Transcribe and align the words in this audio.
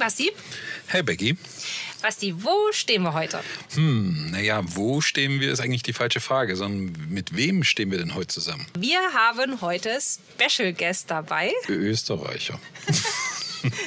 Basti. 0.00 0.32
Hey 0.86 1.02
Becky. 1.02 1.36
Basti, 2.00 2.34
wo 2.42 2.72
stehen 2.72 3.02
wir 3.02 3.12
heute? 3.12 3.40
Hm, 3.74 4.30
naja, 4.30 4.62
wo 4.64 5.02
stehen 5.02 5.40
wir 5.40 5.52
ist 5.52 5.60
eigentlich 5.60 5.82
die 5.82 5.92
falsche 5.92 6.20
Frage, 6.20 6.56
sondern 6.56 6.96
mit 7.10 7.36
wem 7.36 7.62
stehen 7.64 7.90
wir 7.90 7.98
denn 7.98 8.14
heute 8.14 8.28
zusammen? 8.28 8.66
Wir 8.78 8.98
haben 9.12 9.60
heute 9.60 9.98
Special 10.00 10.72
Guest 10.72 11.10
dabei. 11.10 11.52
Österreicher. 11.68 12.58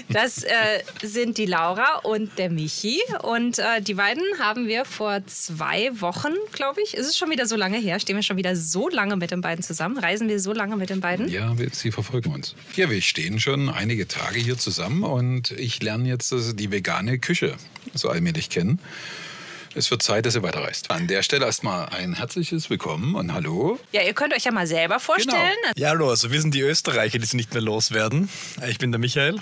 Das 0.09 0.43
äh, 0.43 0.49
sind 1.01 1.37
die 1.37 1.45
Laura 1.45 1.99
und 2.03 2.37
der 2.37 2.49
Michi. 2.49 2.99
Und 3.23 3.59
äh, 3.59 3.81
die 3.81 3.95
beiden 3.95 4.23
haben 4.39 4.67
wir 4.67 4.85
vor 4.85 5.25
zwei 5.27 5.89
Wochen, 6.01 6.33
glaube 6.51 6.81
ich, 6.81 6.93
ist 6.93 7.07
es 7.07 7.17
schon 7.17 7.29
wieder 7.29 7.45
so 7.45 7.55
lange 7.55 7.77
her, 7.77 7.99
stehen 7.99 8.15
wir 8.15 8.23
schon 8.23 8.37
wieder 8.37 8.55
so 8.55 8.89
lange 8.89 9.15
mit 9.15 9.31
den 9.31 9.41
beiden 9.41 9.63
zusammen, 9.63 9.97
reisen 9.97 10.27
wir 10.29 10.39
so 10.39 10.53
lange 10.53 10.75
mit 10.77 10.89
den 10.89 11.01
beiden? 11.01 11.27
Ja, 11.29 11.57
wir, 11.57 11.69
sie 11.71 11.91
verfolgen 11.91 12.31
uns. 12.31 12.55
Ja, 12.75 12.89
wir 12.89 13.01
stehen 13.01 13.39
schon 13.39 13.69
einige 13.69 14.07
Tage 14.07 14.39
hier 14.39 14.57
zusammen 14.57 15.03
und 15.03 15.51
ich 15.51 15.81
lerne 15.81 16.07
jetzt 16.07 16.33
die 16.59 16.71
vegane 16.71 17.19
Küche 17.19 17.55
so 17.93 18.09
allmählich 18.09 18.49
kennen. 18.49 18.79
Es 19.75 19.89
wird 19.89 20.03
Zeit, 20.03 20.27
dass 20.27 20.35
ihr 20.35 20.43
weiterreist. 20.43 20.91
An 20.91 21.07
der 21.07 21.23
Stelle 21.23 21.45
erstmal 21.45 21.89
ein 21.89 22.13
herzliches 22.13 22.69
Willkommen 22.69 23.15
und 23.15 23.33
Hallo. 23.33 23.79
Ja, 23.91 24.03
ihr 24.03 24.13
könnt 24.13 24.31
euch 24.31 24.43
ja 24.43 24.51
mal 24.51 24.67
selber 24.67 24.99
vorstellen. 24.99 25.55
Genau. 25.63 25.73
Ja, 25.75 25.89
hallo, 25.89 26.11
also 26.11 26.31
wir 26.31 26.39
sind 26.39 26.53
die 26.53 26.61
Österreicher, 26.61 27.17
die 27.17 27.25
sie 27.25 27.37
nicht 27.37 27.53
mehr 27.53 27.63
loswerden. 27.63 28.29
Ich 28.69 28.77
bin 28.77 28.91
der 28.91 28.99
Michael. 28.99 29.39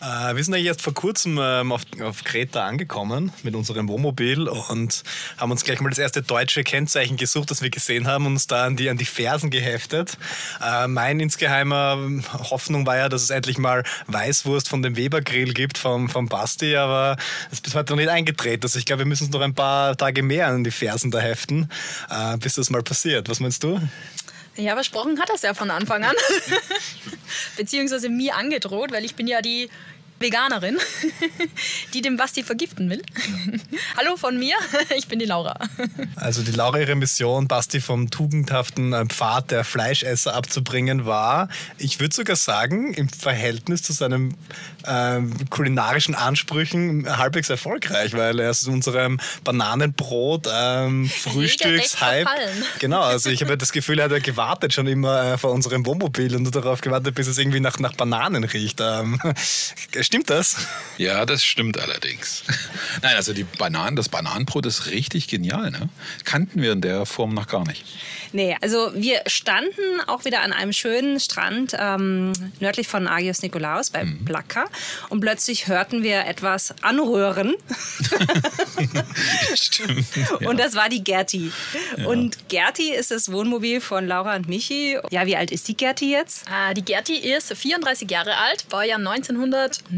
Äh, 0.00 0.36
wir 0.36 0.44
sind 0.44 0.54
eigentlich 0.54 0.66
erst 0.66 0.82
vor 0.82 0.94
kurzem 0.94 1.38
ähm, 1.40 1.72
auf, 1.72 1.82
auf, 2.02 2.22
Kreta 2.24 2.64
angekommen 2.64 3.32
mit 3.42 3.54
unserem 3.54 3.88
Wohnmobil 3.88 4.48
und 4.48 5.02
haben 5.36 5.50
uns 5.50 5.64
gleich 5.64 5.80
mal 5.80 5.88
das 5.88 5.98
erste 5.98 6.22
deutsche 6.22 6.62
Kennzeichen 6.62 7.16
gesucht, 7.16 7.50
das 7.50 7.62
wir 7.62 7.70
gesehen 7.70 8.06
haben 8.06 8.26
und 8.26 8.32
uns 8.32 8.46
da 8.46 8.64
an 8.64 8.76
die, 8.76 8.90
an 8.90 8.96
die 8.96 9.04
Fersen 9.04 9.50
geheftet. 9.50 10.16
Äh, 10.64 10.86
mein 10.86 11.20
insgeheimer 11.20 11.98
Hoffnung 12.50 12.86
war 12.86 12.96
ja, 12.96 13.08
dass 13.08 13.22
es 13.22 13.30
endlich 13.30 13.58
mal 13.58 13.82
Weißwurst 14.06 14.68
von 14.68 14.82
dem 14.82 14.96
Weber-Grill 14.96 15.52
gibt 15.52 15.78
vom, 15.78 16.08
vom 16.08 16.28
Basti, 16.28 16.76
aber 16.76 17.16
das 17.50 17.54
ist 17.54 17.62
bis 17.62 17.74
heute 17.74 17.92
noch 17.92 17.98
nicht 17.98 18.10
eingetreten. 18.10 18.64
Also 18.64 18.78
ich 18.78 18.84
glaube, 18.84 19.00
wir 19.00 19.06
müssen 19.06 19.24
uns 19.24 19.32
noch 19.32 19.40
ein 19.40 19.54
paar 19.54 19.96
Tage 19.96 20.22
mehr 20.22 20.48
an 20.48 20.64
die 20.64 20.70
Fersen 20.70 21.10
da 21.10 21.18
heften, 21.18 21.68
äh, 22.08 22.36
bis 22.38 22.54
das 22.54 22.70
mal 22.70 22.82
passiert. 22.82 23.28
Was 23.28 23.40
meinst 23.40 23.64
du? 23.64 23.80
Ja, 24.58 24.74
versprochen 24.74 25.20
hat 25.20 25.30
es 25.32 25.42
ja 25.42 25.54
von 25.54 25.70
Anfang 25.70 26.04
an. 26.04 26.16
Beziehungsweise 27.56 28.08
mir 28.08 28.34
angedroht, 28.34 28.90
weil 28.90 29.04
ich 29.04 29.14
bin 29.14 29.28
ja 29.28 29.40
die 29.40 29.70
Veganerin, 30.20 30.78
die 31.94 32.02
den 32.02 32.16
Basti 32.16 32.42
vergiften 32.42 32.90
will. 32.90 33.02
Hallo 33.96 34.16
von 34.16 34.38
mir, 34.38 34.56
ich 34.96 35.06
bin 35.06 35.18
die 35.18 35.24
Laura. 35.24 35.56
Also 36.16 36.42
die 36.42 36.50
Laura, 36.50 36.78
ihre 36.78 36.96
Mission, 36.96 37.46
Basti 37.46 37.80
vom 37.80 38.10
tugendhaften 38.10 38.92
äh, 38.92 39.06
Pfad 39.06 39.50
der 39.50 39.64
Fleischesser 39.64 40.34
abzubringen, 40.34 41.06
war, 41.06 41.48
ich 41.78 42.00
würde 42.00 42.14
sogar 42.14 42.36
sagen, 42.36 42.94
im 42.94 43.08
Verhältnis 43.08 43.82
zu 43.82 43.92
seinen 43.92 44.34
äh, 44.84 45.20
kulinarischen 45.50 46.14
Ansprüchen 46.14 47.16
halbwegs 47.16 47.48
erfolgreich, 47.48 48.14
weil 48.14 48.40
er 48.40 48.50
ist 48.50 48.66
unserem 48.66 49.20
Bananenbrot 49.44 50.48
ähm, 50.52 51.08
Frühstückshype. 51.08 52.28
Genau, 52.80 53.02
also 53.02 53.30
ich 53.30 53.42
habe 53.42 53.56
das 53.56 53.72
Gefühl, 53.72 54.00
er 54.00 54.10
hat 54.10 54.22
gewartet 54.24 54.72
schon 54.72 54.86
immer 54.86 55.34
äh, 55.34 55.38
vor 55.38 55.52
unserem 55.52 55.86
Wohnmobil 55.86 56.34
und 56.34 56.54
darauf 56.54 56.80
gewartet, 56.80 57.14
bis 57.14 57.28
es 57.28 57.38
irgendwie 57.38 57.60
nach, 57.60 57.78
nach 57.78 57.94
Bananen 57.94 58.44
riecht. 58.44 58.80
Ähm, 58.80 59.20
Stimmt 60.08 60.30
das? 60.30 60.56
Ja, 60.96 61.26
das 61.26 61.44
stimmt 61.44 61.78
allerdings. 61.78 62.42
Nein, 63.02 63.14
also 63.16 63.34
die 63.34 63.44
Bananen, 63.44 63.94
das 63.94 64.08
Bananenbrot 64.08 64.64
ist 64.64 64.86
richtig 64.86 65.28
genial. 65.28 65.70
Ne? 65.70 65.90
Kannten 66.24 66.62
wir 66.62 66.72
in 66.72 66.80
der 66.80 67.04
Form 67.04 67.34
noch 67.34 67.46
gar 67.46 67.66
nicht. 67.66 67.84
Nee, 68.32 68.56
also 68.62 68.90
wir 68.94 69.20
standen 69.26 70.00
auch 70.06 70.24
wieder 70.24 70.40
an 70.40 70.54
einem 70.54 70.72
schönen 70.72 71.20
Strand 71.20 71.76
ähm, 71.78 72.32
nördlich 72.58 72.88
von 72.88 73.06
Agios 73.06 73.42
Nikolaos 73.42 73.90
bei 73.90 74.04
mhm. 74.04 74.24
Plaka 74.24 74.64
und 75.10 75.20
plötzlich 75.20 75.68
hörten 75.68 76.02
wir 76.02 76.24
etwas 76.24 76.74
anrühren. 76.82 77.54
Stimmt. 79.54 80.06
Ja. 80.40 80.48
Und 80.48 80.60
das 80.60 80.74
war 80.74 80.88
die 80.88 81.02
Gerti. 81.02 81.52
Ja. 81.96 82.06
Und 82.06 82.48
Gerti 82.48 82.92
ist 82.92 83.10
das 83.10 83.32
Wohnmobil 83.32 83.80
von 83.80 84.06
Laura 84.06 84.36
und 84.36 84.48
Michi. 84.48 84.98
Ja, 85.10 85.26
wie 85.26 85.36
alt 85.36 85.50
ist 85.50 85.66
die 85.68 85.76
Gerti 85.76 86.10
jetzt? 86.10 86.44
Äh, 86.48 86.74
die 86.74 86.84
Gerti 86.84 87.16
ist 87.16 87.52
34 87.54 88.10
Jahre 88.10 88.36
alt, 88.36 88.68
Baujahr 88.68 88.98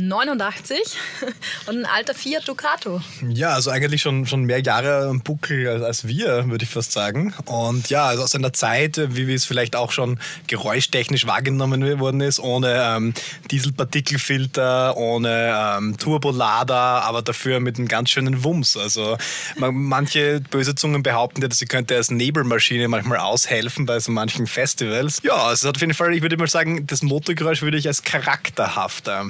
1989 0.01 0.79
und 1.67 1.79
ein 1.79 1.87
alter 1.87 2.15
Fiat 2.15 2.47
Ducato. 2.47 3.01
Ja, 3.29 3.51
also 3.51 3.71
eigentlich 3.71 4.03
schon, 4.03 4.27
schon 4.27 4.45
mehr 4.45 4.61
Jahre 4.61 5.09
am 5.09 5.21
Buckel 5.21 5.67
als, 5.69 5.83
als 5.83 6.07
wir, 6.07 6.49
würde 6.49 6.65
ich 6.65 6.71
fast 6.71 6.93
sagen. 6.93 7.35
Und 7.47 7.91
ja, 7.91 8.07
also 8.07 8.21
also 8.21 8.25
aus 8.25 8.35
einer 8.35 8.53
Zeit, 8.53 9.01
wie 9.17 9.33
es 9.33 9.47
vielleicht 9.47 9.75
auch 9.75 9.93
schon 9.93 10.19
geräuschtechnisch 10.47 11.27
wahrgenommen 11.27 12.01
worden 12.01 12.21
ist, 12.21 12.39
ohne 12.39 12.75
ähm, 12.97 13.15
Dieselpartikelfilter, 13.51 14.95
ohne 14.97 15.55
ähm, 15.79 15.97
Turbolader, 15.97 16.75
aber 16.75 17.23
dafür 17.23 17.61
mit 17.61 17.79
einem 17.79 17.89
ganz 17.89 18.11
schönen 18.11 18.45
Wumms. 18.45 18.77
Also 18.77 19.17
man, 19.57 19.75
manche 19.75 20.41
böse 20.51 20.75
Zungen 20.75 21.03
behaupten 21.03 21.41
ja, 21.41 21.49
dass 21.49 21.59
sie 21.59 21.67
könnte 21.67 21.97
als 21.97 22.11
Nebelmaschine 22.11 22.89
manchmal 22.89 23.19
aushelfen 23.19 23.87
bei 23.87 23.99
so 23.99 24.13
manchen 24.13 24.47
Festivals. 24.47 25.21
Ja, 25.23 25.37
also 25.37 25.71
auf 25.71 25.81
jeden 25.81 25.95
Fall, 25.95 26.15
ich 26.15 26.21
würde 26.21 26.37
mal 26.37 26.47
sagen, 26.47 26.87
das 26.87 27.03
Motorgeräusch 27.03 27.63
würde 27.63 27.79
ich 27.79 27.87
als 27.87 28.03
charakterhaft 28.03 29.09
äh, 29.09 29.25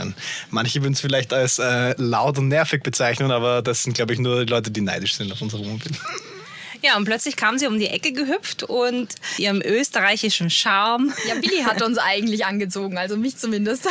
bezeichnen. 0.00 0.14
Manche 0.50 0.82
würden 0.82 0.94
es 0.94 1.00
vielleicht 1.00 1.32
als 1.32 1.58
äh, 1.58 1.94
laut 1.96 2.38
und 2.38 2.48
nervig 2.48 2.82
bezeichnen, 2.82 3.30
aber 3.30 3.62
das 3.62 3.82
sind, 3.82 3.94
glaube 3.94 4.12
ich, 4.12 4.18
nur 4.18 4.46
Leute, 4.46 4.70
die 4.70 4.80
neidisch 4.80 5.14
sind 5.14 5.32
auf 5.32 5.40
unser 5.40 5.58
Wohnmobil. 5.58 5.92
Ja, 6.82 6.96
und 6.96 7.04
plötzlich 7.04 7.36
kam 7.36 7.58
sie 7.58 7.66
um 7.66 7.78
die 7.78 7.88
Ecke 7.88 8.12
gehüpft 8.12 8.62
und 8.62 9.14
ihrem 9.38 9.60
österreichischen 9.62 10.50
Charme. 10.50 11.12
Ja, 11.28 11.34
Billy 11.34 11.62
hat 11.62 11.82
uns 11.82 11.98
eigentlich 11.98 12.46
angezogen, 12.46 12.96
also 12.96 13.16
mich 13.16 13.36
zumindest. 13.36 13.86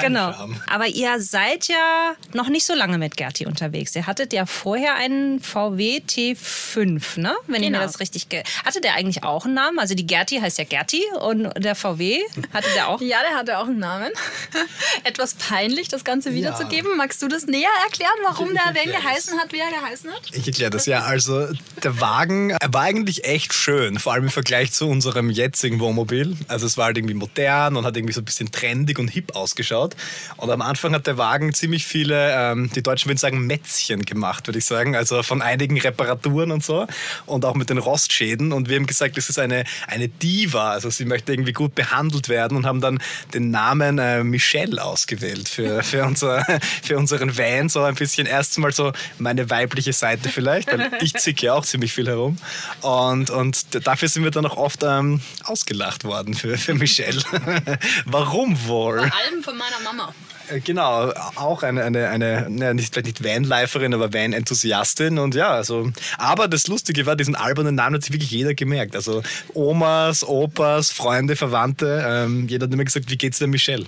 genau. 0.00 0.34
Aber 0.68 0.86
ihr 0.86 1.20
seid 1.20 1.68
ja 1.68 2.12
noch 2.32 2.48
nicht 2.48 2.64
so 2.64 2.74
lange 2.74 2.98
mit 2.98 3.16
Gerti 3.16 3.46
unterwegs. 3.46 3.94
Ihr 3.96 4.06
hattet 4.06 4.32
ja 4.32 4.46
vorher 4.46 4.94
einen 4.94 5.40
VW 5.40 6.00
T5, 6.06 7.20
ne? 7.20 7.34
Wenn 7.46 7.62
genau. 7.62 7.64
ich 7.64 7.70
mir 7.70 7.78
das 7.80 8.00
richtig. 8.00 8.28
Ge 8.28 8.42
hatte 8.64 8.80
der 8.80 8.94
eigentlich 8.94 9.24
auch 9.24 9.44
einen 9.44 9.54
Namen? 9.54 9.78
Also 9.78 9.94
die 9.94 10.06
Gerti 10.06 10.38
heißt 10.38 10.58
ja 10.58 10.64
Gerti 10.64 11.02
und 11.20 11.50
der 11.56 11.74
VW 11.74 12.20
hatte 12.52 12.68
der 12.74 12.88
auch? 12.88 13.00
ja, 13.00 13.18
der 13.22 13.36
hatte 13.36 13.58
auch 13.58 13.66
einen 13.66 13.78
Namen. 13.78 14.10
Etwas 15.04 15.34
peinlich, 15.34 15.88
das 15.88 16.04
Ganze 16.04 16.34
wiederzugeben. 16.34 16.90
Ja. 16.92 16.96
Magst 16.96 17.22
du 17.22 17.28
das 17.28 17.46
näher 17.46 17.68
erklären, 17.84 18.12
warum 18.24 18.52
der 18.52 18.74
wen 18.74 18.90
geheißen 18.92 19.38
hat, 19.38 19.52
wie 19.52 19.58
er 19.58 19.70
geheißen 19.70 20.10
hat? 20.12 20.22
Ich 20.32 20.46
erkläre 20.46 20.70
das 20.70 20.86
ja. 20.86 21.02
Also 21.02 21.31
also 21.32 21.54
der 21.82 22.00
Wagen 22.00 22.52
war 22.70 22.82
eigentlich 22.82 23.24
echt 23.24 23.54
schön, 23.54 23.98
vor 23.98 24.12
allem 24.12 24.24
im 24.24 24.30
Vergleich 24.30 24.72
zu 24.72 24.88
unserem 24.88 25.30
jetzigen 25.30 25.80
Wohnmobil. 25.80 26.36
Also 26.48 26.66
es 26.66 26.76
war 26.76 26.86
halt 26.86 26.98
irgendwie 26.98 27.14
modern 27.14 27.76
und 27.76 27.84
hat 27.84 27.96
irgendwie 27.96 28.12
so 28.12 28.20
ein 28.20 28.24
bisschen 28.24 28.52
trendig 28.52 28.98
und 28.98 29.08
hip 29.08 29.34
ausgeschaut. 29.34 29.96
Und 30.36 30.50
am 30.50 30.62
Anfang 30.62 30.94
hat 30.94 31.06
der 31.06 31.18
Wagen 31.18 31.52
ziemlich 31.54 31.86
viele, 31.86 32.32
ähm, 32.32 32.70
die 32.74 32.82
Deutschen 32.82 33.08
würden 33.08 33.18
sagen, 33.18 33.46
Mätzchen 33.46 34.04
gemacht, 34.04 34.46
würde 34.46 34.58
ich 34.58 34.64
sagen. 34.64 34.94
Also 34.94 35.22
von 35.22 35.42
einigen 35.42 35.80
Reparaturen 35.80 36.50
und 36.50 36.64
so 36.64 36.86
und 37.26 37.44
auch 37.44 37.54
mit 37.54 37.70
den 37.70 37.78
Rostschäden. 37.78 38.52
Und 38.52 38.68
wir 38.68 38.76
haben 38.76 38.86
gesagt, 38.86 39.16
das 39.16 39.28
ist 39.28 39.38
eine, 39.38 39.64
eine 39.86 40.08
Diva, 40.08 40.70
also 40.70 40.90
sie 40.90 41.04
möchte 41.04 41.32
irgendwie 41.32 41.52
gut 41.52 41.74
behandelt 41.74 42.28
werden 42.28 42.56
und 42.56 42.66
haben 42.66 42.80
dann 42.80 42.98
den 43.34 43.50
Namen 43.50 43.98
äh, 43.98 44.22
Michelle 44.22 44.82
ausgewählt 44.82 45.48
für, 45.48 45.82
für, 45.82 46.04
unser, 46.04 46.44
für 46.82 46.96
unseren 46.96 47.36
Van. 47.36 47.68
So 47.68 47.82
ein 47.82 47.94
bisschen 47.94 48.26
erstmal 48.26 48.72
so 48.72 48.92
meine 49.18 49.50
weibliche 49.50 49.92
Seite 49.92 50.28
vielleicht, 50.28 50.70
weil 50.72 50.90
ich 51.00 51.12
ja 51.26 51.54
auch 51.54 51.64
ziemlich 51.64 51.92
viel 51.92 52.06
herum. 52.06 52.36
Und, 52.80 53.30
und 53.30 53.86
dafür 53.86 54.08
sind 54.08 54.24
wir 54.24 54.30
dann 54.30 54.46
auch 54.46 54.56
oft 54.56 54.82
ähm, 54.82 55.20
ausgelacht 55.44 56.04
worden 56.04 56.34
für, 56.34 56.58
für 56.58 56.74
Michelle. 56.74 57.22
Warum 58.06 58.66
wohl? 58.66 58.98
Vor 58.98 59.18
allem 59.18 59.42
von 59.42 59.56
meiner 59.56 59.80
Mama. 59.80 60.14
Äh, 60.48 60.60
genau, 60.60 61.12
auch 61.36 61.62
eine, 61.62 61.84
eine, 61.84 62.08
eine, 62.08 62.46
eine 62.46 62.74
nicht, 62.74 62.92
vielleicht 62.92 63.06
nicht 63.06 63.24
Vanliferin, 63.24 63.94
aber 63.94 64.12
Van-Enthusiastin. 64.12 65.18
Und 65.18 65.34
ja, 65.34 65.50
also, 65.50 65.90
aber 66.18 66.48
das 66.48 66.66
Lustige 66.66 67.06
war, 67.06 67.16
diesen 67.16 67.34
albernen 67.34 67.74
Namen 67.74 67.96
hat 67.96 68.02
sich 68.04 68.12
wirklich 68.12 68.30
jeder 68.30 68.54
gemerkt. 68.54 68.96
Also 68.96 69.22
Omas, 69.54 70.26
Opas, 70.26 70.90
Freunde, 70.90 71.36
Verwandte, 71.36 72.04
ähm, 72.06 72.48
jeder 72.48 72.66
hat 72.66 72.72
immer 72.72 72.84
gesagt, 72.84 73.10
wie 73.10 73.16
geht's 73.16 73.38
der 73.38 73.48
Michelle? 73.48 73.86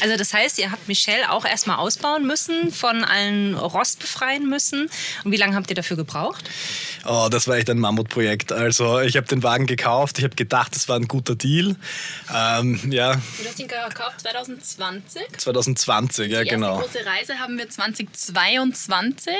Also 0.00 0.16
das 0.16 0.32
heißt, 0.32 0.58
ihr 0.58 0.70
habt 0.70 0.88
Michelle 0.88 1.30
auch 1.30 1.44
erstmal 1.44 1.76
ausbauen 1.76 2.26
müssen, 2.26 2.72
von 2.72 3.04
allen 3.04 3.54
Rost 3.54 4.00
befreien 4.00 4.48
müssen. 4.48 4.88
Und 5.24 5.32
wie 5.32 5.36
lange 5.36 5.56
habt 5.56 5.70
ihr 5.70 5.76
dafür 5.76 5.96
gebraucht? 5.96 6.48
Oh, 7.04 7.28
das 7.30 7.46
war 7.46 7.56
echt 7.56 7.70
ein 7.70 7.78
Mammutprojekt. 7.78 8.52
Also 8.52 9.00
ich 9.00 9.16
habe 9.16 9.26
den 9.26 9.42
Wagen 9.42 9.66
gekauft, 9.66 10.18
ich 10.18 10.24
habe 10.24 10.34
gedacht, 10.34 10.74
das 10.74 10.88
war 10.88 10.96
ein 10.96 11.06
guter 11.06 11.36
Deal. 11.36 11.76
Ähm, 12.34 12.80
ja. 12.90 13.14
Du 13.14 13.48
hast 13.48 13.58
ihn 13.60 13.68
gekauft 13.68 14.20
2020? 14.22 15.22
2020, 15.36 15.95
ja 16.26 16.42
Die 16.42 16.48
genau. 16.48 16.78
Die 16.78 16.84
große 16.84 17.06
Reise 17.06 17.38
haben 17.38 17.58
wir 17.58 17.68
2022. 17.68 19.32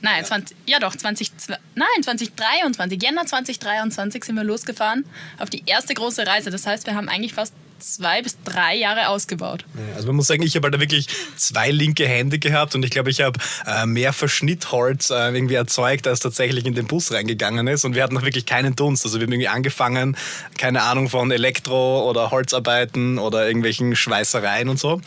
Nein, 0.00 0.22
20, 0.22 0.56
ja 0.66 0.80
doch, 0.80 0.94
20, 0.94 1.30
nein, 1.74 1.86
2023. 2.02 3.02
Jänner 3.02 3.24
2023 3.24 4.22
sind 4.24 4.36
wir 4.36 4.44
losgefahren 4.44 5.06
auf 5.38 5.48
die 5.48 5.62
erste 5.64 5.94
große 5.94 6.26
Reise. 6.26 6.50
Das 6.50 6.66
heißt, 6.66 6.86
wir 6.86 6.94
haben 6.94 7.08
eigentlich 7.08 7.32
fast 7.32 7.54
zwei 7.78 8.22
bis 8.22 8.36
drei 8.42 8.76
Jahre 8.76 9.08
ausgebaut. 9.08 9.64
Also 9.94 10.08
man 10.08 10.16
muss 10.16 10.26
sagen, 10.26 10.42
ich 10.42 10.56
habe 10.56 10.66
halt 10.66 10.74
da 10.74 10.80
wirklich 10.80 11.08
zwei 11.36 11.70
linke 11.70 12.06
Hände 12.06 12.38
gehabt 12.38 12.74
und 12.74 12.84
ich 12.84 12.90
glaube, 12.90 13.10
ich 13.10 13.20
habe 13.20 13.38
äh, 13.66 13.86
mehr 13.86 14.12
Verschnittholz 14.12 15.10
äh, 15.10 15.34
irgendwie 15.34 15.54
erzeugt, 15.54 16.06
als 16.06 16.20
tatsächlich 16.20 16.66
in 16.66 16.74
den 16.74 16.86
Bus 16.86 17.12
reingegangen 17.12 17.66
ist. 17.66 17.84
Und 17.84 17.94
wir 17.94 18.02
hatten 18.02 18.14
noch 18.14 18.24
wirklich 18.24 18.46
keinen 18.46 18.74
Dunst. 18.76 19.04
Also 19.04 19.20
wir 19.20 19.26
haben 19.26 19.32
irgendwie 19.32 19.48
angefangen, 19.48 20.16
keine 20.58 20.82
Ahnung 20.82 21.08
von 21.08 21.30
Elektro 21.30 22.08
oder 22.08 22.30
Holzarbeiten 22.30 23.18
oder 23.18 23.46
irgendwelchen 23.46 23.96
Schweißereien 23.96 24.68
und 24.68 24.78
so. 24.78 25.00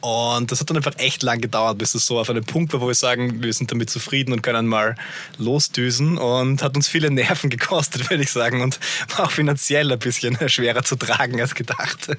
Und 0.00 0.52
das 0.52 0.60
hat 0.60 0.70
dann 0.70 0.76
einfach 0.76 0.96
echt 0.98 1.22
lang 1.22 1.40
gedauert, 1.40 1.78
bis 1.78 1.94
es 1.94 2.06
so 2.06 2.18
auf 2.18 2.30
einen 2.30 2.44
Punkt 2.44 2.72
war, 2.72 2.80
wo 2.80 2.86
wir 2.86 2.94
sagen, 2.94 3.42
wir 3.42 3.52
sind 3.52 3.72
damit 3.72 3.90
zufrieden 3.90 4.32
und 4.32 4.42
können 4.42 4.66
mal 4.66 4.94
losdüsen. 5.38 6.18
Und 6.18 6.62
hat 6.62 6.76
uns 6.76 6.88
viele 6.88 7.10
Nerven 7.10 7.50
gekostet, 7.50 8.08
würde 8.10 8.22
ich 8.22 8.30
sagen. 8.30 8.60
Und 8.60 8.78
war 9.16 9.26
auch 9.26 9.30
finanziell 9.30 9.90
ein 9.90 9.98
bisschen 9.98 10.36
schwerer 10.48 10.84
zu 10.84 10.96
tragen 10.96 11.40
als 11.40 11.54
gedacht. 11.54 12.16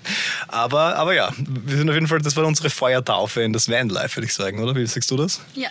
Aber, 0.47 0.95
aber 0.95 1.13
ja, 1.13 1.31
wir 1.37 1.77
sind 1.77 1.89
auf 1.89 1.95
jeden 1.95 2.07
Fall, 2.07 2.19
das 2.19 2.35
war 2.35 2.45
unsere 2.45 2.69
Feuertaufe 2.69 3.41
in 3.41 3.53
das 3.53 3.69
Vanlife, 3.69 4.17
würde 4.17 4.27
ich 4.27 4.33
sagen, 4.33 4.59
oder? 4.59 4.75
Wie 4.75 4.85
sagst 4.85 5.09
du 5.11 5.17
das? 5.17 5.41
Ja. 5.55 5.69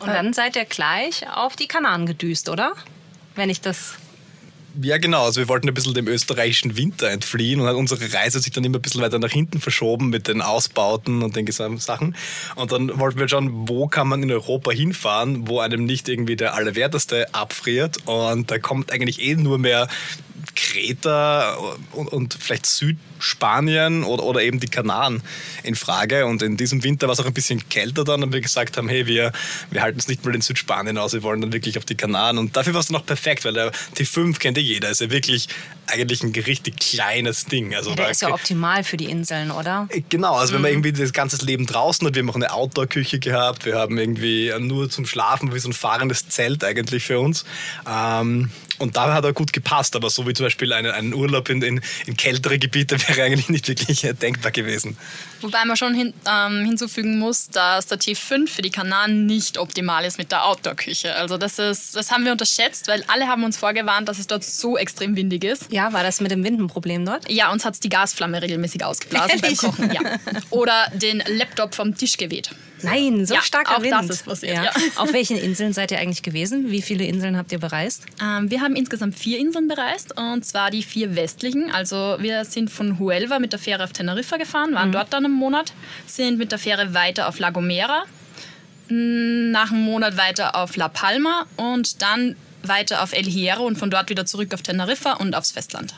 Und 0.00 0.08
dann 0.08 0.32
seid 0.32 0.56
ihr 0.56 0.64
gleich 0.64 1.24
auf 1.32 1.56
die 1.56 1.66
Kanaren 1.66 2.04
gedüst, 2.04 2.48
oder? 2.48 2.74
Wenn 3.36 3.48
ich 3.48 3.60
das 3.60 3.94
ja, 4.82 4.98
genau. 4.98 5.24
Also 5.24 5.40
wir 5.40 5.48
wollten 5.48 5.68
ein 5.68 5.74
bisschen 5.74 5.94
dem 5.94 6.08
österreichischen 6.08 6.76
Winter 6.76 7.10
entfliehen 7.10 7.60
und 7.60 7.66
hat 7.66 7.76
unsere 7.76 8.12
Reise 8.12 8.40
sich 8.40 8.52
dann 8.52 8.64
immer 8.64 8.78
ein 8.78 8.82
bisschen 8.82 9.02
weiter 9.02 9.18
nach 9.18 9.30
hinten 9.30 9.60
verschoben 9.60 10.08
mit 10.08 10.28
den 10.28 10.42
Ausbauten 10.42 11.22
und 11.22 11.36
den 11.36 11.46
gesamten 11.46 11.80
Sachen. 11.80 12.16
Und 12.56 12.72
dann 12.72 12.98
wollten 12.98 13.18
wir 13.18 13.28
schauen, 13.28 13.68
wo 13.68 13.86
kann 13.86 14.08
man 14.08 14.22
in 14.22 14.30
Europa 14.30 14.70
hinfahren, 14.70 15.48
wo 15.48 15.60
einem 15.60 15.84
nicht 15.84 16.08
irgendwie 16.08 16.36
der 16.36 16.54
Allerwerteste 16.54 17.32
abfriert. 17.34 17.98
Und 18.06 18.50
da 18.50 18.58
kommt 18.58 18.92
eigentlich 18.92 19.22
eh 19.22 19.34
nur 19.36 19.58
mehr 19.58 19.88
Kreta 20.54 21.56
und, 21.92 22.08
und 22.08 22.34
vielleicht 22.34 22.66
Südspanien 22.66 24.04
oder, 24.04 24.22
oder 24.22 24.42
eben 24.42 24.60
die 24.60 24.68
Kanaren 24.68 25.22
in 25.62 25.74
Frage. 25.74 26.26
Und 26.26 26.42
in 26.42 26.56
diesem 26.56 26.82
Winter 26.84 27.06
war 27.06 27.14
es 27.14 27.20
auch 27.20 27.26
ein 27.26 27.34
bisschen 27.34 27.68
kälter 27.68 28.04
dann 28.04 28.22
und 28.22 28.32
wir 28.32 28.40
gesagt 28.40 28.76
haben, 28.76 28.88
hey, 28.88 29.06
wir, 29.06 29.32
wir 29.70 29.82
halten 29.82 29.98
es 29.98 30.08
nicht 30.08 30.24
mal 30.24 30.34
in 30.34 30.40
Südspanien 30.40 30.98
aus, 30.98 31.12
wir 31.12 31.22
wollen 31.22 31.40
dann 31.40 31.52
wirklich 31.52 31.78
auf 31.78 31.84
die 31.84 31.96
Kanaren. 31.96 32.38
Und 32.38 32.56
dafür 32.56 32.74
war 32.74 32.80
es 32.80 32.88
dann 32.88 32.96
auch 32.96 33.06
perfekt, 33.06 33.44
weil 33.44 33.54
der 33.54 33.72
T5 33.96 34.38
kennt 34.38 34.56
ja 34.56 34.62
jeder, 34.62 34.90
ist 34.90 35.00
ja 35.00 35.10
wirklich 35.10 35.48
eigentlich 35.86 36.22
ein 36.22 36.32
richtig 36.32 36.78
kleines 36.78 37.46
Ding. 37.46 37.74
Also 37.74 37.90
ja, 37.90 37.96
der 37.96 38.10
ist 38.10 38.22
ja 38.22 38.32
optimal 38.32 38.84
für 38.84 38.96
die 38.96 39.06
Inseln, 39.06 39.50
oder? 39.50 39.88
Genau, 40.08 40.34
also 40.34 40.52
mhm. 40.52 40.54
wenn 40.56 40.62
man 40.62 40.70
irgendwie 40.72 40.92
das 40.92 41.12
ganze 41.12 41.44
Leben 41.44 41.66
draußen 41.66 42.06
hat, 42.06 42.14
wir 42.14 42.22
haben 42.22 42.30
auch 42.30 42.34
eine 42.34 42.52
Outdoor-Küche 42.52 43.18
gehabt, 43.18 43.64
wir 43.66 43.76
haben 43.76 43.98
irgendwie 43.98 44.52
nur 44.58 44.88
zum 44.88 45.06
Schlafen 45.06 45.54
wie 45.54 45.58
so 45.58 45.68
ein 45.68 45.72
fahrendes 45.72 46.28
Zelt 46.28 46.64
eigentlich 46.64 47.04
für 47.04 47.20
uns. 47.20 47.44
Ähm, 47.88 48.50
und 48.78 48.96
da 48.96 49.12
hat 49.14 49.24
er 49.24 49.32
gut 49.32 49.52
gepasst, 49.52 49.96
aber 49.96 50.10
so 50.10 50.26
wie 50.26 50.34
zum 50.34 50.46
Beispiel 50.46 50.72
einen, 50.72 50.90
einen 50.90 51.14
Urlaub 51.14 51.48
in, 51.48 51.62
in, 51.62 51.80
in, 52.06 52.16
kältere 52.16 52.58
Gebiete 52.58 52.96
wäre 53.08 53.22
eigentlich 53.22 53.48
nicht 53.48 53.68
wirklich 53.68 54.06
denkbar 54.20 54.50
gewesen. 54.52 54.96
Wobei 55.40 55.64
man 55.64 55.76
schon 55.76 55.94
hin, 55.94 56.14
ähm, 56.28 56.64
hinzufügen 56.64 57.18
muss, 57.18 57.48
dass 57.48 57.86
der 57.86 57.98
T5 57.98 58.48
für 58.48 58.62
die 58.62 58.70
Kanaren 58.70 59.26
nicht 59.26 59.58
optimal 59.58 60.04
ist 60.04 60.18
mit 60.18 60.32
der 60.32 60.44
Outdoor-Küche. 60.44 61.14
Also 61.14 61.38
das, 61.38 61.58
ist, 61.58 61.94
das 61.96 62.10
haben 62.10 62.24
wir 62.24 62.32
unterschätzt, 62.32 62.88
weil 62.88 63.04
alle 63.08 63.28
haben 63.28 63.44
uns 63.44 63.56
vorgewarnt, 63.56 64.08
dass 64.08 64.18
es 64.18 64.26
dort 64.26 64.44
so 64.44 64.76
extrem 64.76 65.16
windig 65.16 65.44
ist. 65.44 65.72
Ja, 65.72 65.92
war 65.92 66.02
das 66.02 66.20
mit 66.20 66.30
dem 66.30 66.42
Wind 66.44 66.60
ein 66.60 66.66
Problem 66.66 67.04
dort? 67.04 67.30
Ja, 67.30 67.52
uns 67.52 67.64
hat 67.64 67.74
es 67.74 67.80
die 67.80 67.88
Gasflamme 67.88 68.42
regelmäßig 68.42 68.84
ausgeblasen 68.84 69.40
beim 69.42 69.56
Kochen. 69.56 69.92
Ja. 69.92 70.00
Oder 70.50 70.90
den 70.94 71.22
Laptop 71.26 71.74
vom 71.74 71.96
Tisch 71.96 72.16
geweht. 72.16 72.50
Nein, 72.84 73.26
so 73.26 73.34
ja, 73.34 73.42
starker 73.42 73.78
auch 73.78 73.82
Wind. 73.82 73.92
Das 73.92 74.10
ist 74.10 74.24
passiert, 74.24 74.56
ja. 74.56 74.64
Ja. 74.64 74.72
Auf 74.96 75.12
welchen 75.12 75.36
Inseln 75.36 75.72
seid 75.72 75.90
ihr 75.90 75.98
eigentlich 75.98 76.22
gewesen? 76.22 76.70
Wie 76.70 76.82
viele 76.82 77.04
Inseln 77.04 77.36
habt 77.36 77.52
ihr 77.52 77.58
bereist? 77.58 78.04
Ähm, 78.22 78.50
wir 78.50 78.60
haben 78.60 78.76
insgesamt 78.76 79.18
vier 79.18 79.38
Inseln 79.38 79.68
bereist 79.68 80.16
und 80.18 80.44
zwar 80.44 80.70
die 80.70 80.82
vier 80.82 81.16
westlichen. 81.16 81.70
Also 81.70 82.16
wir 82.18 82.44
sind 82.44 82.70
von 82.70 82.98
Huelva 82.98 83.38
mit 83.38 83.52
der 83.52 83.58
Fähre 83.58 83.84
auf 83.84 83.92
Teneriffa 83.92 84.36
gefahren, 84.36 84.74
waren 84.74 84.88
mhm. 84.88 84.92
dort 84.92 85.12
dann 85.12 85.24
einen 85.24 85.34
Monat, 85.34 85.72
sind 86.06 86.38
mit 86.38 86.52
der 86.52 86.58
Fähre 86.58 86.94
weiter 86.94 87.28
auf 87.28 87.38
La 87.38 87.50
Gomera, 87.50 88.04
nach 88.88 89.70
einem 89.70 89.82
Monat 89.82 90.16
weiter 90.16 90.56
auf 90.56 90.76
La 90.76 90.88
Palma 90.88 91.46
und 91.56 92.02
dann 92.02 92.36
weiter 92.62 93.02
auf 93.02 93.12
El 93.12 93.24
Hierro 93.24 93.66
und 93.66 93.76
von 93.76 93.90
dort 93.90 94.10
wieder 94.10 94.26
zurück 94.26 94.52
auf 94.54 94.62
Teneriffa 94.62 95.14
und 95.14 95.34
aufs 95.34 95.52
Festland. 95.52 95.94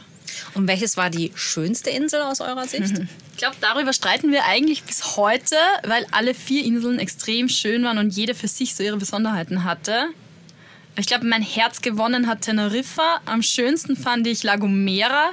Und 0.54 0.68
welches 0.68 0.96
war 0.96 1.10
die 1.10 1.32
schönste 1.34 1.90
Insel 1.90 2.22
aus 2.22 2.40
eurer 2.40 2.66
Sicht? 2.66 2.92
Ich 3.32 3.38
glaube, 3.38 3.56
darüber 3.60 3.92
streiten 3.92 4.32
wir 4.32 4.44
eigentlich 4.44 4.82
bis 4.84 5.16
heute, 5.16 5.56
weil 5.84 6.06
alle 6.10 6.34
vier 6.34 6.64
Inseln 6.64 6.98
extrem 6.98 7.48
schön 7.48 7.84
waren 7.84 7.98
und 7.98 8.10
jede 8.10 8.34
für 8.34 8.48
sich 8.48 8.74
so 8.74 8.82
ihre 8.82 8.96
Besonderheiten 8.96 9.64
hatte. 9.64 10.08
Ich 10.98 11.06
glaube, 11.06 11.26
mein 11.26 11.42
Herz 11.42 11.82
gewonnen 11.82 12.26
hat 12.26 12.42
Teneriffa. 12.42 13.20
Am 13.26 13.42
schönsten 13.42 13.96
fand 13.96 14.26
ich 14.26 14.42
La 14.42 14.56
Gomera. 14.56 15.32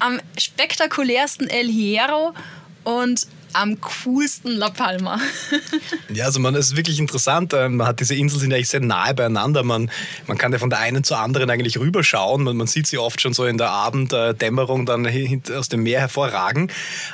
Am 0.00 0.20
spektakulärsten 0.36 1.48
El 1.48 1.68
Hierro. 1.68 2.34
Und 2.82 3.28
am 3.54 3.80
coolsten 3.80 4.50
La 4.52 4.70
Palma. 4.70 5.18
ja, 6.12 6.26
also 6.26 6.40
man 6.40 6.54
ist 6.54 6.76
wirklich 6.76 6.98
interessant. 6.98 7.54
Ähm, 7.54 7.76
man 7.76 7.86
hat 7.86 8.00
diese 8.00 8.14
Inseln 8.14 8.40
sind 8.40 8.52
eigentlich 8.52 8.68
sehr 8.68 8.80
nahe 8.80 9.14
beieinander. 9.14 9.62
Man, 9.62 9.90
man 10.26 10.38
kann 10.38 10.52
ja 10.52 10.58
von 10.58 10.70
der 10.70 10.80
einen 10.80 11.04
zur 11.04 11.18
anderen 11.18 11.48
eigentlich 11.50 11.78
rüberschauen. 11.78 12.42
Man, 12.42 12.56
man 12.56 12.66
sieht 12.66 12.86
sie 12.86 12.98
oft 12.98 13.20
schon 13.20 13.32
so 13.32 13.46
in 13.46 13.58
der 13.58 13.70
Abenddämmerung 13.70 14.86
dann 14.86 15.08
aus 15.56 15.68
dem 15.68 15.82
Meer 15.82 16.00
hervorragen. 16.00 16.70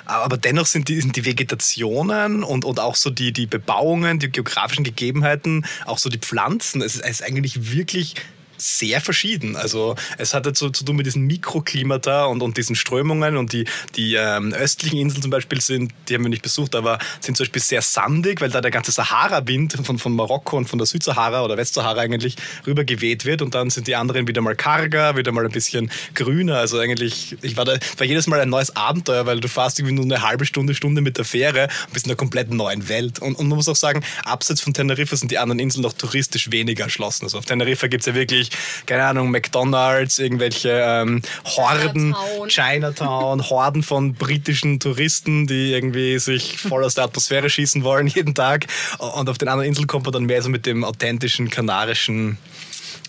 Aber 0.06 0.36
dennoch 0.36 0.66
sind 0.66 0.88
die, 0.88 1.00
sind 1.00 1.16
die 1.16 1.24
Vegetationen 1.24 2.42
und, 2.42 2.64
und 2.64 2.80
auch 2.80 2.96
so 2.96 3.10
die, 3.10 3.32
die 3.32 3.46
Bebauungen, 3.46 4.18
die 4.18 4.30
geografischen 4.30 4.84
Gegebenheiten, 4.84 5.66
auch 5.86 5.98
so 5.98 6.08
die 6.08 6.18
Pflanzen, 6.18 6.82
es 6.82 6.94
ist, 6.94 7.04
es 7.04 7.20
ist 7.20 7.22
eigentlich 7.22 7.72
wirklich 7.72 8.16
sehr 8.60 9.00
verschieden. 9.00 9.56
Also 9.56 9.96
es 10.18 10.34
hatte 10.34 10.52
zu, 10.52 10.70
zu 10.70 10.84
tun 10.84 10.96
mit 10.96 11.06
diesen 11.06 11.22
Mikroklimata 11.26 12.24
und, 12.26 12.42
und 12.42 12.56
diesen 12.56 12.76
Strömungen 12.76 13.36
und 13.36 13.52
die, 13.52 13.64
die 13.96 14.14
ähm, 14.14 14.52
östlichen 14.52 14.98
Inseln 14.98 15.22
zum 15.22 15.30
Beispiel 15.30 15.60
sind, 15.60 15.92
die 16.08 16.14
haben 16.14 16.22
wir 16.22 16.28
nicht 16.28 16.42
besucht, 16.42 16.74
aber 16.74 16.98
sind 17.20 17.36
zum 17.36 17.44
Beispiel 17.44 17.62
sehr 17.62 17.82
sandig, 17.82 18.40
weil 18.40 18.50
da 18.50 18.60
der 18.60 18.70
ganze 18.70 18.92
Sahara-Wind 18.92 19.78
von, 19.84 19.98
von 19.98 20.12
Marokko 20.12 20.56
und 20.56 20.68
von 20.68 20.78
der 20.78 20.86
Südsahara 20.86 21.42
oder 21.42 21.56
Westsahara 21.56 22.00
eigentlich 22.00 22.36
rüber 22.66 22.84
geweht 22.84 23.24
wird 23.24 23.42
und 23.42 23.54
dann 23.54 23.70
sind 23.70 23.86
die 23.86 23.96
anderen 23.96 24.28
wieder 24.28 24.40
mal 24.40 24.56
karger, 24.56 25.16
wieder 25.16 25.32
mal 25.32 25.44
ein 25.44 25.52
bisschen 25.52 25.90
grüner. 26.14 26.58
Also 26.58 26.78
eigentlich, 26.78 27.36
ich 27.42 27.56
war 27.56 27.64
da, 27.64 27.76
war 27.96 28.06
jedes 28.06 28.26
Mal 28.26 28.40
ein 28.40 28.50
neues 28.50 28.76
Abenteuer, 28.76 29.26
weil 29.26 29.40
du 29.40 29.48
fährst 29.48 29.78
irgendwie 29.78 29.94
nur 29.94 30.04
eine 30.04 30.22
halbe 30.22 30.44
Stunde, 30.44 30.74
Stunde 30.74 31.00
mit 31.00 31.16
der 31.16 31.24
Fähre 31.24 31.68
und 31.86 31.94
bist 31.94 32.06
in 32.06 32.10
einer 32.10 32.16
komplett 32.16 32.50
neuen 32.50 32.88
Welt. 32.88 33.18
Und, 33.20 33.38
und 33.38 33.48
man 33.48 33.56
muss 33.56 33.68
auch 33.68 33.76
sagen, 33.76 34.04
abseits 34.24 34.60
von 34.60 34.74
Teneriffa 34.74 35.16
sind 35.16 35.30
die 35.30 35.38
anderen 35.38 35.58
Inseln 35.58 35.82
noch 35.82 35.92
touristisch 35.92 36.50
weniger 36.50 36.84
erschlossen. 36.84 37.24
Also 37.24 37.38
auf 37.38 37.46
Teneriffa 37.46 37.86
gibt 37.86 38.02
es 38.02 38.06
ja 38.06 38.14
wirklich 38.14 38.49
keine 38.86 39.04
Ahnung, 39.04 39.30
McDonalds, 39.30 40.18
irgendwelche 40.18 40.70
ähm, 40.70 41.22
Horden, 41.44 42.14
Chinatown. 42.14 42.48
Chinatown, 42.48 43.50
Horden 43.50 43.82
von 43.82 44.14
britischen 44.14 44.80
Touristen, 44.80 45.46
die 45.46 45.72
irgendwie 45.72 46.18
sich 46.18 46.58
voll 46.58 46.84
aus 46.84 46.94
der 46.94 47.04
Atmosphäre 47.04 47.50
schießen 47.50 47.84
wollen 47.84 48.06
jeden 48.06 48.34
Tag. 48.34 48.66
Und 48.98 49.28
auf 49.28 49.38
den 49.38 49.48
anderen 49.48 49.68
Inseln 49.68 49.86
kommt 49.86 50.04
man 50.04 50.12
dann 50.12 50.24
mehr 50.24 50.42
so 50.42 50.48
mit 50.48 50.66
dem 50.66 50.84
authentischen 50.84 51.50
kanarischen 51.50 52.38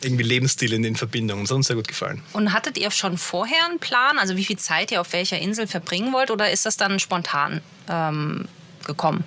irgendwie 0.04 0.24
Lebensstil 0.24 0.74
in, 0.74 0.96
Verbindung. 0.96 1.40
Und 1.40 1.44
das 1.44 1.52
hat 1.52 1.58
uns 1.58 1.68
sehr 1.68 1.76
gut 1.76 1.88
gefallen. 1.88 2.22
Und 2.34 2.54
hattet 2.54 2.78
ihr 2.78 2.90
schon 2.92 3.18
vorher 3.18 3.66
einen 3.70 3.80
Plan, 3.80 4.18
also 4.18 4.36
wie 4.36 4.46
viel 4.46 4.58
Zeit 4.58 4.92
ihr 4.92 5.02
auf 5.02 5.14
welcher 5.14 5.40
Insel 5.40 5.68
verbringen 5.68 6.12
wollt, 6.14 6.32
oder 6.32 6.52
ist 6.52 6.66
das 6.66 6.78
dann 6.78 7.00
spontan 7.00 7.62
ähm, 7.88 8.48
gekommen? 8.86 9.24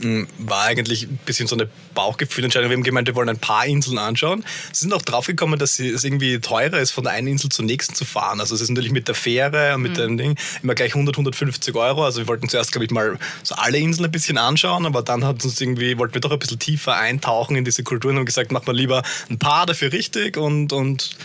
Hm, 0.00 0.26
war 0.38 0.64
eigentlich 0.64 1.04
ein 1.04 1.18
bisschen 1.24 1.46
so 1.46 1.56
eine 1.56 1.68
Bauchgefühlentscheidung. 1.94 2.70
Wir 2.70 2.76
haben 2.76 2.82
gemeint, 2.82 3.06
wir 3.06 3.14
wollen 3.14 3.28
ein 3.28 3.38
paar 3.38 3.66
Inseln 3.66 3.98
anschauen. 3.98 4.44
Sie 4.72 4.82
sind 4.82 4.92
auch 4.92 5.02
draufgekommen, 5.02 5.58
dass 5.58 5.78
es 5.78 6.04
irgendwie 6.04 6.40
teurer 6.40 6.78
ist, 6.78 6.90
von 6.90 7.04
der 7.04 7.12
einen 7.12 7.28
Insel 7.28 7.50
zur 7.50 7.64
nächsten 7.64 7.94
zu 7.94 8.04
fahren. 8.04 8.40
Also 8.40 8.54
es 8.54 8.60
ist 8.60 8.70
natürlich 8.70 8.92
mit 8.92 9.08
der 9.08 9.14
Fähre 9.14 9.74
und 9.74 9.82
mit 9.82 9.92
mhm. 9.92 9.96
dem 9.96 10.18
Ding 10.18 10.36
immer 10.62 10.74
gleich 10.74 10.94
100, 10.94 11.14
150 11.14 11.74
Euro. 11.74 12.04
Also 12.04 12.20
wir 12.20 12.28
wollten 12.28 12.48
zuerst, 12.48 12.72
glaube 12.72 12.84
ich, 12.84 12.90
mal 12.90 13.18
so 13.42 13.54
alle 13.54 13.78
Inseln 13.78 14.06
ein 14.06 14.12
bisschen 14.12 14.38
anschauen, 14.38 14.86
aber 14.86 15.02
dann 15.02 15.24
hat 15.24 15.44
uns 15.44 15.60
irgendwie, 15.60 15.96
wollten 15.98 16.14
wir 16.14 16.20
doch 16.20 16.32
ein 16.32 16.38
bisschen 16.38 16.58
tiefer 16.58 16.96
eintauchen 16.96 17.56
in 17.56 17.64
diese 17.64 17.84
Kulturen 17.84 18.18
und 18.18 18.26
gesagt, 18.26 18.52
mach 18.52 18.66
mal 18.66 18.74
lieber 18.74 19.02
ein 19.30 19.38
paar 19.38 19.66
dafür 19.66 19.92
richtig 19.92 20.36
und, 20.36 20.72
und 20.72 21.16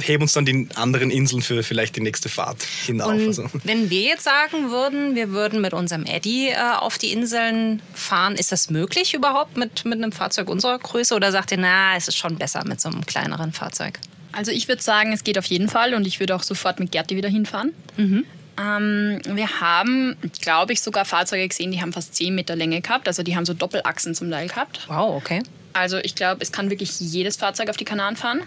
heben 0.00 0.22
uns 0.22 0.32
dann 0.32 0.44
die 0.44 0.68
anderen 0.74 1.10
Inseln 1.10 1.42
für 1.42 1.62
vielleicht 1.62 1.96
die 1.96 2.00
nächste 2.00 2.28
Fahrt 2.28 2.62
hinauf. 2.62 3.08
Und 3.08 3.26
also. 3.26 3.50
Wenn 3.64 3.90
wir 3.90 4.02
jetzt 4.02 4.24
sagen 4.24 4.70
würden, 4.70 5.14
wir 5.14 5.30
würden 5.30 5.60
mit 5.60 5.72
unserem 5.72 6.04
Eddy 6.06 6.48
äh, 6.48 6.56
auf 6.78 6.98
die 6.98 7.12
Inseln 7.12 7.82
fahren, 7.94 8.34
ist 8.34 8.52
das 8.52 8.70
möglich 8.70 9.14
überhaupt 9.14 9.56
mit, 9.56 9.84
mit 9.84 9.98
einem 9.98 10.12
Fahrzeug 10.12 10.48
unserer 10.48 10.78
Größe 10.78 11.14
oder 11.14 11.32
sagt 11.32 11.52
ihr, 11.52 11.58
na, 11.58 11.96
es 11.96 12.08
ist 12.08 12.16
schon 12.16 12.36
besser 12.36 12.64
mit 12.64 12.80
so 12.80 12.88
einem 12.88 13.04
kleineren 13.06 13.52
Fahrzeug? 13.52 13.98
Also 14.32 14.52
ich 14.52 14.68
würde 14.68 14.82
sagen, 14.82 15.12
es 15.12 15.24
geht 15.24 15.38
auf 15.38 15.46
jeden 15.46 15.68
Fall 15.68 15.94
und 15.94 16.06
ich 16.06 16.20
würde 16.20 16.34
auch 16.34 16.42
sofort 16.42 16.78
mit 16.78 16.92
Gerti 16.92 17.16
wieder 17.16 17.28
hinfahren. 17.28 17.72
Mhm. 17.96 18.24
Ähm, 18.58 19.20
wir 19.24 19.60
haben, 19.60 20.16
glaube 20.40 20.72
ich, 20.72 20.82
sogar 20.82 21.04
Fahrzeuge 21.04 21.48
gesehen, 21.48 21.72
die 21.72 21.80
haben 21.80 21.92
fast 21.92 22.14
10 22.14 22.34
Meter 22.34 22.56
Länge 22.56 22.80
gehabt. 22.80 23.08
Also 23.08 23.22
die 23.22 23.36
haben 23.36 23.46
so 23.46 23.54
Doppelachsen 23.54 24.14
zum 24.14 24.30
Teil 24.30 24.48
gehabt. 24.48 24.80
Wow, 24.88 25.16
okay. 25.16 25.42
Also 25.72 25.98
ich 25.98 26.14
glaube, 26.14 26.42
es 26.42 26.52
kann 26.52 26.68
wirklich 26.70 27.00
jedes 27.00 27.36
Fahrzeug 27.36 27.70
auf 27.70 27.76
die 27.76 27.84
Kanaren 27.84 28.16
fahren. 28.16 28.42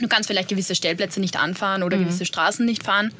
Du 0.00 0.08
kannst 0.08 0.28
vielleicht 0.28 0.48
gewisse 0.48 0.74
Stellplätze 0.74 1.20
nicht 1.20 1.36
anfahren 1.36 1.82
oder 1.82 1.96
mhm. 1.96 2.04
gewisse 2.04 2.26
Straßen 2.26 2.66
nicht 2.66 2.82
fahren, 2.84 3.12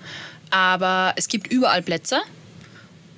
aber 0.50 1.12
es 1.16 1.28
gibt 1.28 1.46
überall 1.46 1.82
Plätze. 1.82 2.20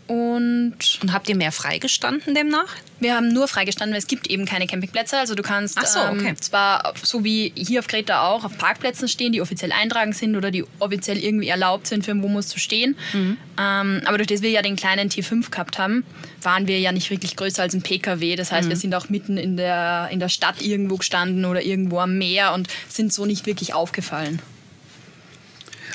Und, 0.07 0.77
habt 1.13 1.29
ihr 1.29 1.35
mehr 1.35 1.51
freigestanden 1.51 2.35
demnach? 2.35 2.77
Wir 3.01 3.17
haben 3.17 3.29
nur 3.29 3.49
freigestanden, 3.49 3.93
weil 3.93 3.99
es 3.99 4.07
gibt 4.07 4.29
eben 4.29 4.47
keine 4.47 4.67
Campingplätze. 4.67 5.19
Also 5.19 5.35
du 5.35 5.43
kannst 5.43 5.75
so, 5.85 5.99
okay. 6.01 6.29
ähm, 6.29 6.41
zwar 6.41 6.95
so 7.03 7.25
wie 7.25 7.53
hier 7.57 7.81
auf 7.81 7.89
Kreta 7.89 8.29
auch 8.29 8.45
auf 8.45 8.57
Parkplätzen 8.57 9.09
stehen, 9.09 9.33
die 9.33 9.41
offiziell 9.41 9.73
eintragen 9.73 10.13
sind 10.13 10.37
oder 10.37 10.51
die 10.51 10.65
offiziell 10.79 11.19
irgendwie 11.19 11.49
erlaubt 11.49 11.89
sind, 11.89 12.05
für 12.05 12.13
ein 12.13 12.23
Wohnmobil 12.23 12.47
zu 12.47 12.61
stehen. 12.61 12.97
Mhm. 13.13 13.37
Ähm, 13.59 14.03
aber 14.05 14.19
durch 14.19 14.29
das 14.29 14.43
wir 14.43 14.51
ja 14.51 14.63
den 14.63 14.77
kleinen 14.77 15.09
T5 15.09 15.51
gehabt 15.51 15.79
haben, 15.79 16.05
waren 16.41 16.69
wir 16.69 16.79
ja 16.79 16.93
nicht 16.93 17.11
wirklich 17.11 17.35
größer 17.35 17.63
als 17.63 17.75
ein 17.75 17.83
PKW. 17.83 18.37
Das 18.37 18.53
heißt, 18.53 18.67
mhm. 18.67 18.71
wir 18.71 18.77
sind 18.77 18.95
auch 18.95 19.09
mitten 19.09 19.37
in 19.37 19.57
der, 19.57 20.09
in 20.13 20.21
der 20.21 20.29
Stadt 20.29 20.63
irgendwo 20.63 20.97
gestanden 20.97 21.45
oder 21.45 21.63
irgendwo 21.63 21.99
am 21.99 22.17
Meer 22.17 22.55
und 22.55 22.69
sind 22.89 23.13
so 23.13 23.27
nicht 23.27 23.47
wirklich 23.47 23.75
aufgefallen. 23.75 24.41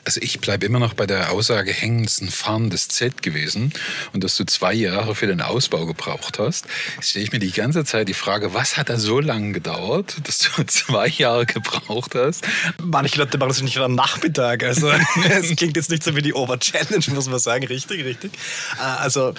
Also 0.04 0.20
ich 0.22 0.40
bleibe 0.40 0.66
immer 0.66 0.80
noch 0.80 0.94
bei 0.94 1.06
der 1.06 1.32
Aussage 1.32 1.72
hängen, 1.72 2.04
es 2.06 2.14
ist 2.14 2.22
ein 2.22 2.30
fahrendes 2.30 2.88
Zelt 2.88 3.22
gewesen 3.22 3.72
und 4.14 4.24
dass 4.24 4.36
du 4.36 4.46
zwei 4.46 4.74
Jahre 4.74 5.16
für 5.16 5.28
den 5.28 5.42
Ausbau 5.42 5.86
gebraucht 5.86 6.40
hast. 6.40 6.66
Stelle 7.00 7.26
ich 7.26 7.32
mir 7.32 7.40
die 7.40 7.52
ganze 7.52 7.86
Zeit 7.86 8.08
die 8.08 8.14
Frage, 8.14 8.54
was 8.54 8.78
hat 8.78 8.90
da 8.90 8.98
so 8.98 9.20
lange 9.20 9.52
gedauert, 9.52 10.18
dass 10.24 10.40
du 10.40 10.64
zwei 10.68 11.08
Jahre 11.08 11.46
gebraucht 11.46 12.16
hast? 12.16 12.44
Manche 12.82 13.18
Leute 13.18 13.38
machen 13.38 13.50
das 13.50 13.62
nicht 13.62 13.78
am 13.78 13.96
Nachmittag. 13.96 14.64
Also 14.64 14.90
es 15.30 15.56
klingt 15.56 15.76
jetzt 15.76 15.90
nicht 15.90 16.04
so 16.04 16.16
wie 16.16 16.22
die 16.22 16.34
Ober-Challenge, 16.34 17.06
muss 17.14 17.30
man 17.30 17.40
sagen. 17.40 17.66
Richtig, 17.66 18.04
richtig. 18.04 18.32
Äh, 18.80 18.82
also 18.82 19.34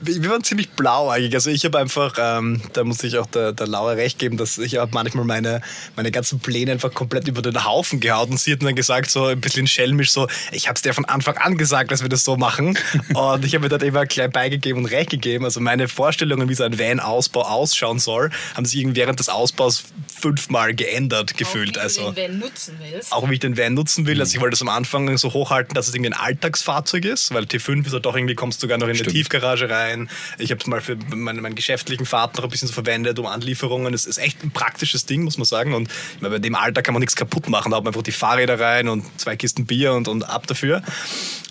wir 0.00 0.30
waren 0.30 0.44
ziemlich 0.44 0.70
blau 0.70 1.08
eigentlich. 1.08 1.34
Also 1.34 1.50
ich 1.50 1.64
habe 1.64 1.78
einfach, 1.78 2.14
ähm, 2.18 2.60
da 2.74 2.84
muss 2.84 3.02
ich 3.02 3.16
auch 3.16 3.26
der, 3.26 3.52
der 3.52 3.66
Laura 3.66 3.92
recht 3.92 4.18
geben, 4.18 4.36
dass 4.36 4.58
ich 4.58 4.76
habe 4.76 4.90
manchmal 4.92 5.24
meine, 5.24 5.62
meine 5.96 6.10
ganzen 6.10 6.38
Pläne 6.38 6.72
einfach 6.72 6.92
komplett 6.92 7.28
über 7.28 7.40
den 7.40 7.64
Haufen 7.64 8.00
gehauen 8.00 8.30
und 8.30 8.38
sie 8.38 8.52
hat 8.52 8.62
dann 8.62 8.74
gesagt, 8.74 9.10
so 9.10 9.26
ein 9.26 9.40
bisschen 9.40 9.66
schelmisch, 9.66 10.10
so, 10.10 10.28
ich 10.52 10.68
habe 10.68 10.76
es 10.76 10.82
dir 10.82 10.92
von 10.92 11.06
Anfang 11.06 11.38
an 11.38 11.56
gesagt, 11.56 11.90
dass 11.90 12.02
wir 12.02 12.10
das 12.10 12.24
so 12.24 12.36
machen. 12.36 12.78
und 13.14 13.44
ich 13.44 13.54
habe 13.54 13.62
mir 13.62 13.68
dann 13.70 13.80
immer 13.80 14.04
gleich 14.04 14.30
beigegeben 14.30 14.84
und 14.84 14.90
recht 14.90 15.10
gegeben. 15.10 15.44
Also 15.44 15.60
meine 15.60 15.88
Vorstellungen, 15.88 16.48
wie 16.48 16.54
so 16.54 16.64
ein 16.64 16.78
Van-Ausbau 16.78 17.42
ausschauen 17.42 17.98
soll, 17.98 18.30
haben 18.54 18.66
sich 18.66 18.86
während 18.94 19.18
des 19.18 19.30
Ausbaus 19.30 19.84
fünfmal 20.20 20.74
geändert 20.74 21.36
gefühlt. 21.38 21.78
Auch 21.78 21.82
wie 21.82 21.84
also, 21.84 22.10
du 22.10 22.12
den 22.12 22.32
Van 22.32 22.38
nutzen 22.38 22.78
willst. 22.80 23.12
Auch 23.12 23.30
wie 23.30 23.34
ich 23.34 23.40
den 23.40 23.56
Van 23.56 23.72
nutzen 23.72 24.06
will. 24.06 24.20
Also 24.20 24.34
ich 24.34 24.40
wollte 24.42 24.54
es 24.54 24.62
am 24.62 24.68
Anfang 24.68 25.16
so 25.16 25.32
hochhalten, 25.32 25.74
dass 25.74 25.88
es 25.88 25.94
irgendwie 25.94 26.12
ein 26.12 26.20
Alltagsfahrzeug 26.20 27.06
ist, 27.06 27.32
weil 27.32 27.44
T5 27.44 27.86
ist 27.86 27.92
ja 27.94 27.98
doch 27.98 28.14
irgendwie, 28.14 28.34
kommst 28.34 28.62
du 28.62 28.66
sogar 28.66 28.76
noch 28.76 28.88
in 28.88 28.94
Stimmt. 28.94 29.08
eine 29.08 29.14
Tiefgarage 29.14 29.70
rein 29.70 29.85
rein. 29.86 30.08
Ich 30.38 30.50
habe 30.50 30.60
es 30.60 30.66
mal 30.66 30.80
für 30.80 30.96
meinen, 31.14 31.40
meinen 31.40 31.54
geschäftlichen 31.54 32.06
Fahrt 32.06 32.36
noch 32.36 32.44
ein 32.44 32.50
bisschen 32.50 32.68
so 32.68 32.74
verwendet, 32.74 33.18
um 33.18 33.26
Anlieferungen. 33.26 33.94
Es 33.94 34.04
ist 34.04 34.18
echt 34.18 34.42
ein 34.42 34.50
praktisches 34.50 35.06
Ding, 35.06 35.22
muss 35.22 35.38
man 35.38 35.44
sagen. 35.44 35.74
Und 35.74 35.88
meine, 36.20 36.34
bei 36.34 36.38
dem 36.38 36.54
Alter 36.54 36.82
kann 36.82 36.94
man 36.94 37.00
nichts 37.00 37.16
kaputt 37.16 37.48
machen. 37.48 37.70
Da 37.70 37.76
hat 37.76 37.84
man 37.84 37.92
einfach 37.92 38.02
die 38.02 38.12
Fahrräder 38.12 38.58
rein 38.58 38.88
und 38.88 39.04
zwei 39.18 39.36
Kisten 39.36 39.66
Bier 39.66 39.92
und, 39.92 40.08
und 40.08 40.28
ab 40.28 40.46
dafür. 40.46 40.82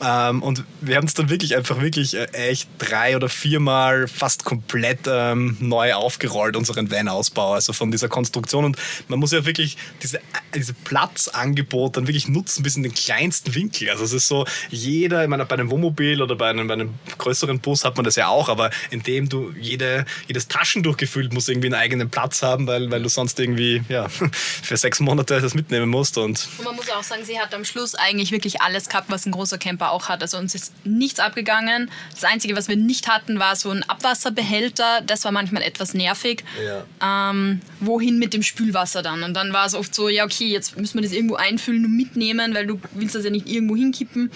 Ähm, 0.03 0.43
und 0.43 0.63
wir 0.81 0.97
haben 0.97 1.05
es 1.05 1.13
dann 1.13 1.29
wirklich 1.29 1.55
einfach 1.55 1.81
wirklich 1.81 2.15
äh, 2.15 2.25
echt 2.33 2.69
drei 2.77 3.15
oder 3.15 3.29
viermal 3.29 4.07
fast 4.07 4.43
komplett 4.43 4.99
ähm, 5.07 5.57
neu 5.59 5.93
aufgerollt, 5.93 6.55
unseren 6.55 6.91
Van-Ausbau. 6.91 7.53
Also 7.53 7.73
von 7.73 7.91
dieser 7.91 8.09
Konstruktion. 8.09 8.65
Und 8.65 8.77
man 9.07 9.19
muss 9.19 9.31
ja 9.31 9.45
wirklich 9.45 9.77
diese, 10.03 10.19
diese 10.53 10.73
Platzangebot 10.73 11.97
dann 11.97 12.07
wirklich 12.07 12.27
nutzen 12.27 12.63
bis 12.63 12.75
in 12.75 12.83
den 12.83 12.93
kleinsten 12.93 13.55
Winkel. 13.55 13.89
Also 13.89 14.03
es 14.03 14.13
ist 14.13 14.27
so, 14.27 14.45
jeder, 14.69 15.23
ich 15.23 15.29
meine, 15.29 15.45
bei 15.45 15.55
einem 15.55 15.69
Wohnmobil 15.69 16.21
oder 16.21 16.35
bei 16.35 16.49
einem, 16.49 16.67
bei 16.67 16.73
einem 16.73 16.93
größeren 17.17 17.59
Bus 17.59 17.85
hat 17.85 17.95
man 17.95 18.05
das 18.05 18.15
ja 18.15 18.24
auch, 18.27 18.49
aber 18.49 18.69
indem 18.89 19.29
du 19.29 19.53
jede, 19.59 20.05
jedes 20.27 20.47
Taschentuch 20.47 20.97
gefühlt 20.97 21.33
muss 21.33 21.47
irgendwie 21.47 21.67
einen 21.67 21.75
eigenen 21.75 22.09
Platz 22.09 22.41
haben, 22.41 22.67
weil, 22.67 22.91
weil 22.91 23.01
du 23.01 23.09
sonst 23.09 23.39
irgendwie 23.39 23.83
ja, 23.89 24.07
für 24.09 24.77
sechs 24.77 24.99
Monate 24.99 25.41
das 25.41 25.53
mitnehmen 25.53 25.89
musst. 25.89 26.17
Und, 26.17 26.47
und 26.57 26.65
man 26.65 26.75
muss 26.75 26.89
auch 26.89 27.03
sagen, 27.03 27.23
sie 27.23 27.39
hat 27.39 27.53
am 27.53 27.65
Schluss 27.65 27.95
eigentlich 27.95 28.31
wirklich 28.31 28.61
alles 28.61 28.89
gehabt, 28.89 29.09
was 29.09 29.25
ein 29.25 29.31
großer 29.31 29.57
Camper 29.57 29.91
auch 29.91 30.09
hat. 30.09 30.21
Also 30.21 30.37
uns 30.37 30.55
ist 30.55 30.73
nichts 30.85 31.19
abgegangen. 31.19 31.89
Das 32.13 32.23
Einzige, 32.23 32.55
was 32.55 32.67
wir 32.67 32.75
nicht 32.75 33.07
hatten, 33.07 33.39
war 33.39 33.55
so 33.55 33.69
ein 33.71 33.83
Abwasserbehälter. 33.83 35.01
Das 35.05 35.23
war 35.23 35.31
manchmal 35.31 35.63
etwas 35.63 35.93
nervig. 35.93 36.43
Ja. 36.63 37.31
Ähm, 37.31 37.61
wohin 37.79 38.19
mit 38.19 38.33
dem 38.33 38.43
Spülwasser 38.43 39.01
dann? 39.01 39.23
Und 39.23 39.33
dann 39.33 39.53
war 39.53 39.65
es 39.65 39.73
oft 39.73 39.93
so, 39.93 40.09
ja 40.09 40.25
okay, 40.25 40.47
jetzt 40.47 40.77
müssen 40.77 40.95
wir 40.95 41.03
das 41.03 41.11
irgendwo 41.11 41.35
einfüllen 41.35 41.85
und 41.85 41.95
mitnehmen, 41.95 42.53
weil 42.53 42.67
du 42.67 42.79
willst 42.93 43.15
das 43.15 43.23
ja 43.23 43.29
nicht 43.29 43.47
irgendwo 43.47 43.75
hinkippen. 43.75 44.31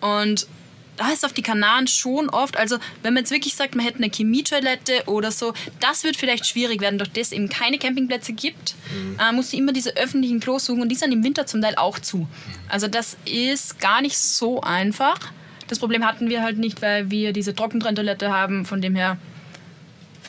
Und 0.00 0.46
da 0.96 1.10
ist 1.10 1.24
auf 1.24 1.32
die 1.32 1.42
Kanaren 1.42 1.86
schon 1.86 2.28
oft, 2.28 2.56
also 2.56 2.78
wenn 3.02 3.14
man 3.14 3.22
jetzt 3.22 3.32
wirklich 3.32 3.54
sagt, 3.54 3.74
man 3.74 3.84
hätte 3.84 3.98
eine 3.98 4.10
Chemietoilette 4.10 5.04
oder 5.06 5.30
so, 5.30 5.52
das 5.80 6.04
wird 6.04 6.16
vielleicht 6.16 6.46
schwierig 6.46 6.80
werden, 6.80 6.98
durch 6.98 7.10
das 7.10 7.28
es 7.28 7.32
eben 7.32 7.48
keine 7.48 7.78
Campingplätze 7.78 8.32
gibt, 8.32 8.74
mhm. 8.92 9.18
äh, 9.18 9.32
musst 9.32 9.52
du 9.52 9.56
immer 9.56 9.72
diese 9.72 9.96
öffentlichen 9.96 10.40
Klos 10.40 10.66
suchen 10.66 10.82
und 10.82 10.88
die 10.90 10.94
sind 10.94 11.12
im 11.12 11.24
Winter 11.24 11.46
zum 11.46 11.62
Teil 11.62 11.74
auch 11.76 11.98
zu. 11.98 12.28
Also 12.68 12.86
das 12.86 13.16
ist 13.24 13.80
gar 13.80 14.02
nicht 14.02 14.16
so 14.16 14.60
einfach. 14.60 15.18
Das 15.68 15.78
Problem 15.78 16.04
hatten 16.04 16.28
wir 16.28 16.42
halt 16.42 16.58
nicht, 16.58 16.82
weil 16.82 17.10
wir 17.10 17.32
diese 17.32 17.54
Trockentrenntoilette 17.54 18.30
haben, 18.30 18.66
von 18.66 18.80
dem 18.80 18.94
her 18.94 19.16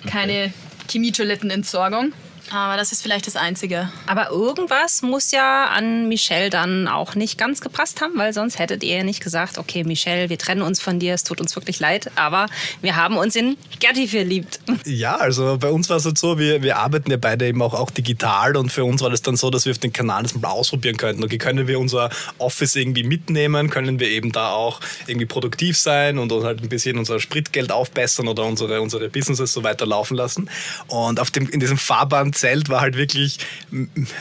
keine 0.08 0.46
okay. 0.46 0.54
Chemietoilettenentsorgung. 0.90 2.14
Aber 2.52 2.78
das 2.78 2.92
ist 2.92 3.02
vielleicht 3.02 3.28
das 3.28 3.36
Einzige. 3.36 3.92
Aber 4.06 4.30
irgendwas 4.30 5.02
muss 5.02 5.32
ja 5.32 5.66
an 5.66 6.08
Michelle 6.08 6.50
dann 6.50 6.88
auch 6.88 7.16
nicht 7.16 7.38
ganz 7.38 7.62
gepasst 7.62 8.02
haben, 8.02 8.18
weil 8.18 8.34
sonst 8.34 8.60
hättet 8.60 8.84
ihr 8.84 8.98
ja 8.98 9.04
nicht 9.04 9.24
gesagt, 9.24 9.58
okay, 9.58 9.84
Michelle, 9.84 10.30
wir 10.30 10.38
trennen 10.38 10.62
uns 10.62 10.82
von 10.82 11.00
dir, 11.00 11.14
es 11.14 11.24
tut 11.24 11.42
uns 11.42 11.56
wirklich 11.56 11.80
leid, 11.80 12.12
aber 12.16 12.48
wir 12.82 12.96
haben 12.96 13.18
uns 13.18 13.36
in 13.36 13.58
Gerti 13.80 14.08
verliebt. 14.08 14.60
Ja, 14.86 15.16
also 15.16 15.58
bei 15.58 15.70
uns 15.70 15.90
war 15.90 15.98
es 15.98 16.06
halt 16.06 16.18
so, 16.18 16.38
wir, 16.38 16.62
wir 16.62 16.78
arbeiten 16.78 17.10
ja 17.10 17.18
beide 17.18 17.48
eben 17.48 17.62
auch, 17.62 17.74
auch 17.74 17.90
digital 17.90 18.56
und 18.58 18.72
für 18.72 18.84
uns 18.84 19.02
war 19.02 19.10
das 19.10 19.22
dann 19.22 19.36
so, 19.36 19.50
dass 19.50 19.66
wir 19.66 19.72
auf 19.72 19.80
den 19.80 19.94
Kanal 19.94 20.24
das 20.24 20.36
mal 20.36 20.50
ausprobieren 20.50 20.98
könnten. 20.98 21.24
Okay, 21.24 21.38
können 21.38 21.68
wir 21.68 21.80
unser 21.80 22.10
Office 22.38 22.76
irgendwie 22.76 23.04
mitnehmen? 23.04 23.70
Können 23.70 24.00
wir 24.00 24.10
eben 24.10 24.32
da 24.32 24.52
auch 24.52 24.80
irgendwie 25.08 25.26
produktiv 25.26 25.78
sein 25.78 26.20
und 26.20 26.32
halt 26.32 26.62
ein 26.62 26.70
bisschen 26.70 26.98
unser 26.98 27.20
Spritgeld 27.20 27.72
aufbessern 27.72 28.28
oder 28.28 28.46
unsere, 28.46 28.82
unsere 28.82 29.10
Businesses 29.10 29.52
so 29.52 29.64
weiter 29.64 29.86
laufen 29.86 30.16
lassen? 30.16 30.50
Und 30.88 31.20
auf 31.20 31.32
dem, 31.32 31.50
in 31.50 31.60
diesem 31.60 31.78
Fahrband 31.78 32.35
Zelt 32.36 32.70
war 32.70 32.82
halt 32.82 32.96
wirklich 32.98 33.40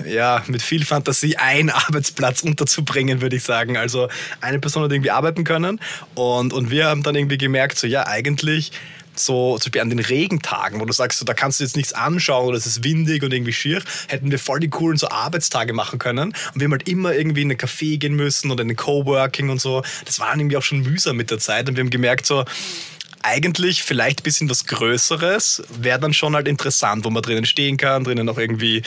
ja, 0.07 0.43
mit 0.47 0.63
viel 0.63 0.85
Fantasie 0.85 1.37
ein 1.37 1.71
Arbeitsplatz 1.71 2.43
unterzubringen, 2.43 3.21
würde 3.21 3.37
ich 3.37 3.43
sagen. 3.43 3.77
Also 3.77 4.09
eine 4.41 4.59
Person 4.59 4.85
hat 4.85 4.93
irgendwie 4.93 5.11
arbeiten 5.11 5.45
können 5.45 5.81
und, 6.15 6.53
und 6.53 6.71
wir 6.71 6.87
haben 6.87 7.03
dann 7.03 7.15
irgendwie 7.15 7.39
gemerkt, 7.39 7.79
so 7.79 7.87
ja, 7.87 8.07
eigentlich 8.07 8.73
so 9.19 9.59
zum 9.59 9.71
Beispiel 9.71 9.81
an 9.81 9.91
den 9.91 9.99
Regentagen, 9.99 10.81
wo 10.81 10.85
du 10.85 10.93
sagst, 10.93 11.19
so, 11.19 11.25
da 11.25 11.35
kannst 11.35 11.61
du 11.61 11.65
jetzt 11.65 11.77
nichts 11.77 11.93
anschauen 11.93 12.47
oder 12.47 12.57
es 12.57 12.67
ist 12.67 12.85
windig 12.85 13.23
und 13.23 13.33
irgendwie 13.33 13.53
schier, 13.53 13.83
hätten 14.09 14.31
wir 14.31 14.39
voll 14.39 14.61
die 14.61 14.69
coolen 14.69 14.97
so 14.97 15.09
Arbeitstage 15.09 15.73
machen 15.73 15.99
können. 15.99 16.35
Und 16.55 16.61
wir 16.61 16.65
haben 16.65 16.73
halt 16.73 16.89
immer 16.89 17.15
irgendwie 17.15 17.43
in 17.43 17.51
einen 17.51 17.59
Café 17.59 17.99
gehen 17.99 18.15
müssen 18.15 18.51
oder 18.51 18.63
in 18.63 18.71
ein 18.71 18.77
Coworking 18.77 19.51
und 19.51 19.61
so. 19.61 19.83
Das 20.05 20.21
war 20.21 20.37
irgendwie 20.37 20.57
auch 20.57 20.63
schon 20.63 20.81
mühsam 20.81 21.17
mit 21.17 21.31
der 21.31 21.39
Zeit 21.39 21.69
und 21.69 21.77
wir 21.77 21.83
haben 21.83 21.91
gemerkt, 21.91 22.27
so, 22.27 22.45
eigentlich 23.25 23.83
vielleicht 23.83 24.21
ein 24.21 24.23
bisschen 24.23 24.51
was 24.51 24.67
Größeres 24.67 25.63
wäre 25.81 25.99
dann 25.99 26.13
schon 26.13 26.35
halt 26.35 26.47
interessant, 26.47 27.07
wo 27.07 27.11
man 27.11 27.23
drinnen 27.23 27.47
stehen 27.47 27.79
kann, 27.79 28.05
drinnen 28.05 28.29
auch 28.29 28.37
irgendwie, 28.37 28.83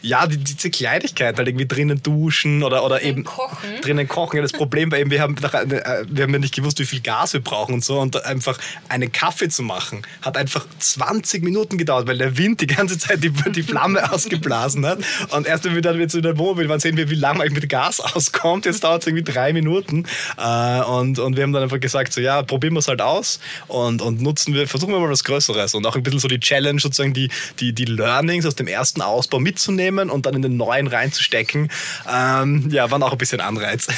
ja, 0.00 0.26
die, 0.26 0.38
diese 0.38 0.70
Kleinigkeit, 0.70 1.36
halt 1.36 1.46
irgendwie 1.46 1.66
drinnen 1.66 2.02
duschen 2.02 2.62
oder, 2.62 2.84
oder 2.84 3.02
eben 3.02 3.24
kochen. 3.24 3.68
drinnen 3.82 4.08
kochen. 4.08 4.36
Ja, 4.36 4.42
das 4.42 4.52
Problem 4.52 4.90
war 4.90 4.98
eben, 4.98 5.10
wir 5.10 5.20
haben, 5.20 5.36
äh, 5.36 6.04
wir 6.08 6.24
haben 6.24 6.32
ja 6.32 6.38
nicht 6.38 6.54
gewusst, 6.54 6.78
wie 6.78 6.86
viel 6.86 7.00
Gas 7.00 7.34
wir 7.34 7.40
brauchen 7.40 7.74
und 7.74 7.84
so 7.84 8.00
und 8.00 8.24
einfach 8.24 8.58
einen 8.88 9.12
Kaffee 9.12 9.50
zu 9.50 9.62
machen, 9.62 10.02
hat 10.22 10.38
einfach 10.38 10.66
20 10.78 11.44
Minuten 11.44 11.76
gedauert, 11.76 12.06
weil 12.06 12.16
der 12.16 12.38
Wind 12.38 12.62
die 12.62 12.66
ganze 12.66 12.96
Zeit 12.96 13.22
die, 13.22 13.30
die 13.30 13.62
Flamme 13.62 14.10
ausgeblasen 14.12 14.86
hat 14.86 15.00
und 15.32 15.46
erst 15.46 15.64
wenn 15.64 15.74
wir 15.74 15.82
dann 15.82 15.98
wieder 15.98 16.14
in 16.14 16.22
der 16.22 16.38
Wohnmobil 16.38 16.70
waren, 16.70 16.80
sehen 16.80 16.96
wir, 16.96 17.10
wie 17.10 17.14
lange 17.14 17.40
eigentlich 17.40 17.60
mit 17.60 17.68
Gas 17.68 18.00
auskommt. 18.00 18.64
Jetzt 18.64 18.84
dauert 18.84 19.02
es 19.02 19.06
irgendwie 19.06 19.24
drei 19.24 19.52
Minuten 19.52 20.06
äh, 20.38 20.80
und, 20.80 21.18
und 21.18 21.36
wir 21.36 21.42
haben 21.42 21.52
dann 21.52 21.64
einfach 21.64 21.80
gesagt, 21.80 22.14
so 22.14 22.22
ja, 22.22 22.42
probieren 22.42 22.72
wir 22.72 22.78
es 22.78 22.88
halt 22.88 23.02
aus 23.02 23.38
und, 23.68 24.02
und 24.02 24.20
nutzen 24.20 24.54
wir, 24.54 24.68
versuchen 24.68 24.92
wir 24.92 25.00
mal 25.00 25.10
was 25.10 25.24
Größeres 25.24 25.74
und 25.74 25.86
auch 25.86 25.96
ein 25.96 26.02
bisschen 26.02 26.20
so 26.20 26.28
die 26.28 26.40
Challenge, 26.40 26.80
sozusagen 26.80 27.14
die, 27.14 27.30
die, 27.60 27.72
die 27.72 27.84
Learnings 27.84 28.46
aus 28.46 28.54
dem 28.54 28.66
ersten 28.66 29.02
Ausbau 29.02 29.38
mitzunehmen 29.38 30.10
und 30.10 30.26
dann 30.26 30.34
in 30.34 30.42
den 30.42 30.56
neuen 30.56 30.86
reinzustecken. 30.86 31.70
Ähm, 32.10 32.68
ja, 32.70 32.90
waren 32.90 33.02
auch 33.02 33.12
ein 33.12 33.18
bisschen 33.18 33.40
Anreiz. 33.40 33.86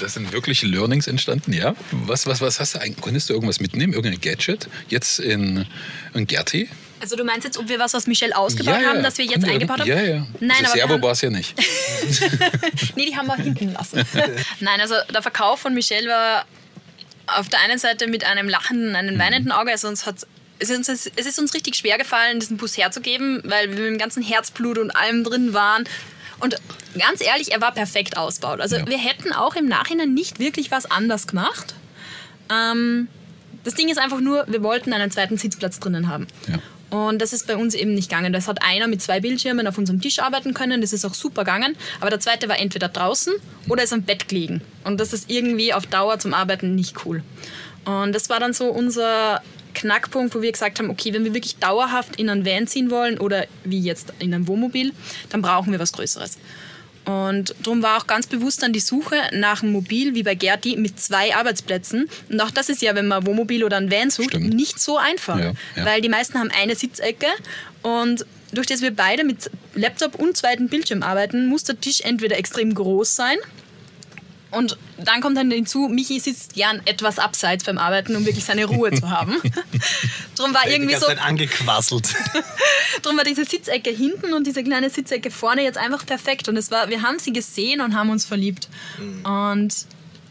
Das 0.00 0.14
sind 0.14 0.32
wirklich 0.32 0.62
Learnings 0.62 1.06
entstanden, 1.06 1.52
ja? 1.52 1.74
Was, 1.90 2.26
was, 2.26 2.40
was 2.40 2.60
hast 2.60 2.74
du 2.74 2.80
eigentlich? 2.80 3.00
Konntest 3.00 3.28
du 3.28 3.34
irgendwas 3.34 3.60
mitnehmen? 3.60 3.92
Irgendein 3.92 4.20
Gadget? 4.20 4.68
Jetzt 4.88 5.18
in, 5.18 5.66
in 6.14 6.26
Gerti? 6.26 6.68
Also 7.00 7.16
du 7.16 7.24
meinst 7.24 7.44
jetzt, 7.44 7.58
ob 7.58 7.68
wir 7.68 7.78
was 7.78 7.94
aus 7.94 8.06
Michelle 8.06 8.36
ausgebaut 8.36 8.80
ja, 8.80 8.88
haben, 8.88 9.02
das 9.02 9.18
wir 9.18 9.24
jetzt 9.24 9.44
eingebaut 9.44 9.80
haben? 9.80 9.88
Ja, 9.88 10.00
ja. 10.00 10.26
Nein, 10.40 10.56
also 10.58 10.72
aber 10.72 10.88
Servo 10.88 11.02
war 11.02 11.12
es 11.12 11.20
ja 11.20 11.30
nicht. 11.30 11.54
nee, 12.96 13.06
die 13.06 13.16
haben 13.16 13.26
wir 13.26 13.36
hinten 13.36 13.72
lassen. 13.72 14.02
Nein, 14.60 14.80
also 14.80 14.94
der 15.12 15.22
Verkauf 15.22 15.60
von 15.60 15.74
Michelle 15.74 16.08
war 16.08 16.44
auf 17.36 17.48
der 17.48 17.60
einen 17.60 17.78
Seite 17.78 18.06
mit 18.06 18.24
einem 18.24 18.48
lachenden, 18.48 18.96
einem 18.96 19.16
mhm. 19.16 19.20
weinenden 19.20 19.52
Auge. 19.52 19.70
Also 19.70 19.88
uns 19.88 20.06
hat 20.06 20.26
es 20.60 20.70
ist, 20.70 20.76
uns, 20.76 20.88
es 20.88 21.26
ist 21.26 21.38
uns 21.38 21.54
richtig 21.54 21.76
schwer 21.76 21.98
gefallen, 21.98 22.40
diesen 22.40 22.56
Bus 22.56 22.76
herzugeben, 22.76 23.42
weil 23.44 23.70
wir 23.70 23.76
mit 23.76 23.86
dem 23.86 23.98
ganzen 23.98 24.22
Herzblut 24.22 24.78
und 24.78 24.90
allem 24.90 25.22
drin 25.22 25.52
waren. 25.52 25.84
Und 26.40 26.56
ganz 26.98 27.20
ehrlich, 27.20 27.52
er 27.52 27.60
war 27.60 27.72
perfekt 27.72 28.16
ausgebaut. 28.16 28.60
Also 28.60 28.76
ja. 28.76 28.86
wir 28.86 28.98
hätten 28.98 29.32
auch 29.32 29.54
im 29.54 29.66
Nachhinein 29.66 30.14
nicht 30.14 30.38
wirklich 30.38 30.70
was 30.70 30.90
anders 30.90 31.26
gemacht. 31.26 31.74
Ähm, 32.50 33.08
das 33.64 33.74
Ding 33.74 33.88
ist 33.88 33.98
einfach 33.98 34.20
nur, 34.20 34.46
wir 34.48 34.62
wollten 34.62 34.92
einen 34.92 35.10
zweiten 35.10 35.36
Sitzplatz 35.36 35.80
drinnen 35.80 36.08
haben. 36.08 36.26
Ja. 36.48 36.58
Und 36.90 37.20
das 37.20 37.32
ist 37.32 37.46
bei 37.46 37.56
uns 37.56 37.74
eben 37.74 37.94
nicht 37.94 38.08
gegangen. 38.08 38.32
Das 38.32 38.48
hat 38.48 38.62
einer 38.62 38.86
mit 38.86 39.02
zwei 39.02 39.20
Bildschirmen 39.20 39.66
auf 39.66 39.76
unserem 39.76 40.00
Tisch 40.00 40.20
arbeiten 40.20 40.54
können. 40.54 40.80
Das 40.80 40.92
ist 40.92 41.04
auch 41.04 41.14
super 41.14 41.44
gegangen. 41.44 41.76
Aber 42.00 42.10
der 42.10 42.20
zweite 42.20 42.48
war 42.48 42.58
entweder 42.58 42.88
draußen 42.88 43.34
oder 43.68 43.82
ist 43.82 43.92
am 43.92 44.02
Bett 44.02 44.28
gelegen. 44.28 44.62
Und 44.84 44.98
das 44.98 45.12
ist 45.12 45.30
irgendwie 45.30 45.74
auf 45.74 45.86
Dauer 45.86 46.18
zum 46.18 46.32
Arbeiten 46.32 46.74
nicht 46.74 47.04
cool. 47.04 47.22
Und 47.84 48.14
das 48.14 48.30
war 48.30 48.40
dann 48.40 48.52
so 48.52 48.66
unser 48.66 49.42
Knackpunkt, 49.74 50.34
wo 50.34 50.42
wir 50.42 50.50
gesagt 50.50 50.78
haben, 50.78 50.90
okay, 50.90 51.12
wenn 51.12 51.24
wir 51.24 51.34
wirklich 51.34 51.56
dauerhaft 51.56 52.16
in 52.16 52.28
einen 52.30 52.44
Van 52.44 52.66
ziehen 52.66 52.90
wollen 52.90 53.18
oder 53.18 53.46
wie 53.64 53.80
jetzt 53.80 54.12
in 54.18 54.34
ein 54.34 54.48
Wohnmobil, 54.48 54.92
dann 55.30 55.42
brauchen 55.42 55.72
wir 55.72 55.78
was 55.78 55.92
Größeres. 55.92 56.38
Und 57.08 57.54
darum 57.62 57.82
war 57.82 57.96
auch 57.96 58.06
ganz 58.06 58.26
bewusst 58.26 58.62
dann 58.62 58.74
die 58.74 58.80
Suche 58.80 59.16
nach 59.32 59.62
einem 59.62 59.72
Mobil 59.72 60.14
wie 60.14 60.22
bei 60.22 60.34
Gerti 60.34 60.76
mit 60.76 61.00
zwei 61.00 61.34
Arbeitsplätzen. 61.34 62.06
Und 62.28 62.38
auch 62.42 62.50
das 62.50 62.68
ist 62.68 62.82
ja, 62.82 62.94
wenn 62.94 63.08
man 63.08 63.26
Wohnmobil 63.26 63.64
oder 63.64 63.78
ein 63.78 63.90
Van 63.90 64.10
sucht, 64.10 64.28
Stimmt. 64.30 64.52
nicht 64.52 64.78
so 64.78 64.98
einfach. 64.98 65.38
Ja, 65.38 65.52
ja. 65.76 65.84
Weil 65.86 66.02
die 66.02 66.10
meisten 66.10 66.38
haben 66.38 66.50
eine 66.50 66.74
Sitzecke 66.74 67.28
und 67.82 68.26
durch 68.52 68.66
das 68.66 68.82
wir 68.82 68.94
beide 68.94 69.24
mit 69.24 69.50
Laptop 69.74 70.16
und 70.16 70.36
zweiten 70.36 70.68
Bildschirm 70.68 71.02
arbeiten, 71.02 71.46
muss 71.46 71.64
der 71.64 71.80
Tisch 71.80 72.02
entweder 72.02 72.36
extrem 72.36 72.74
groß 72.74 73.16
sein 73.16 73.36
und 74.50 74.78
dann 74.96 75.20
kommt 75.20 75.36
dann 75.36 75.50
hinzu, 75.50 75.88
Michi 75.88 76.20
sitzt 76.20 76.54
gern 76.54 76.80
etwas 76.86 77.18
abseits 77.18 77.64
beim 77.64 77.76
Arbeiten, 77.76 78.16
um 78.16 78.24
wirklich 78.24 78.44
seine 78.44 78.64
Ruhe 78.64 78.90
zu 78.92 79.10
haben. 79.10 79.36
Drum 80.36 80.54
war 80.54 80.66
irgendwie 80.66 80.96
so. 80.96 81.06
angequasselt. 81.06 82.14
Drum 83.02 83.16
war 83.18 83.24
diese 83.24 83.44
Sitzecke 83.44 83.90
hinten 83.90 84.32
und 84.32 84.46
diese 84.46 84.64
kleine 84.64 84.88
Sitzecke 84.88 85.30
vorne 85.30 85.62
jetzt 85.62 85.76
einfach 85.76 86.06
perfekt. 86.06 86.48
Und 86.48 86.56
es 86.56 86.70
war, 86.70 86.88
wir 86.88 87.02
haben 87.02 87.18
sie 87.18 87.32
gesehen 87.32 87.82
und 87.82 87.94
haben 87.94 88.08
uns 88.08 88.24
verliebt. 88.24 88.68
Mhm. 88.98 89.24
Und 89.24 89.74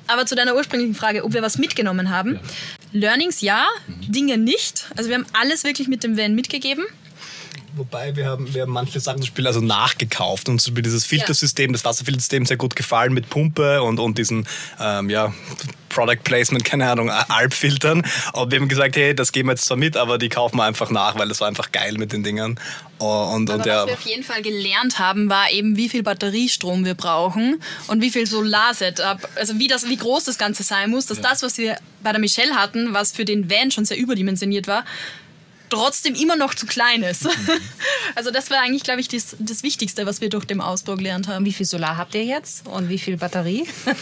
aber 0.08 0.26
zu 0.26 0.36
deiner 0.36 0.56
ursprünglichen 0.56 0.96
Frage, 0.96 1.24
ob 1.24 1.34
wir 1.34 1.42
was 1.42 1.58
mitgenommen 1.58 2.10
haben. 2.10 2.36
Ja. 2.36 2.42
Learnings 2.94 3.42
ja, 3.42 3.66
mhm. 3.88 4.12
Dinge 4.12 4.38
nicht. 4.38 4.86
Also 4.96 5.10
wir 5.10 5.18
haben 5.18 5.28
alles 5.34 5.64
wirklich 5.64 5.88
mit 5.88 6.04
dem 6.04 6.18
Van 6.18 6.34
mitgegeben. 6.34 6.86
Wobei 7.78 8.16
wir 8.16 8.26
haben, 8.26 8.54
wir 8.54 8.64
haben 8.64 8.72
manche 8.72 9.00
Sachen 9.00 9.18
zum 9.18 9.28
Beispiel 9.28 9.48
also 9.48 9.62
nachgekauft. 9.62 10.50
Und 10.50 10.60
zum 10.60 10.74
Beispiel 10.74 10.84
dieses 10.84 11.06
Filtersystem, 11.06 11.72
das 11.72 11.86
Wasserfiltersystem 11.86 12.46
sehr 12.46 12.58
gut 12.58 12.76
gefallen 12.76 13.14
mit 13.14 13.30
Pumpe 13.30 13.82
und, 13.84 14.00
und 14.00 14.18
diesen 14.18 14.48
ähm, 14.80 15.10
ja, 15.10 15.34
Product 15.90 16.24
Placement, 16.24 16.64
keine 16.64 16.90
Ahnung, 16.90 17.10
Alpfiltern. 17.10 18.04
Und 18.34 18.52
wir 18.52 18.60
haben 18.60 18.68
gesagt, 18.68 18.96
hey, 18.96 19.16
das 19.16 19.32
geben 19.32 19.50
wir 19.50 19.54
jetzt 19.54 19.66
zwar 19.66 19.78
mit, 19.78 19.98
aber 19.98 20.18
die 20.18 20.30
kaufen 20.30 20.58
wir 20.58 20.64
einfach 20.64 20.90
nach, 20.90 21.18
weil 21.18 21.28
das 21.28 21.42
war 21.42 21.48
einfach 21.48 21.72
geil 21.72 21.96
mit 21.98 22.14
den 22.14 22.24
Dingern. 22.24 22.60
Und, 23.00 23.50
und, 23.50 23.66
ja. 23.66 23.82
was 23.82 23.88
wir 23.88 23.94
auf 23.94 24.02
jeden 24.02 24.24
Fall 24.24 24.42
gelernt 24.42 25.00
haben, 25.00 25.30
war 25.30 25.52
eben, 25.52 25.78
wie 25.78 25.90
viel 25.90 26.04
Batteriestrom 26.04 26.84
wir 26.84 26.96
brauchen 26.96 27.62
und 27.88 28.02
wie 28.02 28.10
viel 28.10 28.26
Solar-Setup, 28.26 29.28
also 29.36 29.60
wie, 29.60 29.68
das, 29.68 29.88
wie 29.88 29.98
groß 29.98 30.24
das 30.24 30.38
Ganze 30.38 30.64
sein 30.64 30.90
muss, 30.90 31.06
dass 31.06 31.18
ja. 31.18 31.24
das, 31.24 31.44
was 31.44 31.58
wir 31.58 31.78
bei 32.02 32.12
der 32.12 32.20
Michelle 32.20 32.56
hatten, 32.56 32.94
was 32.94 33.12
für 33.12 33.26
den 33.26 33.50
Van 33.50 33.72
schon 33.72 33.86
sehr 33.86 33.98
überdimensioniert 33.98 34.68
war, 34.68 34.84
trotzdem 35.70 36.16
immer 36.16 36.36
noch 36.36 36.54
zu 36.54 36.66
klein 36.66 37.04
ist. 37.04 37.28
Also 38.16 38.32
das 38.32 38.50
war 38.50 38.62
eigentlich, 38.62 38.84
glaube 38.84 39.02
ich, 39.02 39.10
das, 39.10 39.36
das, 39.38 39.64
Wichtigste, 39.64 40.06
was 40.06 40.22
wir 40.22 40.30
durch 40.30 40.46
den 40.46 40.62
Ausbau 40.62 40.96
gelernt 40.96 41.28
haben. 41.28 41.46
Wie 41.46 41.54
viel 41.54 41.66
Solar 41.66 41.98
habt 41.98 42.16
ihr 42.16 42.24
jetzt 42.24 42.66
und 42.66 42.90
wie 42.90 42.98
viel 42.98 43.18
Batterie? 43.18 43.68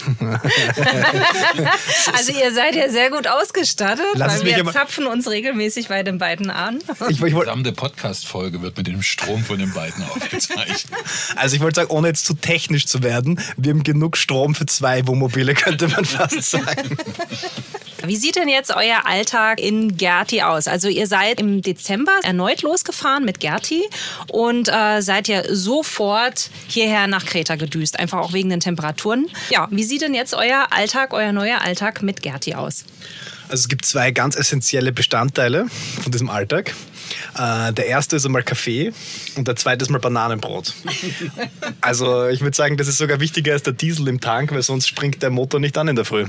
also 2.13 2.31
ihr 2.31 2.53
seid 2.53 2.75
ja 2.75 2.87
sehr 2.89 3.09
gut 3.09 3.27
ausgestattet, 3.27 4.05
Lass 4.13 4.45
weil 4.45 4.55
wir 4.55 4.71
zapfen 4.71 5.07
uns 5.07 5.27
regelmäßig 5.29 5.87
bei 5.89 6.03
den 6.03 6.17
beiden 6.17 6.49
an. 6.49 6.79
Ich, 7.09 7.19
ich 7.19 7.23
die 7.23 7.31
gesamte 7.31 7.73
Podcast-Folge 7.73 8.61
wird 8.61 8.77
mit 8.77 8.87
dem 8.87 9.01
Strom 9.01 9.43
von 9.43 9.59
den 9.59 9.73
beiden 9.73 10.03
aufgezeichnet. 10.03 10.93
Also 11.35 11.55
ich 11.55 11.61
wollte 11.61 11.81
sagen, 11.81 11.89
ohne 11.89 12.07
jetzt 12.09 12.25
zu 12.25 12.35
technisch 12.35 12.85
zu 12.85 13.03
werden, 13.03 13.39
wir 13.57 13.71
haben 13.71 13.83
genug 13.83 14.17
Strom 14.17 14.55
für 14.55 14.65
zwei 14.65 15.05
Wohnmobile, 15.07 15.55
könnte 15.55 15.87
man 15.87 16.05
fast 16.05 16.43
sagen. 16.43 16.97
Wie 18.07 18.15
sieht 18.15 18.35
denn 18.35 18.49
jetzt 18.49 18.75
euer 18.75 19.05
Alltag 19.05 19.59
in 19.59 19.97
Gerti 19.97 20.41
aus? 20.41 20.67
Also 20.67 20.87
ihr 20.87 21.07
seid 21.07 21.39
im 21.39 21.61
Dezember 21.61 22.11
erneut 22.23 22.61
losgefahren 22.61 23.25
mit 23.25 23.39
Gerti 23.39 23.83
und 24.31 24.69
äh, 24.69 25.01
seid 25.01 25.27
ja 25.27 25.43
sofort 25.53 26.49
hierher 26.67 27.07
nach 27.07 27.25
Kreta 27.25 27.55
gedüst, 27.55 27.99
einfach 27.99 28.19
auch 28.19 28.33
wegen 28.33 28.49
den 28.49 28.59
Temperaturen. 28.59 29.27
Ja, 29.49 29.67
wie 29.71 29.83
sieht 29.83 30.01
denn 30.01 30.13
jetzt 30.13 30.33
euer 30.33 30.67
Alltag, 30.71 31.13
euer 31.13 31.31
neuer 31.31 31.61
Alltag 31.61 32.01
mit 32.01 32.21
Gerti 32.21 32.53
aus? 32.55 32.85
Also 33.47 33.61
es 33.61 33.67
gibt 33.67 33.85
zwei 33.85 34.11
ganz 34.11 34.35
essentielle 34.35 34.91
Bestandteile 34.91 35.67
von 36.01 36.11
diesem 36.11 36.29
Alltag. 36.29 36.73
Äh, 37.37 37.73
der 37.73 37.87
erste 37.87 38.15
ist 38.15 38.25
einmal 38.25 38.43
Kaffee 38.43 38.91
und 39.35 39.47
der 39.47 39.55
zweite 39.55 39.83
ist 39.83 39.89
mal 39.89 39.99
Bananenbrot. 39.99 40.73
also 41.81 42.27
ich 42.27 42.41
würde 42.41 42.55
sagen, 42.55 42.77
das 42.77 42.87
ist 42.87 42.97
sogar 42.97 43.19
wichtiger 43.19 43.53
als 43.53 43.63
der 43.63 43.73
Diesel 43.73 44.07
im 44.07 44.21
Tank, 44.21 44.51
weil 44.51 44.61
sonst 44.61 44.87
springt 44.87 45.21
der 45.21 45.29
Motor 45.29 45.59
nicht 45.59 45.77
an 45.77 45.87
in 45.87 45.95
der 45.95 46.05
Früh. 46.05 46.25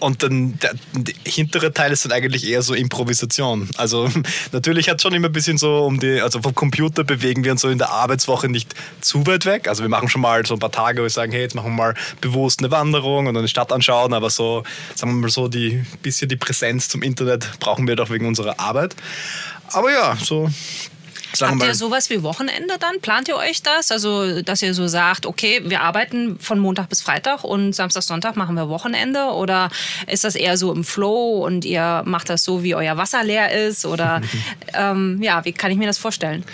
Und 0.00 0.22
dann 0.22 0.58
der, 0.58 0.74
der 0.94 1.14
hintere 1.24 1.72
Teil 1.72 1.92
ist 1.92 2.04
dann 2.04 2.12
eigentlich 2.12 2.48
eher 2.48 2.62
so 2.62 2.74
Improvisation. 2.74 3.68
Also 3.76 4.10
natürlich 4.52 4.88
hat 4.88 4.96
es 4.96 5.02
schon 5.02 5.14
immer 5.14 5.28
ein 5.28 5.32
bisschen 5.32 5.58
so 5.58 5.84
um 5.84 5.98
die, 5.98 6.20
also 6.20 6.40
vom 6.42 6.54
Computer 6.54 7.04
bewegen 7.04 7.44
wir 7.44 7.52
uns 7.52 7.62
so 7.62 7.68
in 7.68 7.78
der 7.78 7.90
Arbeitswoche 7.90 8.48
nicht 8.48 8.74
zu 9.00 9.26
weit 9.26 9.46
weg. 9.46 9.68
Also 9.68 9.82
wir 9.82 9.88
machen 9.88 10.08
schon 10.08 10.20
mal 10.20 10.44
so 10.46 10.54
ein 10.54 10.60
paar 10.60 10.72
Tage, 10.72 11.00
wo 11.00 11.02
wir 11.04 11.10
sagen, 11.10 11.32
hey, 11.32 11.42
jetzt 11.42 11.54
machen 11.54 11.72
wir 11.72 11.76
mal 11.76 11.94
bewusst 12.20 12.60
eine 12.60 12.70
Wanderung 12.70 13.26
und 13.26 13.36
eine 13.36 13.48
Stadt 13.48 13.72
anschauen, 13.72 14.12
aber 14.12 14.30
so, 14.30 14.62
sagen 14.94 15.12
wir 15.12 15.20
mal 15.20 15.30
so, 15.30 15.48
die 15.48 15.84
bisschen 16.02 16.28
die 16.28 16.36
Präsenz 16.36 16.88
zum 16.88 17.02
Internet 17.02 17.58
brauchen 17.60 17.86
wir 17.86 17.96
doch 17.96 18.10
wegen 18.10 18.26
unserer 18.26 18.60
Arbeit. 18.60 18.94
Aber 19.72 19.92
ja, 19.92 20.16
so 20.16 20.48
Sagen 21.36 21.60
Habt 21.60 21.64
ihr 21.64 21.74
sowas 21.74 22.10
wie 22.10 22.22
Wochenende 22.22 22.74
dann? 22.78 23.00
Plant 23.00 23.28
ihr 23.28 23.36
euch 23.36 23.62
das? 23.62 23.90
Also, 23.90 24.42
dass 24.42 24.62
ihr 24.62 24.72
so 24.72 24.86
sagt, 24.86 25.26
okay, 25.26 25.62
wir 25.64 25.80
arbeiten 25.80 26.38
von 26.38 26.58
Montag 26.58 26.88
bis 26.88 27.00
Freitag 27.00 27.42
und 27.42 27.74
Samstag, 27.74 28.04
Sonntag 28.04 28.36
machen 28.36 28.54
wir 28.54 28.68
Wochenende? 28.68 29.24
Oder 29.26 29.70
ist 30.06 30.24
das 30.24 30.36
eher 30.36 30.56
so 30.56 30.72
im 30.72 30.84
Flow 30.84 31.44
und 31.44 31.64
ihr 31.64 32.02
macht 32.06 32.30
das 32.30 32.44
so, 32.44 32.62
wie 32.62 32.74
euer 32.74 32.96
Wasser 32.96 33.24
leer 33.24 33.50
ist? 33.50 33.84
Oder 33.84 34.20
ähm, 34.74 35.20
ja, 35.22 35.44
wie 35.44 35.52
kann 35.52 35.72
ich 35.72 35.76
mir 35.78 35.86
das 35.86 35.98
vorstellen? 35.98 36.44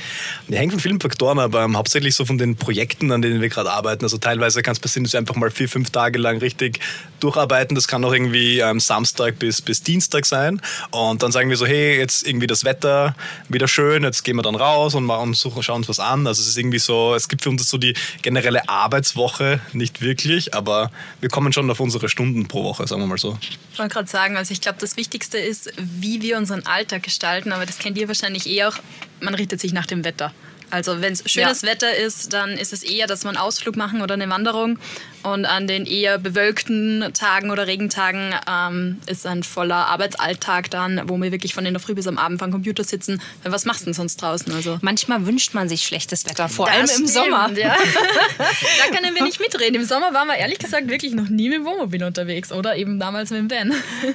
Ja, 0.49 0.59
hängt 0.59 0.73
von 0.73 0.81
vielen 0.81 1.01
Faktoren, 1.01 1.38
aber 1.38 1.64
ähm, 1.64 1.77
hauptsächlich 1.77 2.14
so 2.14 2.25
von 2.25 2.38
den 2.38 2.57
Projekten, 2.57 3.12
an 3.12 3.21
denen 3.21 3.43
wir 3.43 3.51
gerade 3.51 3.71
arbeiten. 3.71 4.05
Also 4.05 4.16
teilweise 4.16 4.62
kann 4.62 4.73
es 4.73 4.81
passieren, 4.81 5.05
dass 5.05 5.12
wir 5.12 5.21
einfach 5.21 5.37
mal 5.37 5.51
vier, 5.51 5.69
fünf 5.69 5.90
Tage 5.90 6.19
lang 6.19 6.38
richtig 6.38 6.81
durcharbeiten. 7.21 7.75
Das 7.75 7.87
kann 7.87 8.05
auch 8.05 8.12
irgendwie 8.12 8.61
ähm, 8.61 8.81
Samstag 8.81 9.38
bis, 9.38 9.61
bis 9.61 9.83
Dienstag 9.83 10.25
sein. 10.25 10.62
Und 10.90 11.23
dann 11.23 11.33
sagen 11.33 11.51
wir 11.51 11.57
so, 11.59 11.66
hey, 11.66 11.99
jetzt 11.99 12.27
irgendwie 12.27 12.47
das 12.47 12.64
Wetter 12.64 13.14
wieder 13.49 13.69
schön, 13.69 14.05
jetzt 14.05 14.25
gehen 14.25 14.37
wir 14.37 14.43
dann 14.43 14.55
raus 14.55 14.69
raus 14.70 14.94
und 14.94 15.04
machen, 15.04 15.35
suchen, 15.35 15.62
schauen 15.62 15.76
uns 15.76 15.88
was 15.88 16.00
an. 16.00 16.26
Also 16.26 16.40
es 16.42 16.48
ist 16.48 16.59
irgendwie 16.59 16.78
so, 16.78 17.14
es 17.14 17.28
gibt 17.28 17.42
für 17.42 17.50
uns 17.50 17.68
so 17.68 17.78
die 17.78 17.94
generelle 18.22 18.68
Arbeitswoche 18.68 19.61
nicht 19.72 20.00
wirklich, 20.00 20.54
aber 20.54 20.90
wir 21.20 21.28
kommen 21.28 21.52
schon 21.52 21.70
auf 21.70 21.80
unsere 21.80 22.09
Stunden 22.09 22.48
pro 22.48 22.64
Woche, 22.64 22.87
sagen 22.87 23.02
wir 23.02 23.06
mal 23.06 23.18
so. 23.18 23.37
Ich 23.72 23.78
wollte 23.78 23.92
gerade 23.92 24.09
sagen, 24.09 24.37
also 24.37 24.52
ich 24.52 24.61
glaube, 24.61 24.78
das 24.80 24.96
Wichtigste 24.96 25.38
ist, 25.38 25.72
wie 25.76 26.22
wir 26.22 26.38
unseren 26.38 26.66
Alltag 26.66 27.02
gestalten, 27.02 27.52
aber 27.52 27.66
das 27.66 27.78
kennt 27.78 27.98
ihr 27.98 28.09
wahrscheinlich 28.09 28.46
eh 28.46 28.64
auch, 28.64 28.76
man 29.20 29.35
richtet 29.35 29.61
sich 29.61 29.72
nach 29.72 29.87
dem 29.87 30.04
Wetter. 30.04 30.33
Also 30.70 31.00
wenn 31.00 31.12
es 31.12 31.22
schönes 31.26 31.62
ja. 31.62 31.68
Wetter 31.68 31.94
ist, 31.96 32.33
dann 32.33 32.50
ist 32.52 32.72
es 32.72 32.83
eher, 32.83 33.06
dass 33.06 33.24
wir 33.24 33.28
einen 33.28 33.38
Ausflug 33.38 33.76
machen 33.76 34.02
oder 34.02 34.14
eine 34.14 34.28
Wanderung. 34.30 34.78
Und 35.22 35.44
an 35.44 35.66
den 35.66 35.85
eher 35.85 36.16
bewölkten 36.16 37.04
Tagen 37.12 37.50
oder 37.50 37.66
Regentagen 37.66 38.35
ähm, 38.48 38.98
ist 39.06 39.26
ein 39.26 39.42
voller 39.42 39.87
Arbeitsalltag 39.87 40.70
dann, 40.70 41.02
wo 41.04 41.18
wir 41.18 41.30
wirklich 41.30 41.52
von 41.52 41.66
in 41.66 41.74
der 41.74 41.80
Früh 41.80 41.94
bis 41.94 42.06
am 42.06 42.16
Abend 42.16 42.42
am 42.42 42.50
Computer 42.50 42.85
sitzen. 42.85 43.20
Was 43.44 43.66
machst 43.66 43.83
du 43.83 43.85
denn 43.87 43.94
sonst 43.94 44.16
draußen? 44.22 44.52
Also 44.54 44.78
Manchmal 44.80 45.26
wünscht 45.26 45.52
man 45.52 45.68
sich 45.68 45.83
schlechtes 45.83 46.24
Wetter, 46.24 46.48
vor 46.48 46.70
allem 46.70 46.88
im 46.96 47.06
Sommer. 47.06 47.50
Ja. 47.52 47.76
da 48.38 48.96
können 48.96 49.14
wir 49.14 49.22
nicht 49.22 49.40
mitreden. 49.40 49.74
Im 49.74 49.85
Sommer 49.85 50.14
waren 50.14 50.28
wir 50.28 50.37
ehrlich 50.37 50.59
gesagt 50.59 50.88
wirklich 50.88 51.12
noch 51.12 51.28
nie 51.28 51.50
mit 51.50 51.59
dem 51.59 51.64
Wohnmobil 51.66 52.02
unterwegs 52.02 52.50
oder 52.50 52.76
eben 52.76 52.98
damals 52.98 53.30
mit 53.30 53.40
dem 53.40 53.50
Van. 53.50 53.74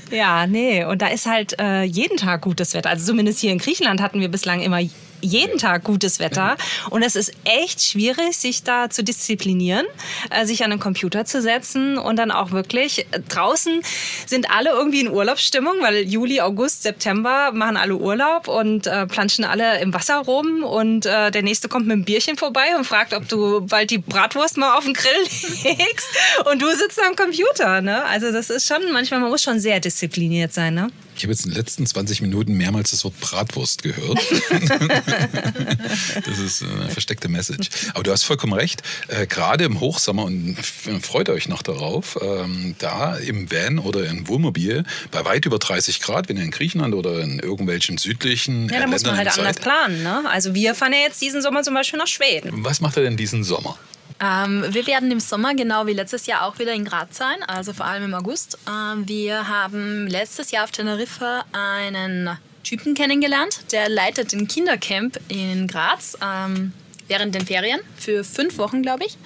Ja, 0.09 0.47
nee. 0.47 0.83
Und 0.85 1.03
da 1.03 1.07
ist 1.07 1.27
halt 1.27 1.59
äh, 1.59 1.83
jeden 1.83 2.17
Tag 2.17 2.41
gutes 2.41 2.73
Wetter. 2.73 2.89
Also 2.89 3.05
zumindest 3.05 3.39
hier 3.39 3.51
in 3.51 3.59
Griechenland 3.59 4.01
hatten 4.01 4.21
wir 4.21 4.29
bislang 4.29 4.61
immer 4.61 4.79
jeden 5.25 5.57
Tag 5.57 5.83
gutes 5.83 6.19
Wetter. 6.19 6.57
Und 6.89 7.01
es 7.03 7.15
ist 7.15 7.31
echt 7.43 7.81
schwierig, 7.81 8.37
sich 8.37 8.63
da 8.63 8.89
zu 8.89 9.03
disziplinieren, 9.03 9.85
äh, 10.29 10.45
sich 10.45 10.63
an 10.63 10.69
den 10.69 10.79
Computer 10.79 11.25
zu 11.25 11.41
setzen 11.41 11.97
und 11.97 12.17
dann 12.17 12.31
auch 12.31 12.51
wirklich 12.51 13.07
äh, 13.11 13.19
draußen 13.27 13.81
sind 14.25 14.49
alle 14.51 14.71
irgendwie 14.71 15.01
in 15.01 15.09
Urlaubsstimmung, 15.09 15.73
weil 15.81 16.07
Juli, 16.07 16.41
August, 16.41 16.83
September 16.83 17.51
machen 17.51 17.77
alle 17.77 17.95
Urlaub 17.95 18.47
und 18.47 18.87
äh, 18.87 19.07
planschen 19.07 19.45
alle 19.45 19.79
im 19.79 19.93
Wasser 19.93 20.17
rum 20.17 20.63
und 20.63 21.05
äh, 21.05 21.31
der 21.31 21.41
nächste 21.41 21.67
kommt 21.67 21.87
mit 21.87 21.93
einem 21.93 22.05
Bierchen 22.05 22.37
vorbei 22.37 22.75
und 22.77 22.85
fragt, 22.85 23.13
ob 23.13 23.27
du 23.27 23.61
bald 23.61 23.91
die 23.91 23.97
Bratwurst 23.97 24.57
mal 24.57 24.77
auf 24.77 24.85
den 24.85 24.93
Grill 24.93 25.11
legst 25.63 26.07
und 26.51 26.61
du 26.61 26.69
sitzt 26.69 26.99
am 27.01 27.15
Computer. 27.15 27.81
Ne? 27.81 28.03
Also 28.05 28.31
das 28.31 28.49
ist 28.49 28.67
schon, 28.67 28.91
manchmal, 28.91 29.19
man 29.19 29.29
muss 29.29 29.43
schon 29.43 29.59
sehr 29.59 29.79
diszipliniert 29.79 30.53
sein. 30.53 30.75
Ne? 30.75 30.89
Ich 31.15 31.23
habe 31.23 31.31
jetzt 31.31 31.45
in 31.45 31.51
den 31.51 31.57
letzten 31.57 31.85
20 31.85 32.21
Minuten 32.21 32.55
mehrmals 32.55 32.91
das 32.91 33.05
Wort 33.05 33.17
Bratwurst 33.21 33.83
gehört. 33.83 34.19
das 36.25 36.39
ist 36.39 36.63
eine 36.63 36.89
versteckte 36.89 37.29
Message. 37.29 37.69
Aber 37.93 38.03
du 38.03 38.11
hast 38.11 38.23
vollkommen 38.23 38.53
recht. 38.53 38.83
Äh, 39.07 39.25
Gerade 39.25 39.63
im 39.63 39.79
Hochsommer, 39.79 40.25
und 40.25 40.57
freut 41.01 41.29
euch 41.29 41.47
noch 41.47 41.61
darauf, 41.61 42.19
ähm, 42.21 42.75
da 42.79 43.15
im 43.15 43.49
Van 43.49 43.79
oder 43.79 44.09
im 44.09 44.27
Wohnmobil 44.27 44.83
bei 45.11 45.23
weit 45.23 45.45
über 45.45 45.57
30 45.57 46.01
Grad, 46.01 46.27
wenn 46.27 46.35
ihr 46.35 46.43
in 46.43 46.51
Griechenland 46.51 46.93
oder 46.93 47.21
in 47.21 47.39
irgendwelchen 47.39 47.97
südlichen 47.97 48.67
Ja, 48.67 48.81
da 48.81 48.87
muss 48.87 49.05
man 49.05 49.15
halt 49.15 49.37
anders 49.37 49.57
planen. 49.57 50.03
Ne? 50.03 50.23
Also 50.29 50.53
wir 50.53 50.75
fahren 50.75 50.91
ja 50.91 50.99
jetzt 50.99 51.21
diesen 51.21 51.41
Sommer 51.41 51.63
zum 51.63 51.73
Beispiel 51.73 51.97
nach 51.97 52.07
Schweden. 52.07 52.51
Was 52.63 52.81
macht 52.81 52.97
er 52.97 53.03
denn 53.03 53.15
diesen 53.15 53.45
Sommer? 53.45 53.77
Ähm, 54.21 54.63
wir 54.69 54.87
werden 54.87 55.11
im 55.11 55.19
Sommer 55.19 55.55
genau 55.55 55.87
wie 55.87 55.93
letztes 55.93 56.25
Jahr 56.25 56.45
auch 56.45 56.57
wieder 56.59 56.73
in 56.73 56.85
Graz 56.85 57.17
sein, 57.17 57.43
also 57.47 57.73
vor 57.73 57.85
allem 57.85 58.05
im 58.05 58.13
August. 58.13 58.57
Ähm, 58.67 59.07
wir 59.07 59.47
haben 59.47 60.07
letztes 60.07 60.51
Jahr 60.51 60.63
auf 60.63 60.71
Teneriffa 60.71 61.43
einen 61.51 62.37
Typen 62.63 62.93
kennengelernt, 62.93 63.71
der 63.71 63.89
leitet 63.89 64.33
ein 64.33 64.47
Kindercamp 64.47 65.19
in 65.27 65.67
Graz 65.67 66.17
ähm, 66.23 66.73
während 67.07 67.35
den 67.35 67.45
Ferien 67.45 67.79
für 67.97 68.23
fünf 68.23 68.57
Wochen, 68.57 68.81
glaube 68.81 69.05
ich. 69.05 69.17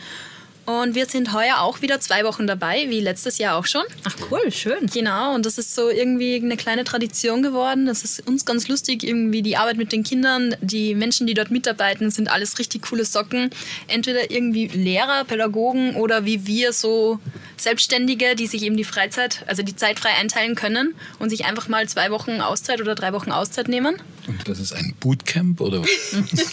Und 0.69 0.93
wir 0.93 1.08
sind 1.08 1.34
heuer 1.34 1.62
auch 1.62 1.82
wieder 1.82 1.99
zwei 1.99 2.23
Wochen 2.23 2.45
dabei, 2.45 2.86
wie 2.89 2.99
letztes 2.99 3.39
Jahr 3.39 3.58
auch 3.58 3.65
schon. 3.65 3.82
Ach 4.03 4.15
cool, 4.29 4.51
schön. 4.51 4.86
Genau, 4.86 5.34
und 5.34 5.43
das 5.47 5.58
ist 5.58 5.73
so 5.73 5.89
irgendwie 5.89 6.36
eine 6.36 6.58
kleine 6.58 6.84
Tradition 6.84 7.41
geworden. 7.41 7.88
Das 7.88 8.03
ist 8.03 8.27
uns 8.27 8.45
ganz 8.45 8.67
lustig, 8.67 9.03
irgendwie 9.03 9.41
die 9.41 9.58
Arbeit 9.58 9.77
mit 9.77 9.91
den 9.91 10.03
Kindern. 10.03 10.55
Die 10.62 10.93
Menschen, 10.93 11.25
die 11.25 11.34
dort 11.34 11.49
mitarbeiten, 11.49 12.12
sind 12.12 12.29
alles 12.29 12.60
richtig 12.60 12.84
coole 12.84 13.03
Socken. 13.03 13.49
Entweder 13.88 14.29
irgendwie 14.29 14.67
Lehrer, 14.67 15.23
Pädagogen 15.23 15.95
oder 15.95 16.25
wie 16.25 16.45
wir 16.45 16.71
so 16.71 17.17
Selbstständige, 17.58 18.36
die 18.36 18.45
sich 18.45 18.62
eben 18.62 18.77
die 18.77 18.84
Freizeit, 18.84 19.43
also 19.47 19.63
die 19.63 19.75
Zeit 19.75 19.99
frei 19.99 20.12
einteilen 20.19 20.53
können 20.53 20.93
und 21.17 21.32
sich 21.32 21.45
einfach 21.45 21.67
mal 21.67 21.89
zwei 21.89 22.12
Wochen 22.12 22.41
Auszeit 22.41 22.79
oder 22.79 22.93
drei 22.93 23.12
Wochen 23.12 23.32
Auszeit 23.32 23.69
nehmen. 23.69 23.95
Und 24.29 24.47
das 24.47 24.59
ist 24.59 24.73
ein 24.73 24.93
Bootcamp 24.99 25.59
oder? 25.59 25.83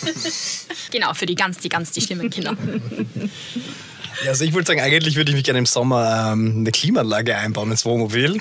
genau, 0.91 1.13
für 1.13 1.27
die 1.27 1.35
ganz, 1.35 1.59
die 1.59 1.69
ganz, 1.69 1.93
die 1.93 2.01
schlimmen 2.01 2.31
Kinder. 2.31 2.57
Ja, 4.25 4.31
also 4.31 4.45
ich 4.45 4.55
würde 4.55 4.67
sagen, 4.67 4.81
eigentlich 4.81 5.17
würde 5.17 5.31
ich 5.31 5.37
mich 5.37 5.45
gerne 5.45 5.59
im 5.59 5.67
Sommer 5.67 6.33
ähm, 6.33 6.61
eine 6.61 6.71
Klimaanlage 6.71 7.37
einbauen 7.37 7.71
ins 7.71 7.85
Wohnmobil. 7.85 8.41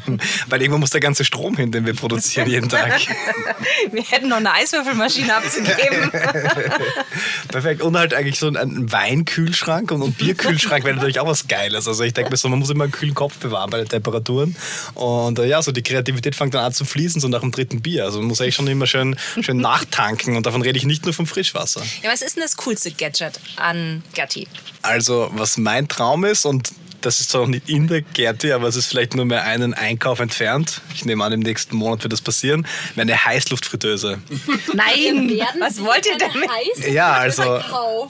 Weil 0.48 0.62
irgendwo 0.62 0.78
muss 0.78 0.90
der 0.90 1.00
ganze 1.00 1.24
Strom 1.24 1.56
hin, 1.56 1.72
den 1.72 1.86
wir 1.86 1.94
produzieren 1.94 2.48
jeden 2.48 2.68
Tag. 2.68 3.00
wir 3.90 4.02
hätten 4.02 4.28
noch 4.28 4.38
eine 4.38 4.52
Eiswürfelmaschine 4.52 5.34
abzugeben. 5.34 6.10
Perfekt. 7.48 7.82
Und 7.82 7.96
halt 7.96 8.14
eigentlich 8.14 8.38
so 8.38 8.48
ein 8.48 8.92
Weinkühlschrank 8.92 9.90
und 9.90 10.02
ein 10.02 10.12
Bierkühlschrank 10.12 10.84
wäre 10.84 10.96
natürlich 10.96 11.20
auch 11.20 11.26
was 11.26 11.48
Geiles. 11.48 11.88
Also 11.88 12.04
ich 12.04 12.14
denke 12.14 12.30
mir 12.30 12.36
so, 12.36 12.48
man 12.48 12.58
muss 12.58 12.70
immer 12.70 12.84
einen 12.84 12.92
kühlen 12.92 13.14
Kopf 13.14 13.36
bewahren 13.38 13.70
bei 13.70 13.78
den 13.78 13.88
Temperaturen. 13.88 14.56
Und 14.94 15.38
äh, 15.38 15.46
ja, 15.46 15.62
so 15.62 15.72
die 15.72 15.82
Kreativität 15.82 16.34
fängt 16.34 16.54
dann 16.54 16.64
an 16.64 16.72
zu 16.72 16.84
fließen, 16.84 17.20
so 17.20 17.28
nach 17.28 17.40
dem 17.40 17.52
dritten 17.52 17.82
Bier. 17.82 18.04
Also 18.04 18.18
man 18.18 18.28
muss 18.28 18.40
eigentlich 18.40 18.54
schon 18.54 18.66
immer 18.66 18.86
schön, 18.86 19.16
schön 19.40 19.58
nachtanken. 19.58 20.36
Und 20.36 20.46
davon 20.46 20.62
rede 20.62 20.78
ich 20.78 20.84
nicht 20.84 21.04
nur 21.04 21.14
vom 21.14 21.26
Frischwasser. 21.26 21.82
Ja, 22.02 22.10
was 22.10 22.22
ist 22.22 22.36
denn 22.36 22.42
das 22.42 22.56
coolste 22.56 22.90
Gadget 22.90 23.40
an 23.56 24.02
Gerti? 24.14 24.48
Also, 24.82 25.30
was 25.34 25.58
mein 25.58 25.86
Traum 25.88 26.24
ist, 26.24 26.44
und 26.44 26.72
das 27.02 27.20
ist 27.20 27.30
zwar 27.30 27.42
noch 27.42 27.48
nicht 27.48 27.68
in 27.68 27.88
der 27.88 28.02
Gärte, 28.02 28.54
aber 28.54 28.68
es 28.68 28.76
ist 28.76 28.86
vielleicht 28.86 29.14
nur 29.14 29.24
mehr 29.24 29.44
einen 29.44 29.74
Einkauf 29.74 30.20
entfernt. 30.20 30.80
Ich 30.94 31.04
nehme 31.04 31.24
an, 31.24 31.32
im 31.32 31.40
nächsten 31.40 31.76
Monat 31.76 32.02
wird 32.02 32.12
das 32.12 32.22
passieren. 32.22 32.66
Eine 32.96 33.24
Heißluftfritteuse. 33.24 34.18
Nein, 34.74 35.40
was 35.60 35.80
wollt 35.82 36.06
ihr 36.06 36.18
damit? 36.18 36.92
Ja, 36.92 37.12
also, 37.12 37.60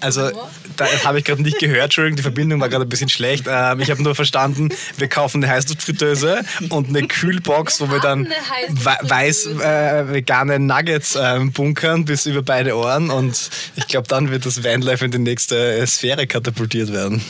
also 0.01 0.31
da 0.77 0.87
habe 1.05 1.19
ich 1.19 1.25
gerade 1.25 1.43
nicht 1.43 1.59
gehört, 1.59 1.85
Entschuldigung, 1.85 2.17
die 2.17 2.23
Verbindung 2.23 2.61
war 2.61 2.69
gerade 2.69 2.85
ein 2.85 2.89
bisschen 2.89 3.09
schlecht. 3.09 3.47
Ähm, 3.49 3.81
ich 3.81 3.91
habe 3.91 4.03
nur 4.03 4.15
verstanden, 4.15 4.69
wir 4.99 5.09
kaufen 5.09 5.43
eine 5.43 5.53
Heißluftfritteuse 5.53 6.43
und 6.69 6.89
eine 6.89 7.07
Kühlbox, 7.07 7.81
wo 7.81 7.91
wir 7.91 8.01
dann 8.01 8.29
weiß 8.77 9.47
äh, 9.47 10.13
vegane 10.13 10.59
Nuggets 10.59 11.15
äh, 11.15 11.41
bunkern 11.41 12.05
bis 12.05 12.27
über 12.27 12.43
beide 12.43 12.77
Ohren 12.77 13.11
und 13.11 13.51
ich 13.77 13.87
glaube, 13.87 14.09
dann 14.09 14.31
wird 14.31 14.47
das 14.47 14.63
Vanlife 14.65 15.05
in 15.05 15.11
die 15.11 15.19
nächste 15.19 15.87
Sphäre 15.87 16.27
katapultiert 16.27 16.93
werden. 16.93 17.23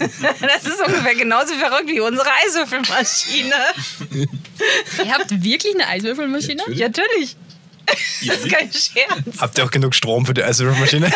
das 0.00 0.64
ist 0.64 0.80
ungefähr 0.90 1.14
genauso 1.14 1.54
verrückt 1.54 1.88
wie 1.88 2.00
unsere 2.00 2.28
Eiswürfelmaschine. 2.44 3.54
Ihr 5.04 5.12
habt 5.12 5.42
wirklich 5.42 5.74
eine 5.74 5.86
Eiswürfelmaschine? 5.86 6.62
Ja, 6.68 6.88
natürlich. 6.88 7.36
Das 8.26 8.38
ist 8.38 8.48
kein 8.48 8.72
Scherz. 8.72 9.40
Habt 9.40 9.58
ihr 9.58 9.64
auch 9.64 9.70
genug 9.70 9.94
Strom 9.94 10.26
für 10.26 10.34
die 10.34 10.42
Eiswürfelmaschine? 10.42 11.10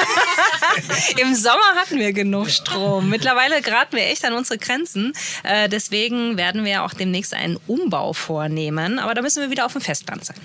Im 1.18 1.34
Sommer 1.34 1.74
hatten 1.76 1.98
wir 1.98 2.12
genug 2.12 2.50
Strom. 2.50 3.10
Mittlerweile 3.10 3.62
geraten 3.62 3.96
wir 3.96 4.04
echt 4.06 4.24
an 4.24 4.32
unsere 4.32 4.58
Grenzen. 4.58 5.12
Äh, 5.44 5.68
deswegen 5.68 6.36
werden 6.36 6.64
wir 6.64 6.82
auch 6.82 6.94
demnächst 6.94 7.34
einen 7.34 7.58
Umbau 7.66 8.12
vornehmen. 8.12 8.98
Aber 8.98 9.14
da 9.14 9.22
müssen 9.22 9.42
wir 9.42 9.50
wieder 9.50 9.66
auf 9.66 9.72
dem 9.72 9.82
Festland 9.82 10.24
sein. 10.24 10.36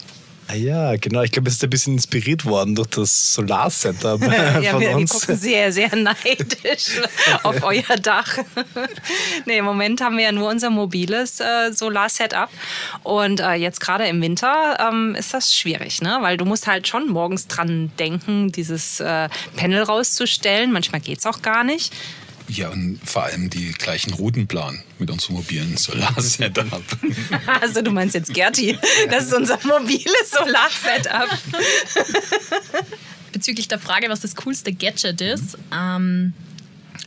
Ah 0.51 0.55
ja, 0.55 0.95
genau. 0.95 1.21
Ich 1.21 1.31
glaube, 1.31 1.47
es 1.47 1.57
ist 1.57 1.63
ein 1.63 1.69
bisschen 1.69 1.93
inspiriert 1.93 2.43
worden 2.43 2.73
durch 2.73 2.87
das 2.87 3.35
Solar-Setup 3.35 4.19
ja, 4.63 4.71
von 4.71 4.81
wir, 4.81 4.95
uns. 4.95 5.13
Wir 5.13 5.19
gucken 5.19 5.37
sehr, 5.37 5.71
sehr 5.71 5.95
neidisch 5.95 6.99
auf 7.43 7.61
euer 7.61 7.97
Dach. 8.01 8.39
nee, 9.45 9.59
im 9.59 9.65
Moment 9.65 10.01
haben 10.01 10.17
wir 10.17 10.23
ja 10.23 10.31
nur 10.31 10.49
unser 10.49 10.71
mobiles 10.71 11.39
äh, 11.39 11.71
Solar-Setup. 11.71 12.49
Und 13.03 13.41
äh, 13.41 13.53
jetzt 13.53 13.79
gerade 13.79 14.07
im 14.07 14.23
Winter 14.23 14.75
ähm, 14.79 15.13
ist 15.13 15.35
das 15.35 15.53
schwierig, 15.53 16.01
ne? 16.01 16.17
weil 16.21 16.37
du 16.37 16.45
musst 16.45 16.65
halt 16.65 16.87
schon 16.87 17.09
morgens 17.09 17.45
dran 17.45 17.91
denken, 17.99 18.51
dieses 18.51 18.99
äh, 19.01 19.29
Panel 19.55 19.83
rauszustellen. 19.83 20.71
Manchmal 20.71 21.01
geht 21.01 21.19
es 21.19 21.27
auch 21.27 21.43
gar 21.43 21.63
nicht. 21.63 21.93
Ja, 22.49 22.69
und 22.69 22.99
vor 23.05 23.25
allem 23.25 23.49
die 23.49 23.71
gleichen 23.73 24.11
Routen 24.13 24.47
planen 24.47 24.81
mit 24.97 25.11
unserem 25.11 25.35
mobilen 25.35 25.77
Solar-Setup. 25.77 26.83
also 27.61 27.81
du 27.81 27.91
meinst 27.91 28.15
jetzt 28.15 28.33
Gerti, 28.33 28.77
das 29.09 29.27
ist 29.27 29.33
unser 29.33 29.59
mobiles 29.63 30.31
Solar-Setup. 30.31 31.29
Bezüglich 33.31 33.67
der 33.67 33.77
Frage, 33.77 34.09
was 34.09 34.21
das 34.21 34.35
coolste 34.35 34.73
Gadget 34.73 35.21
ist, 35.21 35.59
ähm, 35.71 36.33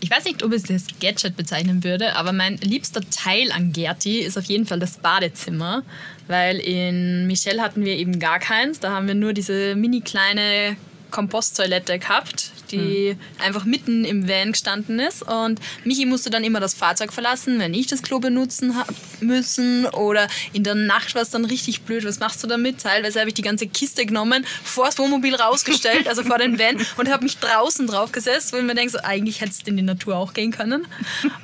ich 0.01 0.11
weiß 0.11 0.25
nicht, 0.25 0.43
ob 0.43 0.53
ich 0.53 0.63
das 0.63 0.85
Gadget 1.01 1.37
bezeichnen 1.37 1.85
würde, 1.85 2.17
aber 2.17 2.33
mein 2.33 2.57
liebster 2.59 3.01
Teil 3.11 3.53
an 3.53 3.73
Gerti 3.73 4.19
ist 4.19 4.39
auf 4.39 4.45
jeden 4.45 4.67
Fall 4.67 4.81
das 4.81 4.99
Badezimmer, 4.99 5.83
weil 6.29 6.59
in 6.59 7.27
Michelle 7.27 7.63
hatten 7.63 7.85
wir 7.85 7.97
eben 7.97 8.19
gar 8.19 8.39
keins. 8.39 8.81
Da 8.81 8.91
haben 8.91 9.07
wir 9.07 9.15
nur 9.15 9.33
diese 9.33 9.75
mini 9.77 10.01
kleine 10.01 10.77
Komposttoilette 11.11 11.99
gehabt, 11.99 12.51
die 12.73 13.11
hm. 13.11 13.19
einfach 13.45 13.65
mitten 13.65 14.05
im 14.05 14.29
Van 14.29 14.53
gestanden 14.53 14.99
ist. 14.99 15.23
Und 15.23 15.61
Michi 15.85 16.07
musste 16.07 16.31
dann 16.31 16.45
immer 16.45 16.61
das 16.61 16.75
Fahrzeug 16.75 17.13
verlassen, 17.13 17.59
wenn 17.59 17.75
ich 17.75 17.87
das 17.87 18.03
Klo 18.03 18.19
benutzen 18.19 18.77
habe 18.77 18.93
müssen. 19.21 19.87
Oder 19.87 20.29
in 20.53 20.65
der 20.65 20.75
Nacht 20.75 21.15
war 21.15 21.23
es 21.23 21.31
dann 21.31 21.45
richtig 21.45 21.83
blöd. 21.83 22.05
Was 22.05 22.19
machst 22.21 22.43
du 22.43 22.47
damit? 22.47 22.81
Teilweise 22.81 23.21
habe 23.21 23.29
ich 23.29 23.35
die 23.35 23.43
ganze 23.43 23.67
Kiste 23.67 24.07
genommen, 24.07 24.45
vor 24.65 24.87
das 24.87 24.99
Wohnmobil 24.99 25.35
rausgestellt, 25.35 26.09
also 26.09 26.23
vor 26.23 26.39
den 26.39 26.59
Van, 26.59 26.77
und 26.97 27.11
habe 27.11 27.25
mich 27.25 27.39
draußen 27.39 27.87
drauf 27.87 28.13
gesetzt, 28.13 28.53
wo 28.53 28.57
ich 28.57 28.65
mir 28.65 28.75
denke, 28.75 28.93
so, 28.93 28.99
eigentlich 28.99 29.41
hätte 29.41 29.53
es 29.53 29.61
in 29.67 29.77
die 29.77 29.83
Natur 29.83 30.17
auch 30.17 30.33
gehen 30.33 30.51
können. 30.51 30.87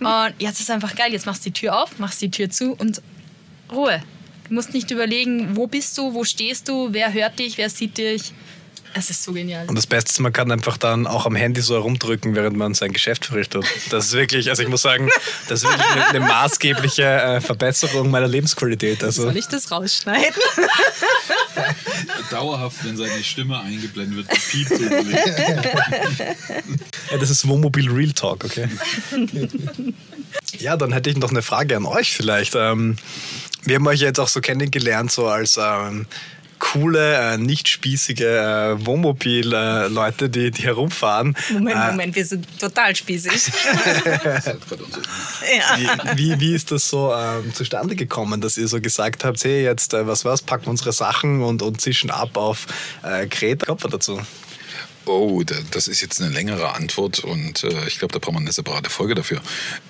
Und 0.01 0.35
jetzt 0.39 0.55
ist 0.55 0.69
es 0.69 0.71
einfach 0.71 0.95
geil. 0.95 1.13
Jetzt 1.13 1.27
machst 1.27 1.45
du 1.45 1.51
die 1.51 1.61
Tür 1.61 1.83
auf, 1.83 1.99
machst 1.99 2.21
die 2.23 2.31
Tür 2.31 2.51
zu 2.51 2.73
und 2.73 3.03
Ruhe. 3.73 4.03
Du 4.49 4.55
musst 4.55 4.73
nicht 4.73 4.91
überlegen, 4.91 5.57
wo 5.57 5.67
bist 5.67 5.97
du, 5.99 6.15
wo 6.15 6.25
stehst 6.25 6.69
du, 6.69 6.89
wer 6.93 7.13
hört 7.13 7.39
dich, 7.39 7.59
wer 7.59 7.69
sieht 7.69 7.99
dich. 7.99 8.33
Es 8.95 9.11
ist 9.11 9.23
so 9.23 9.33
genial. 9.33 9.67
Und 9.69 9.77
das 9.77 9.87
Beste 9.87 10.11
ist, 10.11 10.19
man 10.21 10.33
kann 10.33 10.51
einfach 10.51 10.77
dann 10.77 11.07
auch 11.07 11.27
am 11.27 11.37
Handy 11.37 11.61
so 11.61 11.75
herumdrücken, 11.75 12.35
während 12.35 12.57
man 12.57 12.75
sein 12.75 12.93
Geschäft 12.93 13.27
verrichtet. 13.27 13.65
Das 13.91 14.07
ist 14.07 14.13
wirklich, 14.13 14.49
also 14.49 14.63
ich 14.63 14.69
muss 14.69 14.83
sagen, 14.83 15.09
das 15.49 15.63
ist 15.63 15.69
wirklich 15.69 15.89
eine, 15.91 16.07
eine 16.07 16.21
maßgebliche 16.21 17.05
äh, 17.05 17.41
Verbesserung 17.41 18.11
meiner 18.11 18.29
Lebensqualität. 18.29 19.05
Also 19.05 19.25
Soll 19.25 19.37
ich 19.37 19.47
das 19.47 19.71
rausschneiden? 19.71 20.43
Dauerhaft, 22.31 22.85
wenn 22.85 22.97
seine 22.97 23.23
Stimme 23.23 23.61
eingeblendet 23.61 24.17
wird, 24.17 24.29
piept 24.51 24.73
ja, 27.11 27.19
Das 27.19 27.31
ist 27.31 27.47
Wohnmobil 27.47 27.91
Real 27.91 28.13
Talk, 28.13 28.45
okay? 28.45 28.69
ja, 30.59 30.77
dann 30.77 30.93
hätte 30.93 31.11
ich 31.11 31.17
noch 31.17 31.31
eine 31.31 31.43
Frage 31.43 31.77
an 31.77 31.87
euch 31.87 32.13
vielleicht. 32.13 32.55
Ähm, 32.55 32.97
wir 33.65 33.77
haben 33.77 33.87
euch 33.87 34.01
jetzt 34.01 34.19
auch 34.19 34.29
so 34.29 34.41
kennengelernt, 34.41 35.11
so 35.11 35.27
als 35.27 35.59
ähm, 35.61 36.07
coole, 36.59 37.35
äh, 37.35 37.39
nicht 37.39 37.69
spießige 37.69 38.25
äh, 38.25 38.87
Wohnmobil-Leute, 38.87 40.29
die, 40.29 40.51
die 40.51 40.63
herumfahren. 40.63 41.37
Moment, 41.53 41.77
äh, 41.77 41.91
Moment, 41.91 42.17
wir 42.17 42.25
sind 42.25 42.47
total 42.59 42.95
spießig. 42.97 43.33
wie, 45.77 45.89
wie, 46.15 46.41
wie, 46.41 46.55
ist 46.55 46.71
das 46.71 46.89
so 46.89 47.13
ähm, 47.15 47.53
zustande 47.55 47.97
gekommen, 47.97 48.41
dass 48.41 48.59
ihr 48.59 48.69
so 48.69 48.81
gesagt 48.81 49.25
habt, 49.25 49.43
hey, 49.45 49.63
jetzt, 49.63 49.95
äh, 49.95 50.07
was 50.07 50.25
war's, 50.25 50.43
packen 50.43 50.67
wir 50.67 50.71
unsere 50.71 50.93
Sachen 50.93 51.43
und, 51.43 51.63
und 51.63 51.81
zischen 51.81 52.11
ab 52.11 52.37
auf 52.37 52.67
äh, 53.03 53.27
Kreta? 53.27 53.67
Kommt 53.67 53.83
man 53.83 53.93
dazu? 53.93 54.21
Oh, 55.09 55.43
das 55.43 55.89
ist 55.89 56.03
jetzt 56.03 56.21
eine 56.21 56.31
längere 56.31 56.75
Antwort 56.75 57.21
und 57.21 57.65
äh, 57.65 57.87
ich 57.87 57.99
glaube, 57.99 58.13
da 58.13 58.19
braucht 58.19 58.35
man 58.35 58.43
eine 58.43 58.53
separate 58.53 58.91
Folge 58.91 59.15
dafür. 59.15 59.41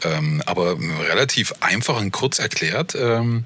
Ähm, 0.04 0.42
aber 0.46 0.78
relativ 0.78 1.52
einfach 1.60 2.00
und 2.00 2.12
kurz 2.12 2.38
erklärt, 2.38 2.94
ähm, 2.94 3.44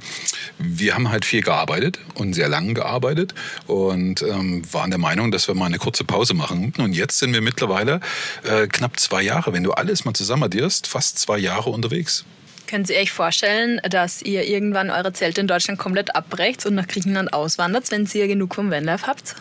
wir 0.59 0.95
haben 0.95 1.09
halt 1.09 1.25
viel 1.25 1.43
gearbeitet 1.43 1.99
und 2.15 2.35
sehr 2.35 2.49
lang 2.49 2.75
gearbeitet 2.75 3.35
und 3.67 4.21
ähm, 4.21 4.63
waren 4.71 4.91
der 4.91 4.99
Meinung, 4.99 5.31
dass 5.31 5.49
wir 5.49 5.55
mal 5.55 5.67
eine 5.67 5.79
kurze 5.79 6.05
Pause 6.05 6.35
machen. 6.35 6.75
Und 6.77 6.93
jetzt 6.93 7.19
sind 7.19 7.33
wir 7.33 7.41
mittlerweile 7.41 8.01
äh, 8.45 8.67
knapp 8.67 9.01
zwei 9.01 9.23
Jahre, 9.23 9.55
wenn 9.55 9.63
du 9.63 9.73
alles 9.73 10.05
mal 10.05 10.13
zusammen 10.13 10.43
addierst, 10.45 10.87
fast 10.87 11.19
zwei 11.19 11.39
Jahre 11.39 11.71
unterwegs. 11.71 12.27
Können 12.67 12.85
Sie 12.85 12.97
euch 12.97 13.13
vorstellen, 13.13 13.81
dass 13.89 14.23
ihr 14.23 14.45
irgendwann 14.45 14.91
eure 14.91 15.13
Zelte 15.13 15.41
in 15.41 15.47
Deutschland 15.47 15.79
komplett 15.79 16.15
abbrecht 16.15 16.65
und 16.67 16.75
nach 16.75 16.87
Griechenland 16.87 17.33
auswandert, 17.33 17.91
wenn 17.91 18.09
ihr 18.13 18.29
genug 18.29 18.55
vom 18.55 18.71
Vanlife 18.71 19.07
habt? 19.07 19.37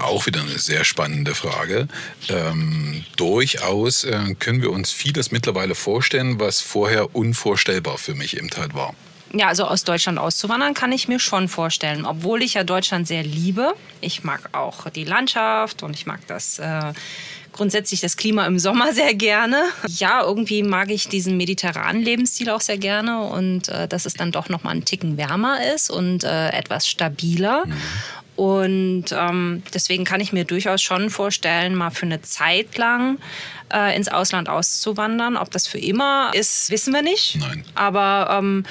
Auch 0.00 0.26
wieder 0.26 0.40
eine 0.40 0.58
sehr 0.58 0.84
spannende 0.84 1.34
Frage. 1.34 1.88
Ähm, 2.28 3.04
durchaus 3.16 4.04
äh, 4.04 4.34
können 4.38 4.62
wir 4.62 4.70
uns 4.70 4.90
vieles 4.90 5.30
mittlerweile 5.30 5.74
vorstellen, 5.74 6.40
was 6.40 6.60
vorher 6.60 7.14
unvorstellbar 7.14 7.98
für 7.98 8.14
mich 8.14 8.36
im 8.36 8.50
Teil 8.50 8.72
war. 8.74 8.94
Ja, 9.32 9.46
also 9.46 9.64
aus 9.64 9.84
Deutschland 9.84 10.18
auszuwandern 10.18 10.74
kann 10.74 10.90
ich 10.90 11.06
mir 11.06 11.20
schon 11.20 11.48
vorstellen, 11.48 12.04
obwohl 12.04 12.42
ich 12.42 12.54
ja 12.54 12.64
Deutschland 12.64 13.06
sehr 13.06 13.22
liebe. 13.22 13.74
Ich 14.00 14.24
mag 14.24 14.50
auch 14.56 14.90
die 14.90 15.04
Landschaft 15.04 15.84
und 15.84 15.94
ich 15.94 16.04
mag 16.04 16.26
das 16.26 16.58
äh, 16.58 16.92
grundsätzlich 17.52 18.00
das 18.00 18.16
Klima 18.16 18.44
im 18.46 18.58
Sommer 18.58 18.92
sehr 18.92 19.14
gerne. 19.14 19.62
Ja, 19.86 20.22
irgendwie 20.22 20.64
mag 20.64 20.90
ich 20.90 21.08
diesen 21.08 21.36
mediterranen 21.36 22.02
Lebensstil 22.02 22.50
auch 22.50 22.60
sehr 22.60 22.78
gerne 22.78 23.20
und 23.20 23.68
äh, 23.68 23.86
dass 23.86 24.04
es 24.04 24.14
dann 24.14 24.32
doch 24.32 24.48
noch 24.48 24.64
mal 24.64 24.70
einen 24.70 24.84
Ticken 24.84 25.16
wärmer 25.16 25.58
ist 25.74 25.90
und 25.90 26.24
äh, 26.24 26.48
etwas 26.48 26.88
stabiler. 26.88 27.66
Mhm. 27.66 27.72
Und 28.40 29.04
ähm, 29.12 29.62
deswegen 29.74 30.06
kann 30.06 30.22
ich 30.22 30.32
mir 30.32 30.46
durchaus 30.46 30.80
schon 30.80 31.10
vorstellen, 31.10 31.74
mal 31.74 31.90
für 31.90 32.06
eine 32.06 32.22
Zeit 32.22 32.78
lang 32.78 33.18
äh, 33.70 33.94
ins 33.94 34.08
Ausland 34.08 34.48
auszuwandern. 34.48 35.36
Ob 35.36 35.50
das 35.50 35.66
für 35.66 35.76
immer 35.76 36.30
ist, 36.32 36.70
wissen 36.70 36.94
wir 36.94 37.02
nicht. 37.02 37.36
Nein. 37.38 37.66
Aber 37.74 38.38
ähm, 38.38 38.64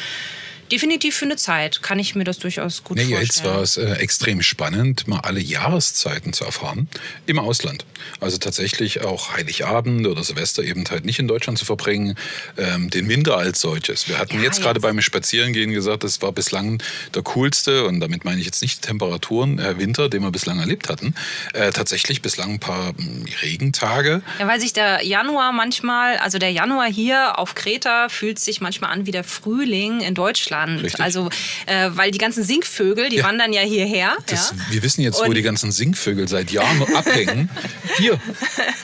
definitiv 0.71 1.15
für 1.15 1.25
eine 1.25 1.35
Zeit 1.35 1.81
kann 1.81 1.99
ich 1.99 2.15
mir 2.15 2.23
das 2.23 2.39
durchaus 2.39 2.83
gut 2.83 2.97
nee, 2.97 3.03
vorstellen. 3.03 3.25
Jetzt 3.25 3.43
war 3.43 3.61
es 3.61 3.77
äh, 3.77 3.93
extrem 3.99 4.41
spannend, 4.41 5.07
mal 5.07 5.19
alle 5.19 5.39
Jahreszeiten 5.39 6.33
zu 6.33 6.45
erfahren 6.45 6.87
im 7.25 7.39
Ausland. 7.39 7.85
Also 8.19 8.37
tatsächlich 8.37 9.01
auch 9.01 9.33
Heiligabend 9.33 10.07
oder 10.07 10.23
Silvester 10.23 10.63
eben 10.63 10.83
halt 10.89 11.05
nicht 11.05 11.19
in 11.19 11.27
Deutschland 11.27 11.57
zu 11.57 11.65
verbringen, 11.65 12.15
ähm, 12.57 12.89
den 12.89 13.09
Winter 13.09 13.37
als 13.37 13.61
solches. 13.61 14.07
Wir 14.07 14.17
hatten 14.17 14.35
ja, 14.37 14.43
jetzt, 14.43 14.57
jetzt 14.57 14.63
gerade 14.63 14.79
beim 14.79 15.01
Spazierengehen 15.01 15.71
gesagt, 15.71 16.03
das 16.03 16.21
war 16.21 16.31
bislang 16.31 16.81
der 17.13 17.23
coolste 17.23 17.85
und 17.85 17.99
damit 17.99 18.25
meine 18.25 18.39
ich 18.39 18.45
jetzt 18.45 18.61
nicht 18.61 18.81
Temperaturen, 18.81 19.59
äh, 19.59 19.77
Winter, 19.77 20.09
den 20.09 20.23
wir 20.23 20.31
bislang 20.31 20.59
erlebt 20.59 20.89
hatten. 20.89 21.15
Äh, 21.53 21.71
tatsächlich 21.71 22.21
bislang 22.21 22.53
ein 22.53 22.59
paar 22.59 22.89
hm, 22.89 23.25
Regentage. 23.41 24.21
Ja, 24.39 24.47
weil 24.47 24.59
sich 24.59 24.73
der 24.73 25.05
Januar 25.05 25.51
manchmal, 25.51 26.17
also 26.17 26.37
der 26.37 26.51
Januar 26.51 26.87
hier 26.87 27.39
auf 27.39 27.55
Kreta 27.55 28.09
fühlt 28.09 28.39
sich 28.39 28.61
manchmal 28.61 28.91
an 28.91 29.05
wie 29.05 29.11
der 29.11 29.23
Frühling 29.23 30.01
in 30.01 30.13
Deutschland. 30.13 30.58
Deutschland. 30.65 30.83
Richtig. 30.83 31.01
Also, 31.01 31.29
äh, 31.65 31.89
weil 31.93 32.11
die 32.11 32.17
ganzen 32.17 32.43
Singvögel, 32.43 33.09
die 33.09 33.17
ja. 33.17 33.23
wandern 33.23 33.53
ja 33.53 33.61
hierher. 33.61 34.17
Das, 34.27 34.51
ja. 34.51 34.71
Wir 34.71 34.83
wissen 34.83 35.01
jetzt, 35.01 35.19
und 35.21 35.27
wo 35.27 35.33
die 35.33 35.41
ganzen 35.41 35.71
Singvögel 35.71 36.27
seit 36.27 36.51
Jahren 36.51 36.81
abhängen. 36.95 37.49
hier, 37.97 38.19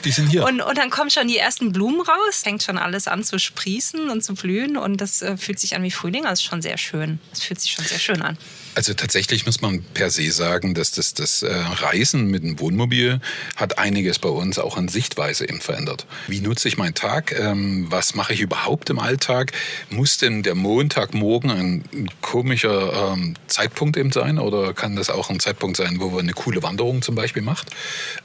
die 0.04 0.10
sind 0.10 0.28
hier. 0.30 0.44
Und, 0.44 0.60
und 0.60 0.78
dann 0.78 0.90
kommen 0.90 1.10
schon 1.10 1.28
die 1.28 1.38
ersten 1.38 1.72
Blumen 1.72 2.00
raus, 2.00 2.42
fängt 2.42 2.62
schon 2.62 2.78
alles 2.78 3.08
an 3.08 3.24
zu 3.24 3.38
sprießen 3.38 4.10
und 4.10 4.22
zu 4.22 4.34
blühen 4.34 4.76
und 4.76 5.00
das 5.00 5.22
äh, 5.22 5.36
fühlt 5.36 5.58
sich 5.58 5.74
an 5.74 5.82
wie 5.82 5.90
Frühling. 5.90 6.24
Das 6.24 6.40
ist 6.40 6.44
schon 6.44 6.62
sehr 6.62 6.78
schön. 6.78 7.18
Das 7.30 7.42
fühlt 7.42 7.60
sich 7.60 7.72
schon 7.72 7.84
sehr 7.84 7.98
schön 7.98 8.22
an. 8.22 8.38
Also 8.76 8.92
tatsächlich 8.92 9.46
muss 9.46 9.62
man 9.62 9.82
per 9.94 10.10
se 10.10 10.30
sagen, 10.30 10.74
dass 10.74 10.90
das, 10.90 11.14
das 11.14 11.42
äh, 11.42 11.50
Reisen 11.50 12.26
mit 12.26 12.42
dem 12.42 12.60
Wohnmobil 12.60 13.22
hat 13.56 13.78
einiges 13.78 14.18
bei 14.18 14.28
uns 14.28 14.58
auch 14.58 14.76
an 14.76 14.88
Sichtweise 14.88 15.48
eben 15.48 15.62
verändert. 15.62 16.04
Wie 16.28 16.40
nutze 16.40 16.68
ich 16.68 16.76
meinen 16.76 16.92
Tag? 16.92 17.32
Ähm, 17.32 17.86
was 17.88 18.14
mache 18.14 18.34
ich 18.34 18.42
überhaupt 18.42 18.90
im 18.90 18.98
Alltag? 18.98 19.52
Muss 19.88 20.18
denn 20.18 20.42
der 20.42 20.54
Montagmorgen 20.54 21.50
ein 21.50 22.10
komischer 22.20 23.14
ähm, 23.14 23.34
Zeitpunkt 23.46 23.96
eben 23.96 24.12
sein 24.12 24.38
oder 24.38 24.74
kann 24.74 24.94
das 24.94 25.08
auch 25.08 25.30
ein 25.30 25.40
Zeitpunkt 25.40 25.78
sein, 25.78 25.98
wo 25.98 26.10
man 26.10 26.20
eine 26.20 26.34
coole 26.34 26.62
Wanderung 26.62 27.00
zum 27.00 27.14
Beispiel 27.14 27.42
macht? 27.42 27.70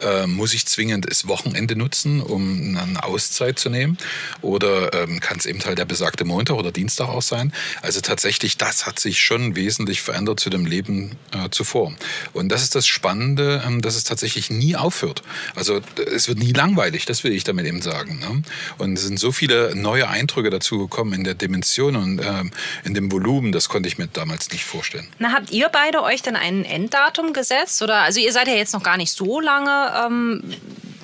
Ähm, 0.02 0.34
muss 0.34 0.54
ich 0.54 0.66
zwingend 0.66 1.10
das 1.10 1.30
Wochenende 1.30 1.78
nutzen, 1.78 2.20
um 2.20 2.78
eine 2.78 3.02
Auszeit 3.06 3.58
zu 3.58 3.70
nehmen? 3.70 3.98
Oder 4.42 5.08
kann 5.22 5.38
es 5.38 5.46
eben 5.46 5.64
halt 5.64 5.78
der 5.78 5.86
besagte 5.86 6.26
Montag 6.26 6.58
oder 6.58 6.74
Dienstag 6.74 7.08
auch 7.08 7.22
sein? 7.22 7.54
Also 7.82 8.02
tatsächlich, 8.02 8.58
das 8.58 8.86
hat 8.86 9.00
sich 9.00 9.22
schon 9.22 9.56
wesentlich 9.56 10.02
verändert 10.02 10.41
zu 10.42 10.50
dem 10.50 10.66
Leben 10.66 11.12
äh, 11.34 11.50
zuvor. 11.52 11.94
Und 12.34 12.50
das 12.50 12.64
ist 12.64 12.76
das 12.76 12.88
Spannende, 12.88 13.64
ähm, 13.66 13.82
dass 13.82 13.96
es 13.96 14.04
tatsächlich 14.04 14.50
nie 14.50 14.76
aufhört. 14.76 15.22
Also 15.56 15.82
es 16.14 16.28
wird 16.28 16.40
nie 16.40 16.52
langweilig, 16.52 17.06
das 17.06 17.24
will 17.24 17.32
ich 17.32 17.44
damit 17.44 17.66
eben 17.66 17.82
sagen. 17.82 18.20
Ne? 18.20 18.44
Und 18.78 18.94
es 18.98 19.04
sind 19.04 19.20
so 19.20 19.32
viele 19.32 19.76
neue 19.76 20.10
Eindrücke 20.10 20.50
dazu 20.50 20.80
gekommen 20.80 21.14
in 21.14 21.24
der 21.24 21.36
Dimension 21.36 21.96
und 21.96 22.20
äh, 22.20 22.44
in 22.84 22.94
dem 22.94 23.12
Volumen, 23.12 23.52
das 23.52 23.70
konnte 23.70 23.88
ich 23.88 23.98
mir 23.98 24.08
damals 24.08 24.52
nicht 24.52 24.66
vorstellen. 24.66 25.08
Na, 25.20 25.32
habt 25.32 25.52
ihr 25.52 25.70
beide 25.70 26.02
euch 26.02 26.22
denn 26.22 26.36
ein 26.36 26.66
Enddatum 26.66 27.34
gesetzt? 27.34 27.82
Oder 27.82 27.98
also 27.98 28.20
ihr 28.20 28.34
seid 28.34 28.48
ja 28.48 28.56
jetzt 28.56 28.74
noch 28.74 28.84
gar 28.84 28.98
nicht 28.98 29.12
so 29.12 29.40
lange 29.40 29.94
ähm, 30.06 30.44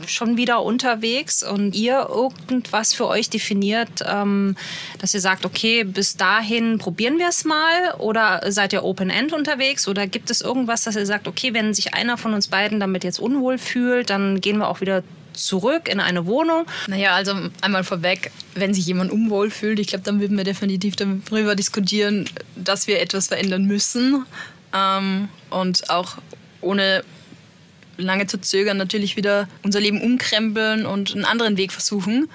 schon 0.09 0.37
wieder 0.37 0.63
unterwegs 0.63 1.43
und 1.43 1.75
ihr 1.75 2.07
irgendwas 2.09 2.93
für 2.93 3.07
euch 3.07 3.29
definiert, 3.29 4.03
ähm, 4.05 4.55
dass 4.99 5.13
ihr 5.13 5.21
sagt, 5.21 5.45
okay, 5.45 5.83
bis 5.83 6.17
dahin 6.17 6.77
probieren 6.77 7.17
wir 7.17 7.29
es 7.29 7.45
mal 7.45 7.95
oder 7.97 8.41
seid 8.51 8.73
ihr 8.73 8.83
Open-End 9.27 9.33
unterwegs 9.33 9.87
oder 9.87 10.07
gibt 10.07 10.29
es 10.29 10.41
irgendwas, 10.41 10.83
dass 10.83 10.95
ihr 10.95 11.05
sagt, 11.05 11.27
okay, 11.27 11.53
wenn 11.53 11.73
sich 11.73 11.93
einer 11.93 12.17
von 12.17 12.33
uns 12.33 12.47
beiden 12.47 12.79
damit 12.79 13.03
jetzt 13.03 13.19
unwohl 13.19 13.57
fühlt, 13.57 14.09
dann 14.09 14.41
gehen 14.41 14.57
wir 14.57 14.67
auch 14.67 14.81
wieder 14.81 15.03
zurück 15.33 15.87
in 15.87 15.99
eine 15.99 16.25
Wohnung? 16.25 16.65
Naja, 16.87 17.13
also 17.13 17.33
einmal 17.61 17.83
vorweg, 17.83 18.31
wenn 18.55 18.73
sich 18.73 18.85
jemand 18.85 19.11
unwohl 19.11 19.51
fühlt, 19.51 19.79
ich 19.79 19.87
glaube, 19.87 20.03
dann 20.03 20.19
würden 20.19 20.37
wir 20.37 20.43
definitiv 20.43 20.95
darüber 20.95 21.55
diskutieren, 21.55 22.25
dass 22.55 22.87
wir 22.87 23.01
etwas 23.01 23.27
verändern 23.27 23.65
müssen. 23.65 24.25
Ähm, 24.73 25.29
und 25.49 25.89
auch 25.89 26.17
ohne 26.61 27.03
lange 27.97 28.27
zu 28.27 28.39
zögern, 28.39 28.77
natürlich 28.77 29.15
wieder 29.15 29.47
unser 29.63 29.79
Leben 29.79 30.01
umkrempeln 30.01 30.85
und 30.85 31.13
einen 31.13 31.25
anderen 31.25 31.57
Weg 31.57 31.71
versuchen. 31.71 32.29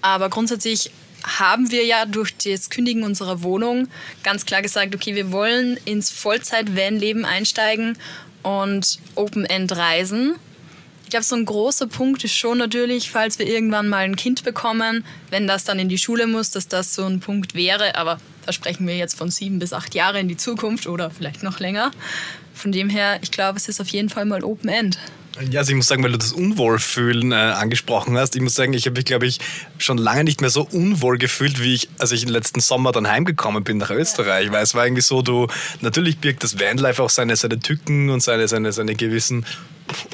Aber 0.00 0.28
grundsätzlich 0.28 0.90
haben 1.24 1.70
wir 1.70 1.84
ja 1.84 2.04
durch 2.04 2.36
das 2.36 2.70
Kündigen 2.70 3.02
unserer 3.02 3.42
Wohnung 3.42 3.88
ganz 4.22 4.46
klar 4.46 4.62
gesagt, 4.62 4.94
okay, 4.94 5.14
wir 5.14 5.32
wollen 5.32 5.78
ins 5.84 6.10
Vollzeit-Van-Leben 6.10 7.24
einsteigen 7.24 7.98
und 8.42 8.98
Open-End 9.14 9.72
reisen. 9.72 10.34
Ich 11.04 11.10
glaube, 11.10 11.24
so 11.24 11.36
ein 11.36 11.44
großer 11.44 11.86
Punkt 11.86 12.24
ist 12.24 12.34
schon 12.34 12.58
natürlich, 12.58 13.10
falls 13.10 13.38
wir 13.38 13.46
irgendwann 13.46 13.88
mal 13.88 14.04
ein 14.04 14.16
Kind 14.16 14.44
bekommen, 14.44 15.04
wenn 15.30 15.46
das 15.46 15.64
dann 15.64 15.78
in 15.78 15.88
die 15.88 15.98
Schule 15.98 16.26
muss, 16.26 16.50
dass 16.50 16.68
das 16.68 16.94
so 16.94 17.04
ein 17.04 17.20
Punkt 17.20 17.54
wäre. 17.54 17.96
Aber 17.96 18.18
da 18.44 18.52
sprechen 18.52 18.86
wir 18.86 18.96
jetzt 18.96 19.16
von 19.16 19.30
sieben 19.30 19.58
bis 19.58 19.72
acht 19.72 19.94
Jahre 19.94 20.20
in 20.20 20.28
die 20.28 20.36
Zukunft 20.36 20.86
oder 20.86 21.10
vielleicht 21.10 21.42
noch 21.42 21.60
länger. 21.60 21.90
Von 22.54 22.72
dem 22.72 22.88
her, 22.88 23.18
ich 23.22 23.30
glaube, 23.30 23.58
es 23.58 23.68
ist 23.68 23.80
auf 23.80 23.88
jeden 23.88 24.08
Fall 24.08 24.24
mal 24.24 24.44
Open 24.44 24.68
End. 24.68 24.98
Ja, 25.50 25.60
also 25.60 25.70
ich 25.72 25.76
muss 25.76 25.88
sagen, 25.88 26.04
weil 26.04 26.12
du 26.12 26.18
das 26.18 26.32
Unwohlfühlen 26.32 27.32
äh, 27.32 27.34
angesprochen 27.34 28.16
hast, 28.16 28.36
ich 28.36 28.42
muss 28.42 28.54
sagen, 28.54 28.72
ich 28.72 28.86
habe 28.86 28.96
mich, 28.96 29.04
glaube 29.04 29.26
ich, 29.26 29.40
schon 29.78 29.98
lange 29.98 30.24
nicht 30.24 30.40
mehr 30.40 30.50
so 30.50 30.62
unwohl 30.70 31.18
gefühlt, 31.18 31.60
wie 31.60 31.74
ich, 31.74 31.88
als 31.98 32.12
ich 32.12 32.22
im 32.22 32.28
letzten 32.28 32.60
Sommer 32.60 32.92
dann 32.92 33.08
heimgekommen 33.08 33.64
bin 33.64 33.78
nach 33.78 33.90
Österreich. 33.90 34.52
Weil 34.52 34.62
es 34.62 34.74
war 34.74 34.86
irgendwie 34.86 35.02
so, 35.02 35.22
du, 35.22 35.48
natürlich 35.80 36.18
birgt 36.18 36.44
das 36.44 36.60
Vanlife 36.60 37.02
auch 37.02 37.10
seine, 37.10 37.34
seine 37.34 37.58
Tücken 37.58 38.10
und 38.10 38.22
seine, 38.22 38.46
seine, 38.46 38.72
seine 38.72 38.94
gewissen 38.94 39.44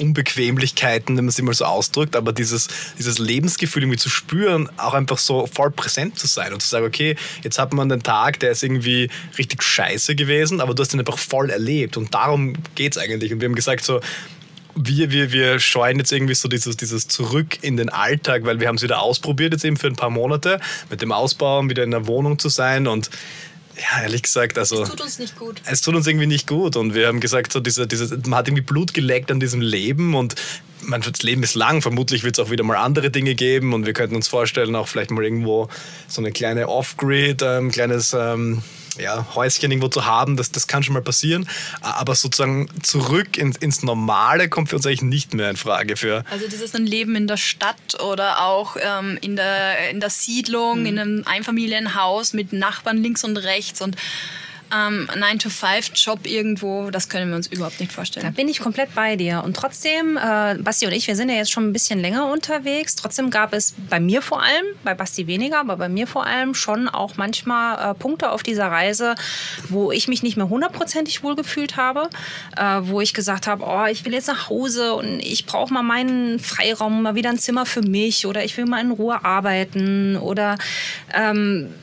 Unbequemlichkeiten, 0.01 1.17
wenn 1.17 1.27
man 1.27 1.33
sie 1.33 1.43
mal 1.43 1.55
so 1.55 1.65
ausdrückt, 1.65 2.17
aber 2.17 2.33
dieses, 2.33 2.69
dieses 2.99 3.19
Lebensgefühl 3.19 3.83
irgendwie 3.85 3.99
zu 3.99 4.09
spüren, 4.09 4.69
auch 4.79 4.95
einfach 4.95 5.19
so 5.19 5.47
voll 5.47 5.71
präsent 5.71 6.19
zu 6.19 6.27
sein 6.27 6.53
und 6.53 6.61
zu 6.61 6.69
sagen, 6.69 6.87
okay, 6.87 7.15
jetzt 7.45 7.59
hat 7.59 7.73
man 7.73 7.91
einen 7.91 8.03
Tag, 8.03 8.41
der 8.41 8.51
ist 8.51 8.65
irgendwie 8.65 9.11
richtig 9.39 9.63
scheiße 9.63 10.17
gewesen, 10.17 10.61
aber 10.61 10.75
du 10.75 10.83
hast 10.83 10.93
ihn 10.93 10.99
einfach 10.99 11.19
voll 11.19 11.51
erlebt 11.51 11.97
und 11.97 12.15
darum 12.15 12.55
geht 12.75 12.97
es 12.97 12.99
eigentlich. 12.99 13.33
Und 13.33 13.41
wir 13.41 13.49
haben 13.49 13.55
gesagt, 13.55 13.85
so, 13.85 14.01
wir, 14.83 15.11
wir, 15.11 15.33
wir 15.33 15.59
scheuen 15.61 15.99
jetzt 15.99 16.13
irgendwie 16.13 16.35
so 16.35 16.49
dieses, 16.49 16.77
dieses 16.77 17.09
Zurück 17.09 17.59
in 17.63 17.77
den 17.77 17.89
Alltag, 17.89 18.45
weil 18.45 18.61
wir 18.61 18.69
haben 18.69 18.77
es 18.77 18.83
wieder 18.83 19.01
ausprobiert 19.01 19.53
jetzt 19.53 19.65
eben 19.65 19.77
für 19.77 19.87
ein 19.87 19.97
paar 19.97 20.11
Monate 20.11 20.61
mit 20.91 21.03
dem 21.03 21.13
Ausbauen, 21.13 21.71
wieder 21.71 21.85
in 21.85 21.91
der 21.91 22.07
Wohnung 22.07 22.39
zu 22.39 22.49
sein 22.49 22.87
und 22.87 23.11
ja, 23.77 24.03
ehrlich 24.03 24.23
gesagt, 24.23 24.59
also. 24.59 24.83
Es 24.83 24.91
tut 24.91 25.01
uns 25.01 25.19
nicht 25.19 25.39
gut. 25.39 25.63
Es 25.65 25.81
tut 25.81 25.95
uns 25.95 26.07
irgendwie 26.07 26.27
nicht 26.27 26.47
gut. 26.47 26.77
Und 26.77 26.95
wir 26.95 27.07
haben 27.07 27.21
gesagt, 27.21 27.53
so 27.53 27.61
diese, 27.61 27.87
diese, 27.87 28.15
man 28.27 28.35
hat 28.35 28.49
irgendwie 28.49 28.63
Blut 28.63 28.93
geleckt 28.93 29.31
an 29.31 29.41
diesem 29.41 29.61
Leben 29.61 30.15
und 30.15 30.35
man, 30.83 31.01
das 31.01 31.23
Leben 31.23 31.43
ist 31.43 31.55
lang. 31.55 31.81
Vermutlich 31.81 32.23
wird 32.23 32.39
es 32.39 32.45
auch 32.45 32.51
wieder 32.51 32.65
mal 32.65 32.77
andere 32.77 33.11
Dinge 33.11 33.35
geben 33.35 33.73
und 33.73 33.87
wir 33.87 33.93
könnten 33.93 34.17
uns 34.17 34.29
vorstellen, 34.29 34.75
auch 34.77 34.89
vielleicht 34.89 35.11
mal 35.11 35.25
irgendwo 35.25 35.69
so 36.09 36.21
eine 36.21 36.33
kleine 36.33 36.69
Off-Grid, 36.69 37.43
ähm, 37.43 37.71
kleines. 37.71 38.13
Ähm, 38.13 38.63
ja, 38.99 39.27
Häuschen 39.35 39.71
irgendwo 39.71 39.89
zu 39.89 40.05
haben, 40.05 40.37
das, 40.37 40.51
das 40.51 40.67
kann 40.67 40.83
schon 40.83 40.95
mal 40.95 41.03
passieren. 41.03 41.49
Aber 41.81 42.15
sozusagen 42.15 42.69
zurück 42.83 43.39
ins, 43.39 43.57
ins 43.59 43.83
Normale 43.83 44.49
kommt 44.49 44.71
für 44.71 44.77
uns 44.77 44.87
eigentlich 44.87 45.03
nicht 45.03 45.35
mehr 45.35 45.51
in 45.51 45.57
Frage. 45.57 45.97
Für 45.97 46.25
also 46.31 46.47
das 46.47 46.61
ist 46.61 46.75
ein 46.75 46.87
Leben 46.87 47.17
in 47.17 47.27
der 47.27 47.37
Stadt 47.37 48.01
oder 48.03 48.43
auch 48.43 48.77
ähm, 48.81 49.19
in, 49.21 49.37
der, 49.37 49.91
in 49.91 50.01
der 50.01 50.11
Siedlung, 50.11 50.81
mhm. 50.81 50.87
in 50.87 50.99
einem 50.99 51.23
Einfamilienhaus 51.27 52.33
mit 52.33 52.53
Nachbarn 52.53 53.03
links 53.03 53.25
und 53.25 53.37
rechts 53.37 53.81
und 53.81 53.97
ähm, 54.73 55.09
9-to-5-Job 55.13 56.27
irgendwo, 56.27 56.91
das 56.91 57.09
können 57.09 57.31
wir 57.31 57.37
uns 57.37 57.47
überhaupt 57.47 57.81
nicht 57.81 57.93
vorstellen. 57.93 58.27
Da 58.27 58.31
bin 58.31 58.49
ich 58.49 58.61
komplett 58.61 58.95
bei 58.95 59.17
dir. 59.17 59.43
Und 59.45 59.57
trotzdem, 59.57 60.17
äh, 60.17 60.57
Basti 60.57 60.87
und 60.87 60.93
ich, 60.93 61.07
wir 61.07 61.17
sind 61.17 61.29
ja 61.29 61.37
jetzt 61.37 61.51
schon 61.51 61.69
ein 61.69 61.73
bisschen 61.73 62.01
länger 62.01 62.31
unterwegs. 62.31 62.95
Trotzdem 62.97 63.31
gab 63.31 63.53
es 63.53 63.75
bei 63.89 64.01
mir 64.01 64.23
vor 64.23 64.43
allem, 64.43 64.65
bei 64.85 64.95
Basti 64.95 65.27
weniger, 65.27 65.61
aber 65.61 65.77
bei 65.77 65.89
mir 65.89 66.07
vor 66.07 66.27
allem 66.27 66.55
schon 66.55 66.89
auch 66.89 67.17
manchmal 67.17 67.91
äh, 67.91 67.95
Punkte 67.95 68.31
auf 68.31 68.43
dieser 68.43 68.67
Reise, 68.67 69.15
wo 69.69 69.93
ich 69.93 70.09
mich 70.09 70.23
nicht 70.23 70.37
mehr 70.37 70.49
hundertprozentig 70.49 71.23
wohlgefühlt 71.23 71.77
habe, 71.77 72.09
äh, 72.57 72.81
wo 72.83 73.01
ich 73.01 73.15
gesagt 73.15 73.47
habe, 73.47 73.65
oh, 73.67 73.87
ich 73.87 74.05
will 74.05 74.13
jetzt 74.13 74.29
nach 74.29 74.49
Hause 74.49 74.95
und 74.95 75.21
ich 75.21 75.47
brauche 75.47 75.73
mal 75.73 75.83
meinen 75.83 76.39
Freiraum, 76.39 77.03
mal 77.03 77.15
wieder 77.15 77.31
ein 77.31 77.39
Zimmer 77.39 77.67
für 77.67 77.83
mich 77.83 78.27
oder 78.27 78.45
ich 78.45 78.57
will 78.57 78.67
mal 78.67 78.81
in 78.81 78.91
Ruhe 78.91 79.25
arbeiten 79.25 80.17
oder 80.17 80.57
ähm, 81.15 81.75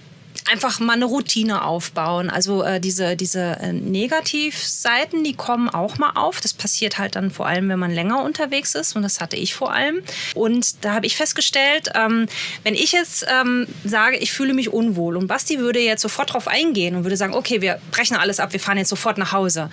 einfach 0.51 0.79
mal 0.79 0.93
eine 0.93 1.05
Routine 1.05 1.63
aufbauen. 1.63 2.29
Also 2.29 2.63
äh, 2.63 2.79
diese, 2.79 3.15
diese 3.15 3.57
äh, 3.59 3.73
Negativseiten, 3.73 5.23
die 5.23 5.33
kommen 5.33 5.69
auch 5.69 5.97
mal 5.97 6.11
auf. 6.15 6.41
Das 6.41 6.53
passiert 6.53 6.97
halt 6.97 7.15
dann 7.15 7.31
vor 7.31 7.47
allem, 7.47 7.69
wenn 7.69 7.79
man 7.79 7.91
länger 7.91 8.23
unterwegs 8.23 8.75
ist. 8.75 8.95
Und 8.95 9.01
das 9.01 9.21
hatte 9.21 9.35
ich 9.35 9.53
vor 9.53 9.73
allem. 9.73 10.01
Und 10.35 10.83
da 10.83 10.93
habe 10.93 11.05
ich 11.05 11.15
festgestellt, 11.15 11.89
ähm, 11.95 12.27
wenn 12.63 12.73
ich 12.73 12.91
jetzt 12.91 13.25
ähm, 13.29 13.67
sage, 13.83 14.17
ich 14.17 14.31
fühle 14.31 14.53
mich 14.53 14.71
unwohl 14.71 15.17
und 15.17 15.27
Basti 15.27 15.59
würde 15.59 15.79
jetzt 15.79 16.01
sofort 16.01 16.33
drauf 16.33 16.47
eingehen 16.47 16.95
und 16.95 17.03
würde 17.03 17.17
sagen, 17.17 17.33
okay, 17.33 17.61
wir 17.61 17.79
brechen 17.91 18.17
alles 18.17 18.39
ab, 18.39 18.53
wir 18.53 18.59
fahren 18.59 18.77
jetzt 18.77 18.89
sofort 18.89 19.17
nach 19.17 19.31
Hause. 19.31 19.69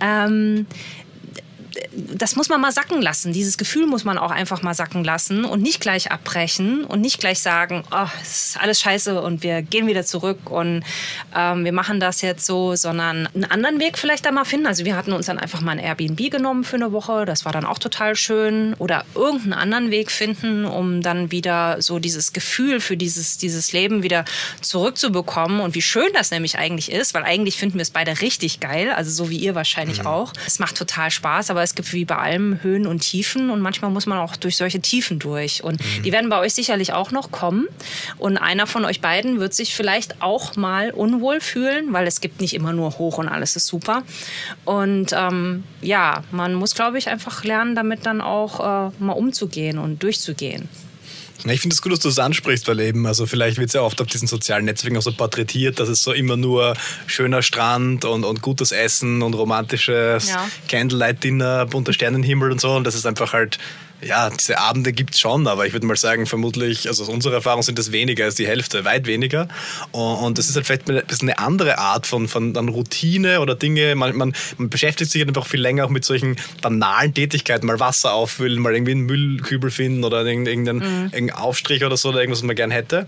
Ähm, 0.00 0.66
das 1.92 2.36
muss 2.36 2.48
man 2.48 2.60
mal 2.60 2.72
sacken 2.72 3.00
lassen. 3.02 3.32
Dieses 3.32 3.58
Gefühl 3.58 3.86
muss 3.86 4.04
man 4.04 4.18
auch 4.18 4.30
einfach 4.30 4.62
mal 4.62 4.74
sacken 4.74 5.04
lassen 5.04 5.44
und 5.44 5.62
nicht 5.62 5.80
gleich 5.80 6.10
abbrechen 6.10 6.84
und 6.84 7.00
nicht 7.00 7.18
gleich 7.18 7.40
sagen, 7.40 7.84
oh, 7.90 8.06
es 8.22 8.46
ist 8.46 8.60
alles 8.60 8.80
scheiße 8.80 9.20
und 9.20 9.42
wir 9.42 9.62
gehen 9.62 9.86
wieder 9.86 10.04
zurück 10.04 10.50
und 10.50 10.84
ähm, 11.34 11.64
wir 11.64 11.72
machen 11.72 12.00
das 12.00 12.20
jetzt 12.20 12.46
so, 12.46 12.76
sondern 12.76 13.28
einen 13.34 13.44
anderen 13.44 13.80
Weg 13.80 13.98
vielleicht 13.98 14.26
da 14.26 14.32
mal 14.32 14.44
finden. 14.44 14.66
Also 14.66 14.84
wir 14.84 14.96
hatten 14.96 15.12
uns 15.12 15.26
dann 15.26 15.38
einfach 15.38 15.60
mal 15.60 15.72
ein 15.72 15.78
Airbnb 15.78 16.30
genommen 16.30 16.64
für 16.64 16.76
eine 16.76 16.92
Woche. 16.92 17.24
Das 17.24 17.44
war 17.44 17.52
dann 17.52 17.64
auch 17.64 17.78
total 17.78 18.16
schön. 18.16 18.74
Oder 18.78 19.04
irgendeinen 19.14 19.52
anderen 19.52 19.90
Weg 19.90 20.10
finden, 20.10 20.64
um 20.64 21.02
dann 21.02 21.30
wieder 21.30 21.80
so 21.80 21.98
dieses 21.98 22.32
Gefühl 22.32 22.80
für 22.80 22.96
dieses, 22.96 23.38
dieses 23.38 23.72
Leben 23.72 24.02
wieder 24.02 24.24
zurückzubekommen. 24.60 25.60
Und 25.60 25.74
wie 25.74 25.82
schön 25.82 26.10
das 26.14 26.30
nämlich 26.30 26.58
eigentlich 26.58 26.90
ist, 26.90 27.14
weil 27.14 27.24
eigentlich 27.24 27.56
finden 27.56 27.76
wir 27.78 27.82
es 27.82 27.90
beide 27.90 28.20
richtig 28.20 28.60
geil. 28.60 28.92
Also 28.92 29.10
so 29.10 29.30
wie 29.30 29.38
ihr 29.38 29.54
wahrscheinlich 29.54 30.00
mhm. 30.00 30.06
auch. 30.06 30.32
Es 30.46 30.58
macht 30.58 30.76
total 30.76 31.10
Spaß, 31.10 31.50
aber 31.50 31.61
es 31.62 31.74
gibt 31.74 31.92
wie 31.92 32.04
bei 32.04 32.16
allem 32.16 32.62
Höhen 32.62 32.86
und 32.86 33.00
Tiefen 33.00 33.50
und 33.50 33.60
manchmal 33.60 33.90
muss 33.90 34.06
man 34.06 34.18
auch 34.18 34.36
durch 34.36 34.56
solche 34.56 34.80
Tiefen 34.80 35.18
durch. 35.18 35.64
Und 35.64 35.80
mhm. 35.80 36.02
die 36.02 36.12
werden 36.12 36.30
bei 36.30 36.38
euch 36.38 36.54
sicherlich 36.54 36.92
auch 36.92 37.10
noch 37.10 37.30
kommen. 37.30 37.68
Und 38.18 38.36
einer 38.36 38.66
von 38.66 38.84
euch 38.84 39.00
beiden 39.00 39.40
wird 39.40 39.54
sich 39.54 39.74
vielleicht 39.74 40.22
auch 40.22 40.56
mal 40.56 40.90
unwohl 40.90 41.40
fühlen, 41.40 41.92
weil 41.92 42.06
es 42.06 42.20
gibt 42.20 42.40
nicht 42.40 42.54
immer 42.54 42.72
nur 42.72 42.98
hoch 42.98 43.18
und 43.18 43.28
alles 43.28 43.56
ist 43.56 43.66
super. 43.66 44.02
Und 44.64 45.12
ähm, 45.12 45.64
ja, 45.80 46.22
man 46.30 46.54
muss, 46.54 46.74
glaube 46.74 46.98
ich, 46.98 47.08
einfach 47.08 47.44
lernen, 47.44 47.74
damit 47.74 48.06
dann 48.06 48.20
auch 48.20 48.60
äh, 48.60 48.92
mal 48.98 49.12
umzugehen 49.12 49.78
und 49.78 50.02
durchzugehen. 50.02 50.68
Ich 51.44 51.60
finde 51.60 51.74
es 51.74 51.82
gut, 51.82 51.92
dass 51.92 52.00
du 52.00 52.08
das 52.08 52.18
ansprichst, 52.18 52.68
weil 52.68 52.78
eben, 52.80 53.06
also 53.06 53.26
vielleicht 53.26 53.58
wird 53.58 53.68
es 53.68 53.74
ja 53.74 53.82
oft 53.82 54.00
auf 54.00 54.06
diesen 54.06 54.28
sozialen 54.28 54.64
Netzwerken 54.64 54.96
auch 54.96 55.02
so 55.02 55.12
porträtiert, 55.12 55.80
dass 55.80 55.88
es 55.88 56.02
so 56.02 56.12
immer 56.12 56.36
nur 56.36 56.74
schöner 57.06 57.42
Strand 57.42 58.04
und, 58.04 58.24
und 58.24 58.42
gutes 58.42 58.70
Essen 58.70 59.22
und 59.22 59.34
romantisches 59.34 60.28
ja. 60.28 60.48
Candlelight-Dinner, 60.68 61.66
bunter 61.66 61.92
Sternenhimmel 61.92 62.52
und 62.52 62.60
so. 62.60 62.72
Und 62.76 62.84
das 62.84 62.94
ist 62.94 63.06
einfach 63.06 63.32
halt 63.32 63.58
ja, 64.04 64.30
diese 64.30 64.58
Abende 64.58 64.92
gibt 64.92 65.14
es 65.14 65.20
schon, 65.20 65.46
aber 65.46 65.66
ich 65.66 65.72
würde 65.72 65.86
mal 65.86 65.96
sagen, 65.96 66.26
vermutlich, 66.26 66.88
also 66.88 67.04
aus 67.04 67.08
unserer 67.08 67.34
Erfahrung 67.34 67.62
sind 67.62 67.78
das 67.78 67.92
weniger 67.92 68.24
als 68.24 68.34
die 68.34 68.46
Hälfte, 68.46 68.84
weit 68.84 69.06
weniger. 69.06 69.48
Und 69.92 70.38
das 70.38 70.48
ist 70.48 70.56
halt 70.56 70.66
vielleicht 70.66 70.90
ein 70.90 71.02
bisschen 71.06 71.30
eine 71.30 71.38
andere 71.38 71.78
Art 71.78 72.06
von, 72.06 72.28
von 72.28 72.52
dann 72.52 72.68
Routine 72.68 73.40
oder 73.40 73.54
Dinge. 73.54 73.94
Man, 73.94 74.16
man, 74.16 74.34
man 74.58 74.68
beschäftigt 74.70 75.10
sich 75.10 75.20
halt 75.20 75.28
einfach 75.28 75.46
viel 75.46 75.60
länger 75.60 75.84
auch 75.84 75.90
mit 75.90 76.04
solchen 76.04 76.36
banalen 76.60 77.14
Tätigkeiten, 77.14 77.66
mal 77.66 77.80
Wasser 77.80 78.12
auffüllen, 78.12 78.58
mal 78.58 78.74
irgendwie 78.74 78.92
einen 78.92 79.06
Müllkübel 79.06 79.70
finden 79.70 80.04
oder 80.04 80.24
irgendeinen, 80.24 80.78
mhm. 80.78 81.04
irgendeinen 81.12 81.30
Aufstrich 81.30 81.84
oder 81.84 81.96
so 81.96 82.08
oder 82.08 82.20
irgendwas, 82.20 82.40
was 82.40 82.46
man 82.46 82.56
gern 82.56 82.70
hätte. 82.70 83.06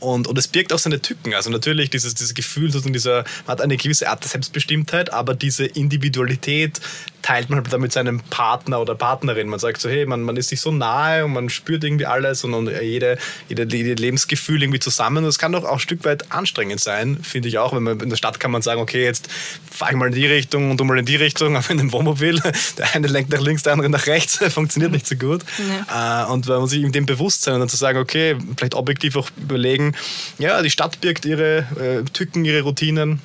Und, 0.00 0.26
und 0.26 0.38
es 0.38 0.48
birgt 0.48 0.72
auch 0.72 0.78
seine 0.78 1.00
Tücken. 1.00 1.34
Also 1.34 1.50
natürlich 1.50 1.90
dieses, 1.90 2.14
dieses 2.14 2.34
Gefühl, 2.34 2.70
dieser, 2.70 3.24
man 3.46 3.52
hat 3.52 3.60
eine 3.60 3.76
gewisse 3.76 4.08
Art 4.08 4.22
der 4.22 4.30
Selbstbestimmtheit, 4.30 5.12
aber 5.12 5.34
diese 5.34 5.64
Individualität 5.64 6.80
teilt 7.24 7.48
man 7.48 7.58
halt 7.60 7.72
dann 7.72 7.80
mit 7.80 7.92
seinem 7.92 8.20
Partner 8.20 8.80
oder 8.80 8.94
Partnerin. 8.94 9.48
Man 9.48 9.58
sagt 9.58 9.80
so, 9.80 9.88
hey, 9.88 10.04
man, 10.04 10.22
man 10.22 10.33
ist 10.36 10.48
sich 10.48 10.60
so 10.60 10.70
nahe 10.70 11.24
und 11.24 11.32
man 11.32 11.48
spürt 11.48 11.84
irgendwie 11.84 12.06
alles 12.06 12.44
und, 12.44 12.54
und 12.54 12.68
jede, 12.68 13.18
jede, 13.48 13.64
jede 13.64 13.94
Lebensgefühl 13.94 14.62
irgendwie 14.62 14.80
zusammen. 14.80 15.18
Und 15.18 15.24
das 15.24 15.38
kann 15.38 15.52
doch 15.52 15.64
auch 15.64 15.74
ein 15.74 15.78
Stück 15.78 16.04
weit 16.04 16.32
anstrengend 16.32 16.80
sein, 16.80 17.18
finde 17.22 17.48
ich 17.48 17.58
auch. 17.58 17.74
Wenn 17.74 17.82
man 17.82 18.00
in 18.00 18.10
der 18.10 18.16
Stadt 18.16 18.40
kann 18.40 18.50
man 18.50 18.62
sagen, 18.62 18.80
okay, 18.80 19.04
jetzt 19.04 19.28
fahre 19.70 19.92
ich 19.92 19.96
mal 19.96 20.06
in 20.06 20.14
die 20.14 20.26
Richtung 20.26 20.70
und 20.70 20.78
du 20.78 20.84
mal 20.84 20.98
in 20.98 21.06
die 21.06 21.16
Richtung, 21.16 21.56
aber 21.56 21.70
in 21.70 21.78
dem 21.78 21.92
Wohnmobil, 21.92 22.40
der 22.78 22.94
eine 22.94 23.06
lenkt 23.08 23.32
nach 23.32 23.40
links, 23.40 23.62
der 23.62 23.72
andere 23.72 23.88
nach 23.88 24.06
rechts, 24.06 24.38
funktioniert 24.52 24.92
nicht 24.92 25.06
so 25.06 25.16
gut. 25.16 25.42
Ja. 25.88 26.26
Äh, 26.26 26.32
und 26.32 26.48
wenn 26.48 26.58
man 26.58 26.68
sich 26.68 26.82
in 26.82 26.92
dem 26.92 27.06
Bewusstsein 27.06 27.54
und 27.54 27.60
dann 27.60 27.68
zu 27.68 27.76
sagen, 27.76 27.98
okay, 27.98 28.36
vielleicht 28.56 28.74
objektiv 28.74 29.16
auch 29.16 29.30
überlegen, 29.36 29.94
ja, 30.38 30.62
die 30.62 30.70
Stadt 30.70 31.00
birgt 31.00 31.24
ihre 31.24 31.58
äh, 31.78 32.10
Tücken, 32.12 32.44
ihre 32.44 32.62
Routinen 32.62 33.20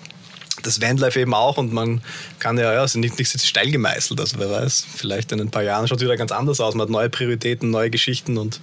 das 0.64 0.82
Vanlife 0.82 1.20
eben 1.20 1.34
auch 1.34 1.58
und 1.58 1.74
man 1.74 2.02
kann 2.40 2.58
ja, 2.58 2.74
ja, 2.74 2.88
sind 2.88 3.02
nicht, 3.02 3.18
nicht 3.18 3.46
steil 3.46 3.72
gemeißelt, 3.72 4.20
also 4.20 4.40
wer 4.40 4.50
weiß, 4.50 4.86
vielleicht 4.96 5.32
in 5.32 5.42
ein 5.42 5.52
paar 5.52 5.64
Jahren 5.64 5.88
schaut 5.88 5.98
es 5.98 6.04
wieder 6.04 6.18
ganz 6.18 6.32
anders 6.32 6.60
aus, 6.60 6.76
man 6.76 6.84
hat 6.84 6.90
neue 6.90 7.10
Prioritäten, 7.10 7.70
neue 7.70 7.90
Geschichten 7.90 8.38
und 8.38 8.60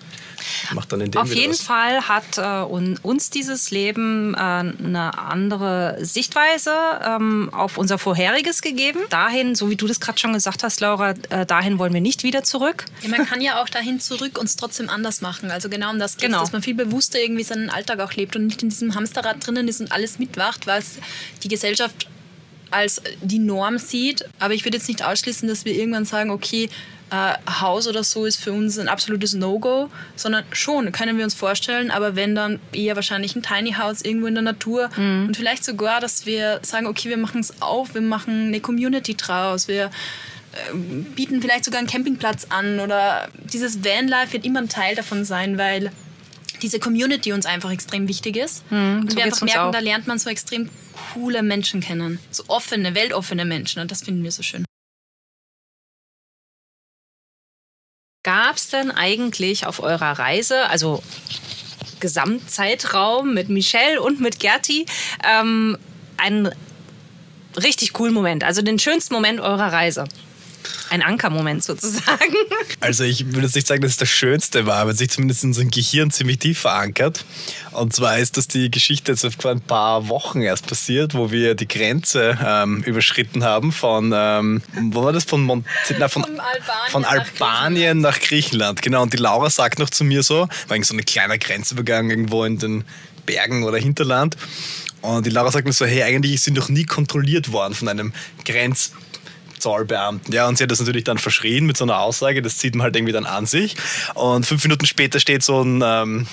macht 0.72 0.92
dann 0.92 1.00
in 1.00 1.10
dem 1.10 1.20
Auf 1.20 1.32
jeden 1.32 1.52
was. 1.52 1.62
Fall 1.62 2.08
hat 2.08 2.38
äh, 2.38 2.96
uns 3.02 3.30
dieses 3.30 3.70
Leben 3.70 4.34
äh, 4.34 4.38
eine 4.38 5.18
andere 5.18 5.98
Sichtweise 6.00 6.72
ähm, 7.04 7.50
auf 7.52 7.78
unser 7.78 7.98
vorheriges 7.98 8.62
gegeben. 8.62 9.00
Dahin, 9.10 9.54
so 9.54 9.70
wie 9.70 9.76
du 9.76 9.86
das 9.86 10.00
gerade 10.00 10.18
schon 10.18 10.32
gesagt 10.32 10.62
hast, 10.62 10.80
Laura, 10.80 11.14
äh, 11.30 11.46
dahin 11.46 11.78
wollen 11.78 11.92
wir 11.92 12.00
nicht 12.00 12.22
wieder 12.22 12.42
zurück. 12.42 12.84
Ja, 13.02 13.08
man 13.08 13.26
kann 13.26 13.40
ja 13.40 13.62
auch 13.62 13.68
dahin 13.68 14.00
zurück 14.00 14.38
uns 14.38 14.56
trotzdem 14.56 14.88
anders 14.88 15.20
machen. 15.20 15.50
Also 15.50 15.68
genau 15.68 15.90
um 15.90 15.98
das 15.98 16.16
geht 16.16 16.28
genau. 16.28 16.40
dass 16.40 16.52
man 16.52 16.62
viel 16.62 16.74
bewusster 16.74 17.20
irgendwie 17.20 17.44
seinen 17.44 17.70
Alltag 17.70 18.00
auch 18.00 18.12
lebt 18.12 18.36
und 18.36 18.46
nicht 18.46 18.62
in 18.62 18.68
diesem 18.68 18.94
Hamsterrad 18.94 19.46
drinnen 19.46 19.68
ist 19.68 19.80
und 19.80 19.92
alles 19.92 20.18
mitwacht, 20.18 20.66
weil 20.66 20.82
die 21.42 21.48
Gesellschaft 21.48 22.08
als 22.70 23.00
die 23.22 23.38
Norm 23.38 23.78
sieht. 23.78 24.24
Aber 24.38 24.54
ich 24.54 24.64
würde 24.64 24.76
jetzt 24.76 24.88
nicht 24.88 25.04
ausschließen, 25.04 25.48
dass 25.48 25.64
wir 25.64 25.74
irgendwann 25.74 26.04
sagen, 26.04 26.30
okay, 26.30 26.68
äh, 27.10 27.34
Haus 27.60 27.86
oder 27.86 28.02
so 28.02 28.26
ist 28.26 28.36
für 28.36 28.52
uns 28.52 28.78
ein 28.78 28.88
absolutes 28.88 29.34
No-Go, 29.34 29.90
sondern 30.16 30.44
schon 30.52 30.90
können 30.92 31.16
wir 31.16 31.24
uns 31.24 31.34
vorstellen, 31.34 31.90
aber 31.90 32.16
wenn 32.16 32.34
dann 32.34 32.58
eher 32.72 32.96
wahrscheinlich 32.96 33.36
ein 33.36 33.42
Tiny 33.42 33.72
House 33.72 34.02
irgendwo 34.02 34.26
in 34.26 34.34
der 34.34 34.42
Natur 34.42 34.90
mhm. 34.96 35.26
und 35.28 35.36
vielleicht 35.36 35.64
sogar, 35.64 36.00
dass 36.00 36.26
wir 36.26 36.60
sagen, 36.62 36.86
okay, 36.86 37.08
wir 37.08 37.16
machen 37.16 37.40
es 37.40 37.62
auf, 37.62 37.94
wir 37.94 38.00
machen 38.00 38.48
eine 38.48 38.60
Community 38.60 39.14
draus, 39.14 39.68
wir 39.68 39.84
äh, 39.84 40.74
bieten 41.14 41.40
vielleicht 41.40 41.64
sogar 41.64 41.78
einen 41.78 41.88
Campingplatz 41.88 42.46
an 42.48 42.80
oder 42.80 43.28
dieses 43.52 43.84
Vanlife 43.84 44.32
wird 44.32 44.44
immer 44.44 44.60
ein 44.60 44.68
Teil 44.68 44.96
davon 44.96 45.24
sein, 45.24 45.58
weil 45.58 45.92
diese 46.62 46.80
Community 46.80 47.32
uns 47.32 47.46
einfach 47.46 47.70
extrem 47.70 48.08
wichtig 48.08 48.36
ist. 48.36 48.68
Mhm, 48.70 49.00
und 49.02 49.16
wir 49.16 49.24
einfach 49.24 49.42
merken, 49.42 49.72
da 49.72 49.78
lernt 49.78 50.06
man 50.06 50.18
so 50.18 50.30
extrem 50.30 50.70
coole 51.12 51.42
Menschen 51.42 51.80
kennen. 51.80 52.18
So 52.30 52.44
offene, 52.48 52.94
weltoffene 52.94 53.44
Menschen. 53.44 53.82
Und 53.82 53.90
das 53.90 54.02
finden 54.02 54.24
wir 54.24 54.32
so 54.32 54.42
schön. 54.42 54.64
Gab 58.26 58.56
es 58.56 58.70
denn 58.70 58.90
eigentlich 58.90 59.66
auf 59.66 59.80
eurer 59.80 60.18
Reise, 60.18 60.68
also 60.68 61.00
Gesamtzeitraum 62.00 63.32
mit 63.32 63.50
Michelle 63.50 64.02
und 64.02 64.20
mit 64.20 64.40
Gerti, 64.40 64.84
ähm, 65.24 65.78
einen 66.16 66.50
richtig 67.56 67.92
coolen 67.92 68.12
Moment, 68.12 68.42
also 68.42 68.62
den 68.62 68.80
schönsten 68.80 69.14
Moment 69.14 69.38
eurer 69.38 69.72
Reise? 69.72 70.06
Ein 70.90 71.02
Ankermoment 71.02 71.62
sozusagen. 71.62 72.16
Also 72.80 73.04
ich 73.04 73.26
würde 73.26 73.42
jetzt 73.42 73.54
nicht 73.54 73.66
sagen, 73.66 73.80
dass 73.80 73.92
es 73.92 73.96
das 73.96 74.08
Schönste 74.08 74.66
war, 74.66 74.76
aber 74.76 74.92
sich 74.92 75.10
zumindest 75.10 75.42
in 75.42 75.50
unserem 75.50 75.70
Gehirn 75.70 76.10
ziemlich 76.10 76.38
tief 76.38 76.60
verankert. 76.60 77.24
Und 77.72 77.92
zwar 77.94 78.18
ist 78.18 78.36
das 78.36 78.48
die 78.48 78.70
Geschichte 78.70 79.12
jetzt 79.12 79.26
vor 79.40 79.50
ein 79.50 79.60
paar 79.60 80.08
Wochen 80.08 80.42
erst 80.42 80.66
passiert, 80.66 81.14
wo 81.14 81.30
wir 81.30 81.54
die 81.54 81.66
Grenze 81.66 82.38
ähm, 82.44 82.82
überschritten 82.82 83.44
haben 83.44 83.72
von, 83.72 84.12
ähm, 84.14 84.62
wo 84.92 85.04
war 85.04 85.12
das? 85.12 85.24
Von, 85.24 85.42
Mont 85.42 85.66
na, 85.98 86.08
von, 86.08 86.22
von 86.22 86.38
Albanien, 86.38 86.90
von 86.90 87.04
Albanien 87.04 88.00
nach, 88.00 88.20
Griechenland. 88.20 88.20
nach, 88.20 88.20
Griechenland. 88.20 88.82
Genau, 88.82 89.02
und 89.02 89.12
die 89.12 89.18
Laura 89.18 89.50
sagt 89.50 89.78
noch 89.78 89.90
zu 89.90 90.04
mir 90.04 90.22
so, 90.22 90.48
war 90.68 90.84
so 90.84 90.94
eine 90.94 91.02
kleine 91.02 91.38
Grenzübergang 91.38 92.10
irgendwo 92.10 92.44
in 92.44 92.58
den 92.58 92.84
Bergen 93.24 93.64
oder 93.64 93.78
Hinterland. 93.78 94.36
Und 95.02 95.26
die 95.26 95.30
Laura 95.30 95.50
sagt 95.50 95.66
mir 95.66 95.72
so, 95.72 95.86
hey, 95.86 96.02
eigentlich 96.02 96.40
sie 96.40 96.50
noch 96.50 96.68
nie 96.68 96.84
kontrolliert 96.84 97.52
worden 97.52 97.74
von 97.74 97.88
einem 97.88 98.12
Grenz 98.44 98.92
Zollbeamten. 99.66 100.32
Ja, 100.32 100.46
und 100.46 100.56
sie 100.56 100.62
hat 100.62 100.70
das 100.70 100.78
natürlich 100.78 101.02
dann 101.02 101.18
verschrien 101.18 101.66
mit 101.66 101.76
so 101.76 101.84
einer 101.84 101.98
Aussage, 101.98 102.40
das 102.40 102.56
zieht 102.58 102.76
man 102.76 102.84
halt 102.84 102.94
irgendwie 102.94 103.12
dann 103.12 103.26
an 103.26 103.46
sich. 103.46 103.74
Und 104.14 104.46
fünf 104.46 104.62
Minuten 104.62 104.86
später 104.86 105.18
steht 105.18 105.42
so 105.42 105.60
ein 105.60 105.82
ähm, 105.84 106.28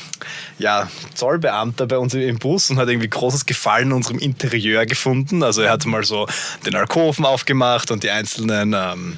ja, 0.60 0.88
Zollbeamter 1.16 1.88
bei 1.88 1.98
uns 1.98 2.14
im 2.14 2.38
Bus 2.38 2.70
und 2.70 2.78
hat 2.78 2.90
irgendwie 2.90 3.10
großes 3.10 3.48
Gefallen 3.48 3.88
in 3.88 3.94
unserem 3.94 4.20
Interieur 4.20 4.86
gefunden. 4.86 5.42
Also 5.42 5.64
er 5.64 5.72
hat 5.72 5.84
mal 5.88 6.04
so 6.04 6.28
den 6.64 6.76
Alkoven 6.76 7.26
aufgemacht 7.26 7.90
und 7.90 8.04
die 8.04 8.12
einzelnen 8.12 8.76
ähm, 8.78 9.18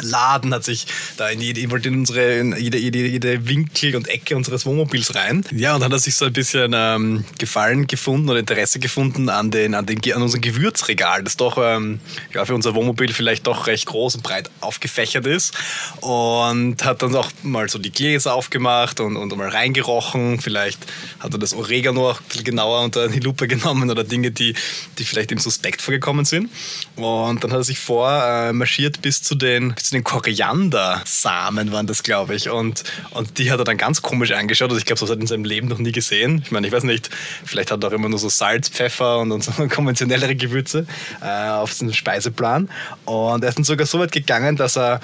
Laden, 0.00 0.54
hat 0.54 0.64
sich 0.64 0.86
da 1.16 1.28
in, 1.28 1.40
jede, 1.40 1.60
in 1.60 1.70
unsere, 1.70 2.38
in 2.38 2.56
jede, 2.56 2.78
jede, 2.78 2.98
jede 3.06 3.48
Winkel 3.48 3.96
und 3.96 4.08
Ecke 4.08 4.36
unseres 4.36 4.66
Wohnmobils 4.66 5.14
rein. 5.14 5.44
Ja, 5.52 5.74
und 5.74 5.80
dann 5.80 5.86
hat 5.86 5.98
er 5.98 5.98
sich 5.98 6.14
so 6.14 6.26
ein 6.26 6.32
bisschen 6.32 6.72
ähm, 6.74 7.24
Gefallen 7.38 7.86
gefunden 7.86 8.28
oder 8.28 8.40
Interesse 8.40 8.78
gefunden 8.78 9.28
an, 9.28 9.50
den, 9.50 9.74
an, 9.74 9.86
den, 9.86 10.00
an 10.12 10.22
unserem 10.22 10.42
Gewürzregal, 10.42 11.22
das 11.24 11.36
doch 11.36 11.58
ähm, 11.60 12.00
ja, 12.34 12.44
für 12.44 12.54
unser 12.54 12.74
Wohnmobil 12.74 13.12
vielleicht 13.12 13.46
doch 13.46 13.66
recht 13.66 13.86
groß 13.86 14.16
und 14.16 14.22
breit 14.22 14.50
aufgefächert 14.60 15.26
ist. 15.26 15.54
Und 16.00 16.84
hat 16.84 17.02
dann 17.02 17.14
auch 17.14 17.30
mal 17.42 17.68
so 17.68 17.78
die 17.78 17.92
Gläser 17.92 18.34
aufgemacht 18.34 19.00
und, 19.00 19.16
und 19.16 19.36
mal 19.36 19.48
reingerochen. 19.48 20.40
Vielleicht 20.40 20.80
hat 21.20 21.32
er 21.32 21.38
das 21.38 21.54
Oregano 21.54 22.10
auch 22.10 22.20
ein 22.36 22.44
genauer 22.44 22.82
unter 22.82 23.08
die 23.08 23.20
Lupe 23.20 23.48
genommen 23.48 23.90
oder 23.90 24.04
Dinge, 24.04 24.30
die, 24.30 24.54
die 24.98 25.04
vielleicht 25.04 25.32
ihm 25.32 25.38
suspekt 25.38 25.82
vorgekommen 25.82 26.24
sind. 26.24 26.50
Und 26.96 27.42
dann 27.42 27.50
hat 27.52 27.60
er 27.60 27.64
sich 27.64 27.78
vormarschiert 27.78 28.98
äh, 28.98 29.00
bis 29.00 29.22
zu 29.22 29.34
den 29.34 29.74
zu 29.82 29.92
den 29.92 30.04
Koriandersamen 30.04 31.72
waren 31.72 31.86
das, 31.86 32.02
glaube 32.02 32.34
ich. 32.34 32.50
Und, 32.50 32.84
und 33.10 33.38
die 33.38 33.50
hat 33.50 33.58
er 33.58 33.64
dann 33.64 33.76
ganz 33.76 34.02
komisch 34.02 34.32
angeschaut. 34.32 34.70
Also 34.70 34.78
ich 34.78 34.84
glaube, 34.84 34.98
so 34.98 35.06
hat 35.06 35.16
er 35.16 35.20
in 35.20 35.26
seinem 35.26 35.44
Leben 35.44 35.68
noch 35.68 35.78
nie 35.78 35.92
gesehen. 35.92 36.42
Ich 36.44 36.50
meine, 36.50 36.66
ich 36.66 36.72
weiß 36.72 36.84
nicht, 36.84 37.10
vielleicht 37.44 37.70
hat 37.70 37.82
er 37.82 37.88
auch 37.88 37.92
immer 37.92 38.08
nur 38.08 38.18
so 38.18 38.28
Salz, 38.28 38.68
Pfeffer 38.68 39.18
und, 39.18 39.32
und 39.32 39.44
so 39.44 39.52
konventionellere 39.68 40.34
Gewürze 40.34 40.86
äh, 41.22 41.48
auf 41.48 41.72
seinem 41.72 41.92
Speiseplan. 41.92 42.68
Und 43.04 43.42
er 43.42 43.48
ist 43.48 43.58
dann 43.58 43.64
sogar 43.64 43.86
so 43.86 43.98
weit 43.98 44.12
gegangen, 44.12 44.56
dass 44.56 44.76
er 44.76 45.00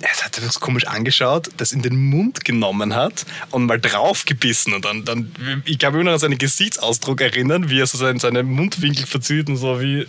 es 0.00 0.24
hat 0.24 0.40
das 0.40 0.60
komisch 0.60 0.86
angeschaut, 0.86 1.48
das 1.56 1.72
in 1.72 1.82
den 1.82 1.96
Mund 1.96 2.44
genommen 2.44 2.94
hat 2.94 3.26
und 3.50 3.66
mal 3.66 3.80
draufgebissen. 3.80 4.74
Und 4.74 4.84
dann, 4.84 5.04
dann 5.04 5.32
ich 5.64 5.78
kann 5.78 5.94
mich 5.94 6.04
nur 6.04 6.12
an 6.12 6.18
seinen 6.18 6.38
Gesichtsausdruck 6.38 7.20
erinnern, 7.20 7.68
wie 7.68 7.80
er 7.80 7.86
so 7.86 7.98
seinen, 7.98 8.20
seine 8.20 8.42
Mundwinkel 8.42 9.06
verzieht 9.06 9.48
und 9.48 9.56
so 9.56 9.80
wie, 9.80 10.00
äh, 10.00 10.06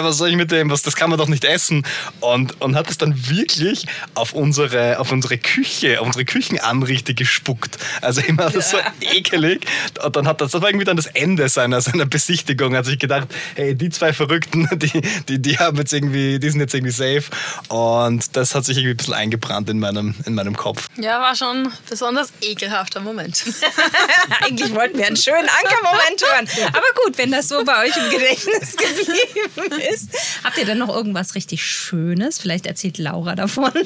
was 0.00 0.18
soll 0.18 0.30
ich 0.30 0.36
mit 0.36 0.50
dem, 0.50 0.70
was, 0.70 0.82
das 0.82 0.94
kann 0.94 1.08
man 1.08 1.18
doch 1.18 1.28
nicht 1.28 1.44
essen. 1.44 1.86
Und, 2.20 2.60
und 2.60 2.76
hat 2.76 2.90
es 2.90 2.98
dann 2.98 3.28
wirklich 3.28 3.86
auf 4.14 4.32
unsere, 4.34 4.98
auf 4.98 5.10
unsere 5.10 5.38
Küche, 5.38 6.00
auf 6.00 6.06
unsere 6.06 6.26
Küchenanrichte 6.26 7.14
gespuckt. 7.14 7.78
Also 8.02 8.20
immer 8.20 8.50
das 8.50 8.70
so 8.72 8.78
ekelig. 9.00 9.64
Und 10.04 10.16
dann 10.16 10.26
hat 10.26 10.40
das, 10.40 10.50
das 10.52 10.60
war 10.60 10.68
irgendwie 10.68 10.84
dann 10.84 10.96
das 10.96 11.06
Ende 11.06 11.48
seiner, 11.48 11.80
seiner 11.80 12.04
Besichtigung. 12.04 12.76
Hat 12.76 12.84
sich 12.84 12.98
gedacht, 12.98 13.28
hey, 13.54 13.74
die 13.74 13.88
zwei 13.88 14.12
Verrückten, 14.12 14.68
die, 14.78 15.00
die, 15.28 15.40
die 15.40 15.58
haben 15.58 15.78
jetzt 15.78 15.94
irgendwie, 15.94 16.38
die 16.38 16.50
sind 16.50 16.60
jetzt 16.60 16.74
irgendwie 16.74 16.92
safe. 16.92 17.24
Und 17.68 18.36
das 18.36 18.54
hat 18.54 18.66
sich 18.66 18.76
irgendwie 18.76 18.97
bisschen 18.98 19.14
eingebrannt 19.14 19.70
in 19.70 19.78
meinem, 19.78 20.14
in 20.26 20.34
meinem 20.34 20.56
Kopf. 20.56 20.88
Ja, 20.96 21.20
war 21.20 21.34
schon 21.34 21.66
ein 21.66 21.72
besonders 21.88 22.32
ekelhafter 22.42 23.00
Moment. 23.00 23.44
Eigentlich 24.44 24.74
wollten 24.74 24.98
wir 24.98 25.06
einen 25.06 25.16
schönen 25.16 25.48
Ankermoment 25.48 26.22
hören. 26.22 26.68
Aber 26.68 26.86
gut, 27.04 27.16
wenn 27.16 27.30
das 27.30 27.48
so 27.48 27.64
bei 27.64 27.86
euch 27.86 27.96
im 27.96 28.10
Gedächtnis 28.10 28.76
geblieben 28.76 29.82
ist. 29.92 30.10
Habt 30.44 30.58
ihr 30.58 30.66
denn 30.66 30.78
noch 30.78 30.94
irgendwas 30.94 31.34
richtig 31.34 31.64
Schönes? 31.64 32.38
Vielleicht 32.38 32.66
erzählt 32.66 32.98
Laura 32.98 33.34
davon. 33.34 33.72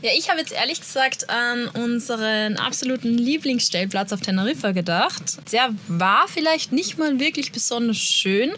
Ja, 0.00 0.10
ich 0.16 0.28
habe 0.28 0.40
jetzt 0.40 0.52
ehrlich 0.52 0.80
gesagt 0.80 1.28
an 1.28 1.66
unseren 1.68 2.56
absoluten 2.56 3.18
Lieblingsstellplatz 3.18 4.12
auf 4.12 4.20
Teneriffa 4.20 4.70
gedacht. 4.72 5.38
Der 5.52 5.70
war 5.88 6.26
vielleicht 6.28 6.72
nicht 6.72 6.98
mal 6.98 7.18
wirklich 7.18 7.50
besonders 7.50 7.98
schön, 7.98 8.52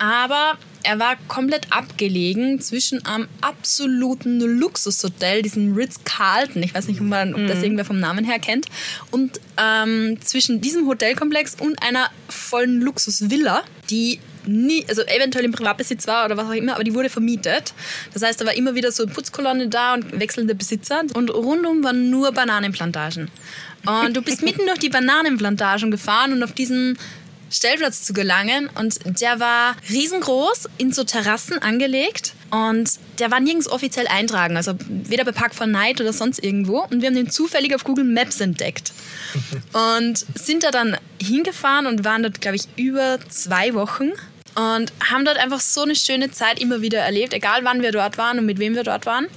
aber 0.00 0.56
er 0.82 0.98
war 0.98 1.16
komplett 1.28 1.66
abgelegen 1.70 2.58
zwischen 2.60 3.04
einem 3.04 3.28
absoluten 3.42 4.40
Luxushotel, 4.40 5.42
diesem 5.42 5.74
Ritz-Carlton, 5.74 6.62
ich 6.62 6.74
weiß 6.74 6.88
nicht, 6.88 7.02
ob, 7.02 7.06
man, 7.06 7.34
ob 7.34 7.46
das 7.46 7.58
mhm. 7.58 7.64
irgendwer 7.64 7.84
vom 7.84 8.00
Namen 8.00 8.24
her 8.24 8.38
kennt, 8.38 8.66
und 9.10 9.40
ähm, 9.58 10.18
zwischen 10.22 10.62
diesem 10.62 10.86
Hotelkomplex 10.86 11.56
und 11.60 11.82
einer 11.82 12.08
vollen 12.30 12.80
Luxusvilla, 12.80 13.62
die 13.90 14.20
nie, 14.46 14.86
also 14.88 15.02
eventuell 15.02 15.44
im 15.44 15.52
Privatbesitz 15.52 16.06
war 16.06 16.24
oder 16.24 16.38
was 16.38 16.46
auch 16.46 16.54
immer, 16.54 16.76
aber 16.76 16.84
die 16.84 16.94
wurde 16.94 17.10
vermietet. 17.10 17.74
Das 18.14 18.22
heißt, 18.22 18.40
da 18.40 18.46
war 18.46 18.54
immer 18.54 18.74
wieder 18.74 18.90
so 18.90 19.02
eine 19.02 19.12
Putzkolonne 19.12 19.68
da 19.68 19.92
und 19.92 20.18
wechselnde 20.18 20.54
Besitzer 20.54 21.02
und 21.12 21.28
rundum 21.28 21.84
waren 21.84 22.08
nur 22.08 22.32
Bananenplantagen. 22.32 23.30
Und 23.86 24.16
du 24.16 24.22
bist 24.22 24.42
mitten 24.42 24.66
durch 24.66 24.78
die 24.78 24.88
Bananenplantagen 24.88 25.90
gefahren 25.90 26.32
und 26.32 26.42
auf 26.42 26.52
diesen 26.52 26.98
Stellplatz 27.50 28.02
zu 28.02 28.12
gelangen. 28.12 28.70
Und 28.74 29.20
der 29.20 29.40
war 29.40 29.76
riesengroß, 29.88 30.68
in 30.78 30.92
so 30.92 31.04
Terrassen 31.04 31.58
angelegt. 31.60 32.34
Und 32.50 32.98
der 33.18 33.30
war 33.30 33.40
nirgends 33.40 33.68
offiziell 33.68 34.08
eintragen, 34.08 34.56
also 34.56 34.74
weder 34.88 35.24
bei 35.24 35.32
Park 35.32 35.54
for 35.54 35.66
Night 35.66 36.00
oder 36.00 36.12
sonst 36.12 36.42
irgendwo. 36.42 36.80
Und 36.82 37.00
wir 37.00 37.08
haben 37.08 37.14
den 37.14 37.30
zufällig 37.30 37.74
auf 37.74 37.84
Google 37.84 38.04
Maps 38.04 38.40
entdeckt. 38.40 38.92
Und 39.72 40.26
sind 40.34 40.64
da 40.64 40.70
dann 40.70 40.96
hingefahren 41.22 41.86
und 41.86 42.04
waren 42.04 42.22
dort, 42.22 42.40
glaube 42.40 42.56
ich, 42.56 42.64
über 42.76 43.18
zwei 43.28 43.74
Wochen. 43.74 44.10
Und 44.56 44.92
haben 45.08 45.24
dort 45.24 45.38
einfach 45.38 45.60
so 45.60 45.82
eine 45.82 45.94
schöne 45.94 46.32
Zeit 46.32 46.60
immer 46.60 46.80
wieder 46.80 46.98
erlebt, 46.98 47.32
egal 47.32 47.60
wann 47.62 47.82
wir 47.82 47.92
dort 47.92 48.18
waren 48.18 48.40
und 48.40 48.46
mit 48.46 48.58
wem 48.58 48.74
wir 48.74 48.82
dort 48.82 49.06
waren. 49.06 49.28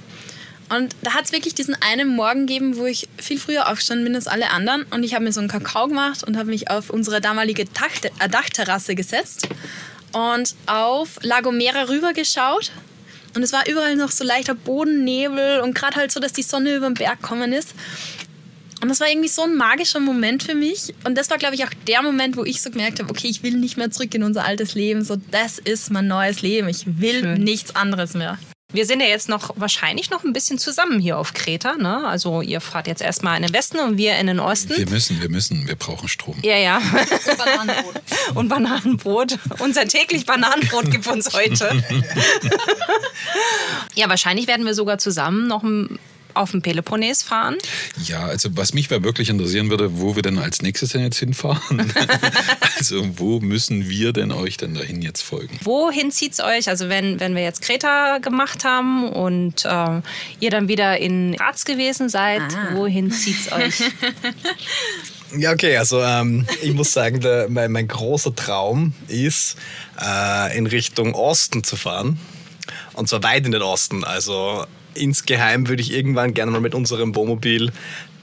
Und 0.70 0.96
da 1.02 1.14
hat 1.14 1.26
es 1.26 1.32
wirklich 1.32 1.54
diesen 1.54 1.76
einen 1.80 2.08
Morgen 2.08 2.46
gegeben, 2.46 2.76
wo 2.76 2.86
ich 2.86 3.08
viel 3.18 3.38
früher 3.38 3.68
aufgestanden 3.68 4.04
bin 4.04 4.14
als 4.14 4.26
alle 4.26 4.50
anderen. 4.50 4.84
Und 4.90 5.02
ich 5.02 5.14
habe 5.14 5.24
mir 5.24 5.32
so 5.32 5.40
einen 5.40 5.48
Kakao 5.48 5.88
gemacht 5.88 6.24
und 6.24 6.36
habe 6.36 6.50
mich 6.50 6.70
auf 6.70 6.90
unsere 6.90 7.20
damalige 7.20 7.66
Dach 7.66 8.10
äh, 8.18 8.28
Dachterrasse 8.28 8.94
gesetzt 8.94 9.48
und 10.12 10.54
auf 10.66 11.18
Lagomera 11.22 11.88
rübergeschaut. 11.88 12.72
Und 13.34 13.42
es 13.42 13.52
war 13.52 13.66
überall 13.68 13.96
noch 13.96 14.10
so 14.10 14.24
leichter 14.24 14.54
Bodennebel 14.54 15.60
und 15.60 15.74
gerade 15.74 15.96
halt 15.96 16.12
so, 16.12 16.20
dass 16.20 16.32
die 16.32 16.42
Sonne 16.42 16.76
über 16.76 16.86
den 16.86 16.94
Berg 16.94 17.20
gekommen 17.20 17.52
ist. 17.52 17.74
Und 18.80 18.88
das 18.88 19.00
war 19.00 19.08
irgendwie 19.08 19.28
so 19.28 19.42
ein 19.42 19.56
magischer 19.56 19.98
Moment 19.98 20.42
für 20.42 20.54
mich. 20.54 20.94
Und 21.04 21.16
das 21.16 21.30
war, 21.30 21.38
glaube 21.38 21.54
ich, 21.54 21.64
auch 21.64 21.70
der 21.88 22.02
Moment, 22.02 22.36
wo 22.36 22.44
ich 22.44 22.60
so 22.60 22.70
gemerkt 22.70 23.00
habe, 23.00 23.10
okay, 23.10 23.28
ich 23.28 23.42
will 23.42 23.54
nicht 23.54 23.76
mehr 23.76 23.90
zurück 23.90 24.14
in 24.14 24.22
unser 24.22 24.44
altes 24.44 24.74
Leben. 24.74 25.04
So, 25.04 25.16
das 25.30 25.58
ist 25.58 25.90
mein 25.90 26.06
neues 26.06 26.42
Leben. 26.42 26.68
Ich 26.68 27.00
will 27.00 27.20
Schön. 27.20 27.42
nichts 27.42 27.74
anderes 27.74 28.14
mehr. 28.14 28.38
Wir 28.74 28.86
sind 28.86 29.00
ja 29.00 29.06
jetzt 29.06 29.28
noch 29.28 29.52
wahrscheinlich 29.54 30.10
noch 30.10 30.24
ein 30.24 30.32
bisschen 30.32 30.58
zusammen 30.58 30.98
hier 30.98 31.16
auf 31.16 31.32
Kreta. 31.32 31.76
Ne? 31.76 32.04
Also 32.08 32.42
ihr 32.42 32.60
fahrt 32.60 32.88
jetzt 32.88 33.02
erstmal 33.02 33.36
in 33.36 33.44
den 33.44 33.54
Westen 33.54 33.78
und 33.78 33.98
wir 33.98 34.16
in 34.18 34.26
den 34.26 34.40
Osten. 34.40 34.76
Wir 34.76 34.88
müssen, 34.88 35.22
wir 35.22 35.30
müssen, 35.30 35.68
wir 35.68 35.76
brauchen 35.76 36.08
Strom. 36.08 36.36
Ja, 36.42 36.56
ja. 36.56 36.78
Und 36.78 37.38
Bananenbrot. 37.38 38.02
und 38.34 38.48
Bananenbrot. 38.48 39.38
Unser 39.60 39.86
täglich 39.86 40.26
Bananenbrot 40.26 40.90
gibt 40.90 41.06
uns 41.06 41.32
heute. 41.32 41.70
ja, 43.94 44.08
wahrscheinlich 44.08 44.48
werden 44.48 44.66
wir 44.66 44.74
sogar 44.74 44.98
zusammen 44.98 45.46
noch 45.46 45.62
ein 45.62 46.00
auf 46.34 46.50
dem 46.50 46.62
Peloponnes 46.62 47.22
fahren? 47.22 47.56
Ja, 48.04 48.24
also 48.24 48.50
was 48.56 48.74
mich 48.74 48.90
wirklich 48.90 49.28
interessieren 49.28 49.70
würde, 49.70 49.98
wo 50.00 50.16
wir 50.16 50.22
denn 50.22 50.38
als 50.38 50.62
nächstes 50.62 50.90
denn 50.90 51.02
jetzt 51.02 51.18
hinfahren. 51.18 51.92
also 52.78 53.06
wo 53.18 53.40
müssen 53.40 53.88
wir 53.88 54.12
denn 54.12 54.32
euch 54.32 54.56
denn 54.56 54.74
dahin 54.74 55.02
jetzt 55.02 55.22
folgen? 55.22 55.58
Wohin 55.62 56.10
zieht 56.10 56.32
es 56.32 56.40
euch? 56.40 56.68
Also 56.68 56.88
wenn, 56.88 57.20
wenn 57.20 57.34
wir 57.34 57.42
jetzt 57.42 57.62
Kreta 57.62 58.18
gemacht 58.18 58.64
haben 58.64 59.08
und 59.10 59.64
äh, 59.64 60.00
ihr 60.40 60.50
dann 60.50 60.68
wieder 60.68 60.98
in 60.98 61.36
Graz 61.36 61.64
gewesen 61.64 62.08
seid, 62.08 62.42
ah. 62.42 62.74
wohin 62.74 63.10
zieht 63.10 63.36
es 63.46 63.52
euch? 63.52 63.90
Ja, 65.36 65.52
okay, 65.52 65.76
also 65.76 66.00
ähm, 66.00 66.46
ich 66.62 66.74
muss 66.74 66.92
sagen, 66.92 67.20
der, 67.20 67.48
mein, 67.48 67.72
mein, 67.72 67.88
großer 67.88 68.36
Traum 68.36 68.94
ist, 69.08 69.56
äh, 70.00 70.56
in 70.56 70.66
Richtung 70.66 71.14
Osten 71.14 71.64
zu 71.64 71.76
fahren. 71.76 72.20
Und 72.92 73.08
zwar 73.08 73.22
weit 73.24 73.44
in 73.44 73.50
den 73.50 73.62
Osten. 73.62 74.04
Also 74.04 74.64
insgeheim 74.94 75.68
würde 75.68 75.82
ich 75.82 75.92
irgendwann 75.92 76.34
gerne 76.34 76.50
mal 76.52 76.60
mit 76.60 76.74
unserem 76.74 77.14
Wohnmobil 77.14 77.72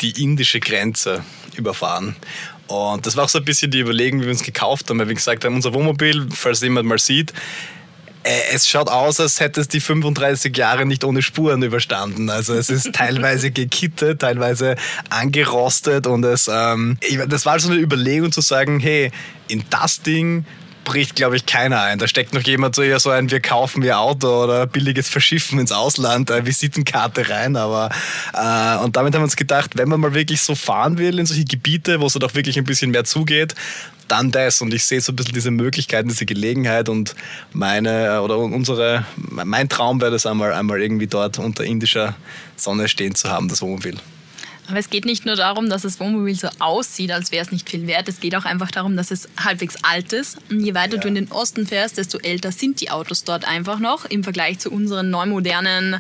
die 0.01 0.24
indische 0.24 0.59
Grenze 0.59 1.24
überfahren. 1.55 2.15
Und 2.67 3.05
das 3.05 3.17
war 3.17 3.26
auch 3.26 3.30
so 3.30 3.39
ein 3.39 3.45
bisschen 3.45 3.72
die 3.72 3.80
Überlegung, 3.80 4.22
wie 4.22 4.26
wir 4.26 4.32
uns 4.32 4.43
gekauft 4.43 4.89
haben, 4.89 4.99
weil 4.99 5.07
wir 5.07 5.15
gesagt 5.15 5.43
haben, 5.43 5.55
unser 5.55 5.74
Wohnmobil, 5.74 6.28
falls 6.34 6.61
jemand 6.61 6.88
mal 6.88 6.99
sieht, 6.99 7.34
äh, 8.24 8.53
es 8.53 8.67
schaut 8.67 8.88
aus, 8.88 9.19
als 9.19 9.39
hätte 9.39 9.61
es 9.61 9.67
die 9.67 9.80
35 9.80 10.55
Jahre 10.55 10.86
nicht 10.86 11.03
ohne 11.03 11.22
Spuren 11.22 11.63
überstanden. 11.63 12.30
Also 12.30 12.53
es 12.53 12.69
ist 12.69 12.91
teilweise 12.93 13.51
gekittet, 13.51 14.22
teilweise 14.22 14.76
angerostet 15.09 16.07
und 16.07 16.24
es, 16.24 16.49
ähm, 16.51 16.97
das 17.28 17.45
war 17.45 17.59
so 17.59 17.72
eine 17.72 17.80
Überlegung 17.80 18.32
zu 18.32 18.41
sagen, 18.41 18.80
hey, 18.80 19.11
in 19.47 19.63
das 19.69 20.01
Ding 20.01 20.45
bricht, 20.84 21.16
glaube 21.16 21.36
ich, 21.36 21.46
keiner 21.46 21.82
ein. 21.82 22.00
Da 22.00 22.08
steckt 22.08 22.34
noch 22.34 22.42
jemand 22.42 22.76
so 22.76 22.82
eher 22.82 23.00
so 23.00 23.10
ein, 23.10 23.32
wir 23.32 23.40
kaufen 23.40 23.84
ihr 23.84 24.00
Auto 24.00 24.44
oder 24.44 24.68
billiges 24.68 25.10
Verschiffen 25.10 25.60
ins 25.60 25.72
Ausland, 25.72 26.30
äh, 26.30 26.46
Visitenkarte 26.46 27.30
rein. 27.30 27.56
Aber 27.56 27.90
äh, 28.34 28.84
und 28.84 28.96
damit 28.96 29.14
haben 29.14 29.22
wir 29.22 29.26
uns 29.26 29.36
gedacht, 29.36 29.78
wenn 29.78 29.90
man 29.90 30.00
mal 30.00 30.14
wirklich 30.14 30.42
so 30.42 30.56
fahren 30.56 30.98
will 30.98 31.20
in 31.20 31.26
solche 31.26 31.46
Gebiete, 31.46 32.00
wo 32.00 32.08
es 32.08 32.16
auch 32.16 32.36
wirklich 32.36 32.58
ein 32.58 32.66
bisschen 32.66 32.92
mehr 32.92 33.04
zugeht, 33.04 33.56
dann 34.08 34.32
das. 34.32 34.62
Und 34.62 34.74
ich 34.74 34.84
sehe 34.84 35.02
so 35.02 35.12
ein 35.12 35.16
bisschen 35.16 35.34
diese 35.34 35.52
Möglichkeit, 35.52 36.06
diese 36.10 36.26
Gelegenheit 36.26 36.90
und 36.90 37.16
meine 37.54 38.16
äh, 38.16 38.18
oder 38.18 38.38
unsere, 38.38 39.06
mein 39.16 39.70
Traum 39.70 40.02
wäre 40.02 40.12
das 40.12 40.26
einmal, 40.26 40.54
einmal 40.54 40.82
irgendwie 40.82 41.08
dort 41.08 41.40
unter 41.40 41.64
indischer 41.64 42.16
Sonne 42.56 42.88
stehen 42.88 43.16
zu 43.16 43.30
haben, 43.30 43.48
das 43.48 43.62
Wohnmobil. 43.62 43.98
Aber 44.72 44.80
es 44.80 44.89
geht 44.89 45.03
nicht 45.03 45.26
nur 45.26 45.36
darum, 45.36 45.67
dass 45.67 45.82
das 45.82 45.99
Wohnmobil 45.99 46.34
so 46.34 46.47
aussieht, 46.59 47.11
als 47.11 47.34
wäre 47.34 47.43
es 47.43 47.51
nicht 47.51 47.69
viel 47.69 47.88
wert. 47.88 48.07
Es 48.07 48.22
geht 48.22 48.34
auch 48.38 48.45
einfach 48.45 48.72
darum, 48.72 48.95
dass 48.95 49.11
es 49.11 49.28
halbwegs 49.38 49.76
alt 49.84 50.13
ist. 50.13 50.38
Und 50.49 50.61
je 50.61 50.74
weiter 50.74 50.95
ja. 50.95 51.01
du 51.01 51.09
in 51.09 51.15
den 51.15 51.30
Osten 51.30 51.67
fährst, 51.67 51.97
desto 51.97 52.19
älter 52.19 52.53
sind 52.53 52.80
die 52.80 52.89
Autos 52.89 53.26
dort 53.26 53.45
einfach 53.45 53.80
noch 53.80 54.05
im 54.05 54.24
Vergleich 54.24 54.59
zu 54.59 54.72
unseren 54.72 55.09
neumodernen. 55.09 55.97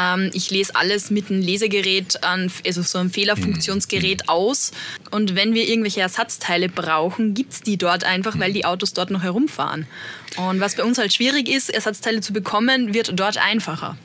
Ähm, 0.00 0.30
ich 0.32 0.50
lese 0.50 0.74
alles 0.74 1.10
mit 1.10 1.30
einem 1.30 1.42
Lesegerät, 1.42 2.18
also 2.22 2.80
so 2.80 2.96
einem 2.96 3.10
Fehlerfunktionsgerät 3.10 4.22
mhm. 4.22 4.28
aus. 4.30 4.70
Und 5.10 5.34
wenn 5.34 5.52
wir 5.52 5.68
irgendwelche 5.68 6.00
Ersatzteile 6.00 6.70
brauchen, 6.70 7.34
gibt 7.34 7.52
es 7.52 7.60
die 7.60 7.76
dort 7.76 8.04
einfach, 8.04 8.38
weil 8.38 8.54
die 8.54 8.64
Autos 8.64 8.94
dort 8.94 9.10
noch 9.10 9.22
herumfahren. 9.22 9.86
Und 10.36 10.60
was 10.60 10.76
bei 10.76 10.82
uns 10.82 10.96
halt 10.96 11.12
schwierig 11.12 11.50
ist, 11.50 11.68
Ersatzteile 11.68 12.22
zu 12.22 12.32
bekommen, 12.32 12.94
wird 12.94 13.12
dort 13.20 13.36
einfacher. 13.36 13.98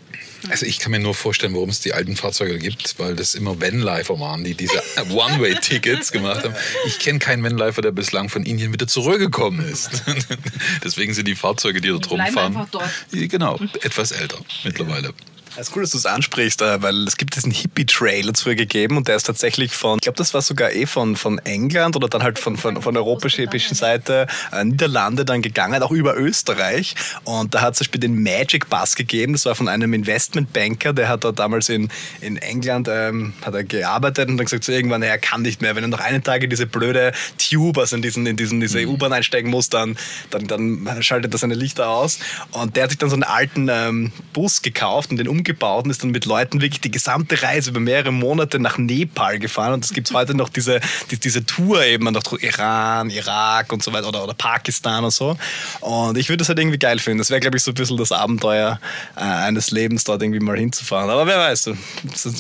Also 0.50 0.66
ich 0.66 0.80
kann 0.80 0.92
mir 0.92 1.00
nur 1.00 1.14
vorstellen, 1.14 1.54
warum 1.54 1.70
es 1.70 1.80
die 1.82 1.94
alten 1.94 2.16
Fahrzeuge 2.16 2.58
gibt, 2.60 2.98
weil 2.98 3.16
das 3.16 3.36
immer 3.36 3.62
Vanlifer 3.62 4.20
waren, 4.20 4.44
die 4.44 4.56
diese 4.56 4.82
One-Way-Tickets 5.12 6.12
gemacht 6.12 6.44
haben. 6.44 6.56
Ich 6.86 7.00
kenne 7.00 7.20
keinen 7.20 7.44
Vanlifer, 7.44 7.82
der 7.82 7.92
bislang 7.92 8.30
von 8.30 8.44
Indien 8.44 8.72
wieder 8.72 8.88
zurückgekommen 8.88 9.68
ist. 9.68 10.04
Deswegen 10.84 11.14
sind 11.14 11.28
die 11.28 11.36
Fahrzeuge, 11.36 11.82
die 11.82 11.90
dort 11.90 12.10
rumfahren, 12.10 12.68
genau, 13.12 13.60
etwas 13.82 14.12
älter 14.12 14.40
mittlerweile. 14.64 15.14
Es 15.56 15.70
ist 15.70 15.76
cool, 15.76 15.82
dass 15.82 15.92
du 15.92 15.98
es 15.98 16.06
ansprichst, 16.06 16.62
äh, 16.62 16.82
weil 16.82 17.08
es 17.08 17.18
gibt 17.18 17.36
diesen 17.36 17.52
Hippie-Trail 17.52 18.28
dazu 18.28 18.50
gegeben 18.50 18.98
und 18.98 19.08
der 19.08 19.16
ist 19.16 19.24
tatsächlich 19.24 19.74
von, 19.74 19.98
ich 19.98 20.04
glaube, 20.04 20.18
das 20.18 20.34
war 20.34 20.42
sogar 20.42 20.72
eh 20.72 20.86
von, 20.86 21.16
von 21.16 21.40
England 21.40 21.96
oder 21.96 22.08
dann 22.08 22.24
halt 22.24 22.40
von, 22.40 22.56
von, 22.56 22.82
von 22.82 22.94
der 22.94 23.04
europäischen 23.04 23.76
Seite, 23.76 24.28
äh, 24.52 24.64
Niederlande 24.64 25.26
dann 25.26 25.42
gegangen, 25.42 25.82
auch 25.84 25.92
über 25.92 26.16
Österreich. 26.18 26.96
Und 27.24 27.56
da 27.56 27.62
hat 27.62 27.74
es 27.74 27.80
zum 27.80 27.86
Beispiel 27.86 28.02
den 28.02 28.22
Magic 28.22 28.70
Bus 28.70 28.96
gegeben, 28.96 29.34
das 29.34 29.46
war 29.46 29.56
von 29.56 29.68
einem 29.68 29.94
Investmentbanker, 29.94 30.94
der 30.94 31.10
hat 31.10 31.24
da 31.24 31.32
damals 31.32 31.68
in, 31.70 31.90
in 32.22 32.38
England 32.38 32.88
ähm, 32.90 33.34
hat 33.42 33.54
er 33.54 33.64
gearbeitet 33.64 34.30
und 34.30 34.38
dann 34.38 34.46
gesagt, 34.46 34.64
so 34.64 34.72
irgendwann, 34.72 35.02
er 35.02 35.18
kann 35.18 35.42
nicht 35.42 35.62
mehr, 35.62 35.76
wenn 35.76 35.84
er 35.84 35.90
noch 35.90 36.00
einen 36.00 36.24
Tag 36.24 36.44
in 36.44 36.50
diese 36.50 36.68
blöde 36.68 37.12
Tube, 37.38 37.78
also 37.80 37.96
in, 37.96 38.02
diesen, 38.02 38.26
in 38.26 38.38
diesen, 38.38 38.60
diese 38.60 38.80
mhm. 38.80 38.94
U-Bahn 38.94 39.14
einsteigen 39.14 39.50
muss, 39.50 39.70
dann, 39.70 39.98
dann, 40.30 40.48
dann 40.48 41.04
schaltet 41.04 41.34
er 41.34 41.38
seine 41.38 41.56
Lichter 41.56 41.90
aus. 41.90 42.20
Und 42.52 42.76
der 42.76 42.84
hat 42.84 42.92
sich 42.92 43.00
dann 43.00 43.10
so 43.10 43.16
einen 43.16 43.24
alten 43.24 43.68
ähm, 43.70 44.12
Bus 44.32 44.62
gekauft 44.62 45.12
und 45.12 45.18
den 45.18 45.28
umgekehrt 45.28 45.39
umgebaut 45.40 45.86
und 45.86 45.92
ist 45.92 46.04
dann 46.04 46.12
mit 46.12 46.26
Leuten 46.26 46.62
wirklich 46.62 46.82
die 46.82 46.92
gesamte 46.92 47.42
Reise 47.42 47.72
über 47.72 47.80
mehrere 47.80 48.12
Monate 48.12 48.60
nach 48.60 48.78
Nepal 48.78 49.40
gefahren. 49.40 49.74
Und 49.74 49.86
es 49.86 49.94
gibt 49.94 50.12
heute 50.14 50.36
noch 50.36 50.50
diese, 50.50 50.80
die, 51.12 51.20
diese 51.20 51.46
Tour 51.46 51.84
eben 51.84 52.06
nach 52.06 52.24
Iran, 52.40 53.10
Irak 53.10 53.72
und 53.74 53.84
so 53.84 53.92
weiter 53.94 54.08
oder, 54.08 54.24
oder 54.24 54.34
Pakistan 54.34 55.04
und 55.04 55.12
so. 55.12 55.38
Und 55.82 56.18
ich 56.18 56.30
würde 56.30 56.38
das 56.38 56.50
halt 56.50 56.60
irgendwie 56.60 56.78
geil 56.78 57.00
finden. 57.00 57.20
Das 57.20 57.30
wäre, 57.30 57.40
glaube 57.40 57.58
ich, 57.58 57.64
so 57.64 57.72
ein 57.72 57.76
bisschen 57.76 57.98
das 57.98 58.12
Abenteuer 58.12 58.80
äh, 59.16 59.22
eines 59.22 59.72
Lebens, 59.72 60.04
dort 60.04 60.22
irgendwie 60.22 60.40
mal 60.40 60.58
hinzufahren. 60.58 61.10
Aber 61.10 61.26
wer 61.26 61.40
weiß, 61.40 61.72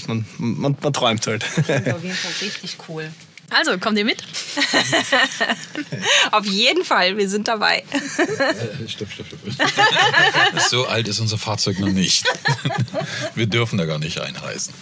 man, 0.08 0.26
man, 0.38 0.76
man, 0.82 0.93
träumt 0.93 1.26
halt. 1.28 1.45
Das 1.56 1.82
ist 1.82 1.93
auf 1.93 2.04
jeden 2.04 2.16
Fall 2.16 2.32
richtig 2.41 2.78
cool. 2.88 3.10
Also, 3.52 3.78
kommt 3.78 3.97
ihr 3.97 4.06
mit? 4.06 4.24
Auf 6.32 6.45
jeden 6.45 6.84
Fall, 6.84 7.18
wir 7.18 7.28
sind 7.28 7.47
dabei. 7.47 7.84
Äh, 8.18 8.88
stopp, 8.88 9.10
stopp, 9.12 9.28
stopp. 9.28 9.39
So 10.70 10.86
alt 10.88 11.08
ist 11.08 11.20
unser 11.20 11.38
Fahrzeug 11.38 11.80
noch 11.80 11.89
nicht. 11.89 12.26
Wir 13.36 13.47
dürfen 13.47 13.78
da 13.78 13.86
gar 13.86 14.00
nicht 14.00 14.20
einreisen. 14.20 14.74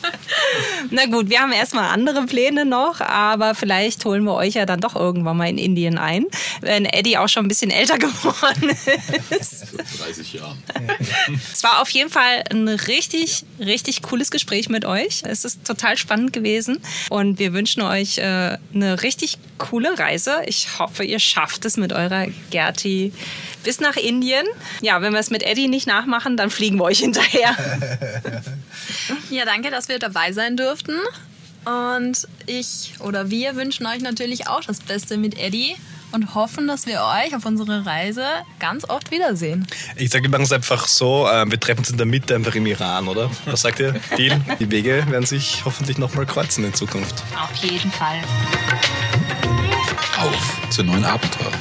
Na 0.89 1.05
gut, 1.05 1.30
wir 1.30 1.39
haben 1.39 1.51
erstmal 1.51 1.89
andere 1.89 2.26
Pläne 2.26 2.65
noch, 2.65 2.99
aber 3.01 3.55
vielleicht 3.55 4.03
holen 4.05 4.24
wir 4.24 4.34
euch 4.34 4.55
ja 4.55 4.65
dann 4.65 4.82
doch 4.82 4.95
irgendwann 4.95 5.38
mal 5.38 5.49
in 5.49 5.57
Indien 5.57 5.97
ein, 5.97 6.26
wenn 6.61 6.86
Eddie 6.86 7.18
auch 7.18 7.30
schon 7.30 7.45
ein 7.45 7.47
bisschen 7.47 7.72
älter 7.72 7.97
geworden 7.99 8.76
ist. 9.30 9.68
30 9.99 10.34
Jahren. 10.34 10.61
Es 11.51 11.63
war 11.63 11.82
auf 11.82 11.89
jeden 11.89 12.09
Fall 12.09 12.43
ein 12.49 12.68
richtig, 12.68 13.43
richtig 13.59 14.01
cooles 14.01 14.32
Gespräch 14.32 14.70
mit 14.70 14.86
euch. 14.86 15.24
Es 15.24 15.45
ist 15.45 15.65
total 15.65 15.97
spannend 15.97 16.34
gewesen 16.34 16.80
und 17.09 17.39
wir 17.39 17.53
wünschen 17.53 17.82
euch 17.82 18.18
äh, 18.18 18.57
eine 18.74 19.01
richtig 19.01 19.38
coole 19.58 19.97
Reise. 19.97 20.41
Ich 20.45 20.80
hoffe, 20.80 21.03
ihr 21.03 21.20
schafft 21.20 21.66
es 21.66 21.78
mit 21.78 21.93
eurer 21.93 22.28
Gerti 22.51 23.14
bis 23.64 23.80
nach 23.80 23.95
Indien. 23.95 24.45
Ja, 24.82 25.01
wenn 25.01 25.14
wir 25.14 25.20
es 25.20 25.30
mit 25.30 25.43
Eddie 25.43 25.68
nicht 25.68 25.88
nachmachen, 25.88 26.38
dann 26.38 26.49
fliegen 26.49 26.78
wir 26.78 26.86
euch 26.86 26.99
hinterher. 26.99 27.55
ja, 29.30 29.45
danke, 29.45 29.72
dass 29.72 29.89
wir 29.89 29.99
dabei 29.99 30.32
sein 30.32 30.58
durften. 30.58 30.95
Und 31.66 32.28
ich 32.45 32.93
oder 32.99 33.30
wir 33.30 33.55
wünschen 33.55 33.86
euch 33.86 34.01
natürlich 34.01 34.47
auch 34.47 34.62
das 34.62 34.80
Beste 34.80 35.18
mit 35.18 35.38
Eddie 35.38 35.76
und 36.12 36.36
hoffen, 36.36 36.68
dass 36.68 36.86
wir 36.86 37.01
euch 37.01 37.36
auf 37.36 37.45
unserer 37.45 37.86
Reise 37.86 38.26
ganz 38.60 38.88
oft 38.89 39.12
wiedersehen. 39.12 39.68
Ich 39.95 40.10
sage, 40.10 40.24
wir 40.24 40.30
machen 40.30 40.43
es 40.43 40.51
einfach 40.51 40.88
so, 40.88 41.28
äh, 41.28 41.49
wir 41.49 41.60
treffen 41.60 41.80
uns 41.80 41.89
in 41.89 41.97
der 41.97 42.05
Mitte 42.05 42.36
einfach 42.36 42.55
im 42.55 42.66
Iran, 42.66 43.08
oder? 43.08 43.30
Was 43.45 43.62
sagt 43.62 43.80
ihr? 43.80 43.93
Deal? 44.18 44.39
Die 44.60 44.72
Wege 44.72 45.05
werden 45.10 45.26
sich 45.26 45.64
hoffentlich 45.66 45.97
nochmal 45.97 46.26
kreuzen 46.26 46.64
in 46.64 46.74
Zukunft. 46.74 47.24
Auf 47.41 47.55
jeden 47.64 47.91
Fall. 47.91 48.18
Auf 50.18 50.70
zu 50.70 50.84
neuen 50.84 51.05
Abenteuern. 51.05 51.53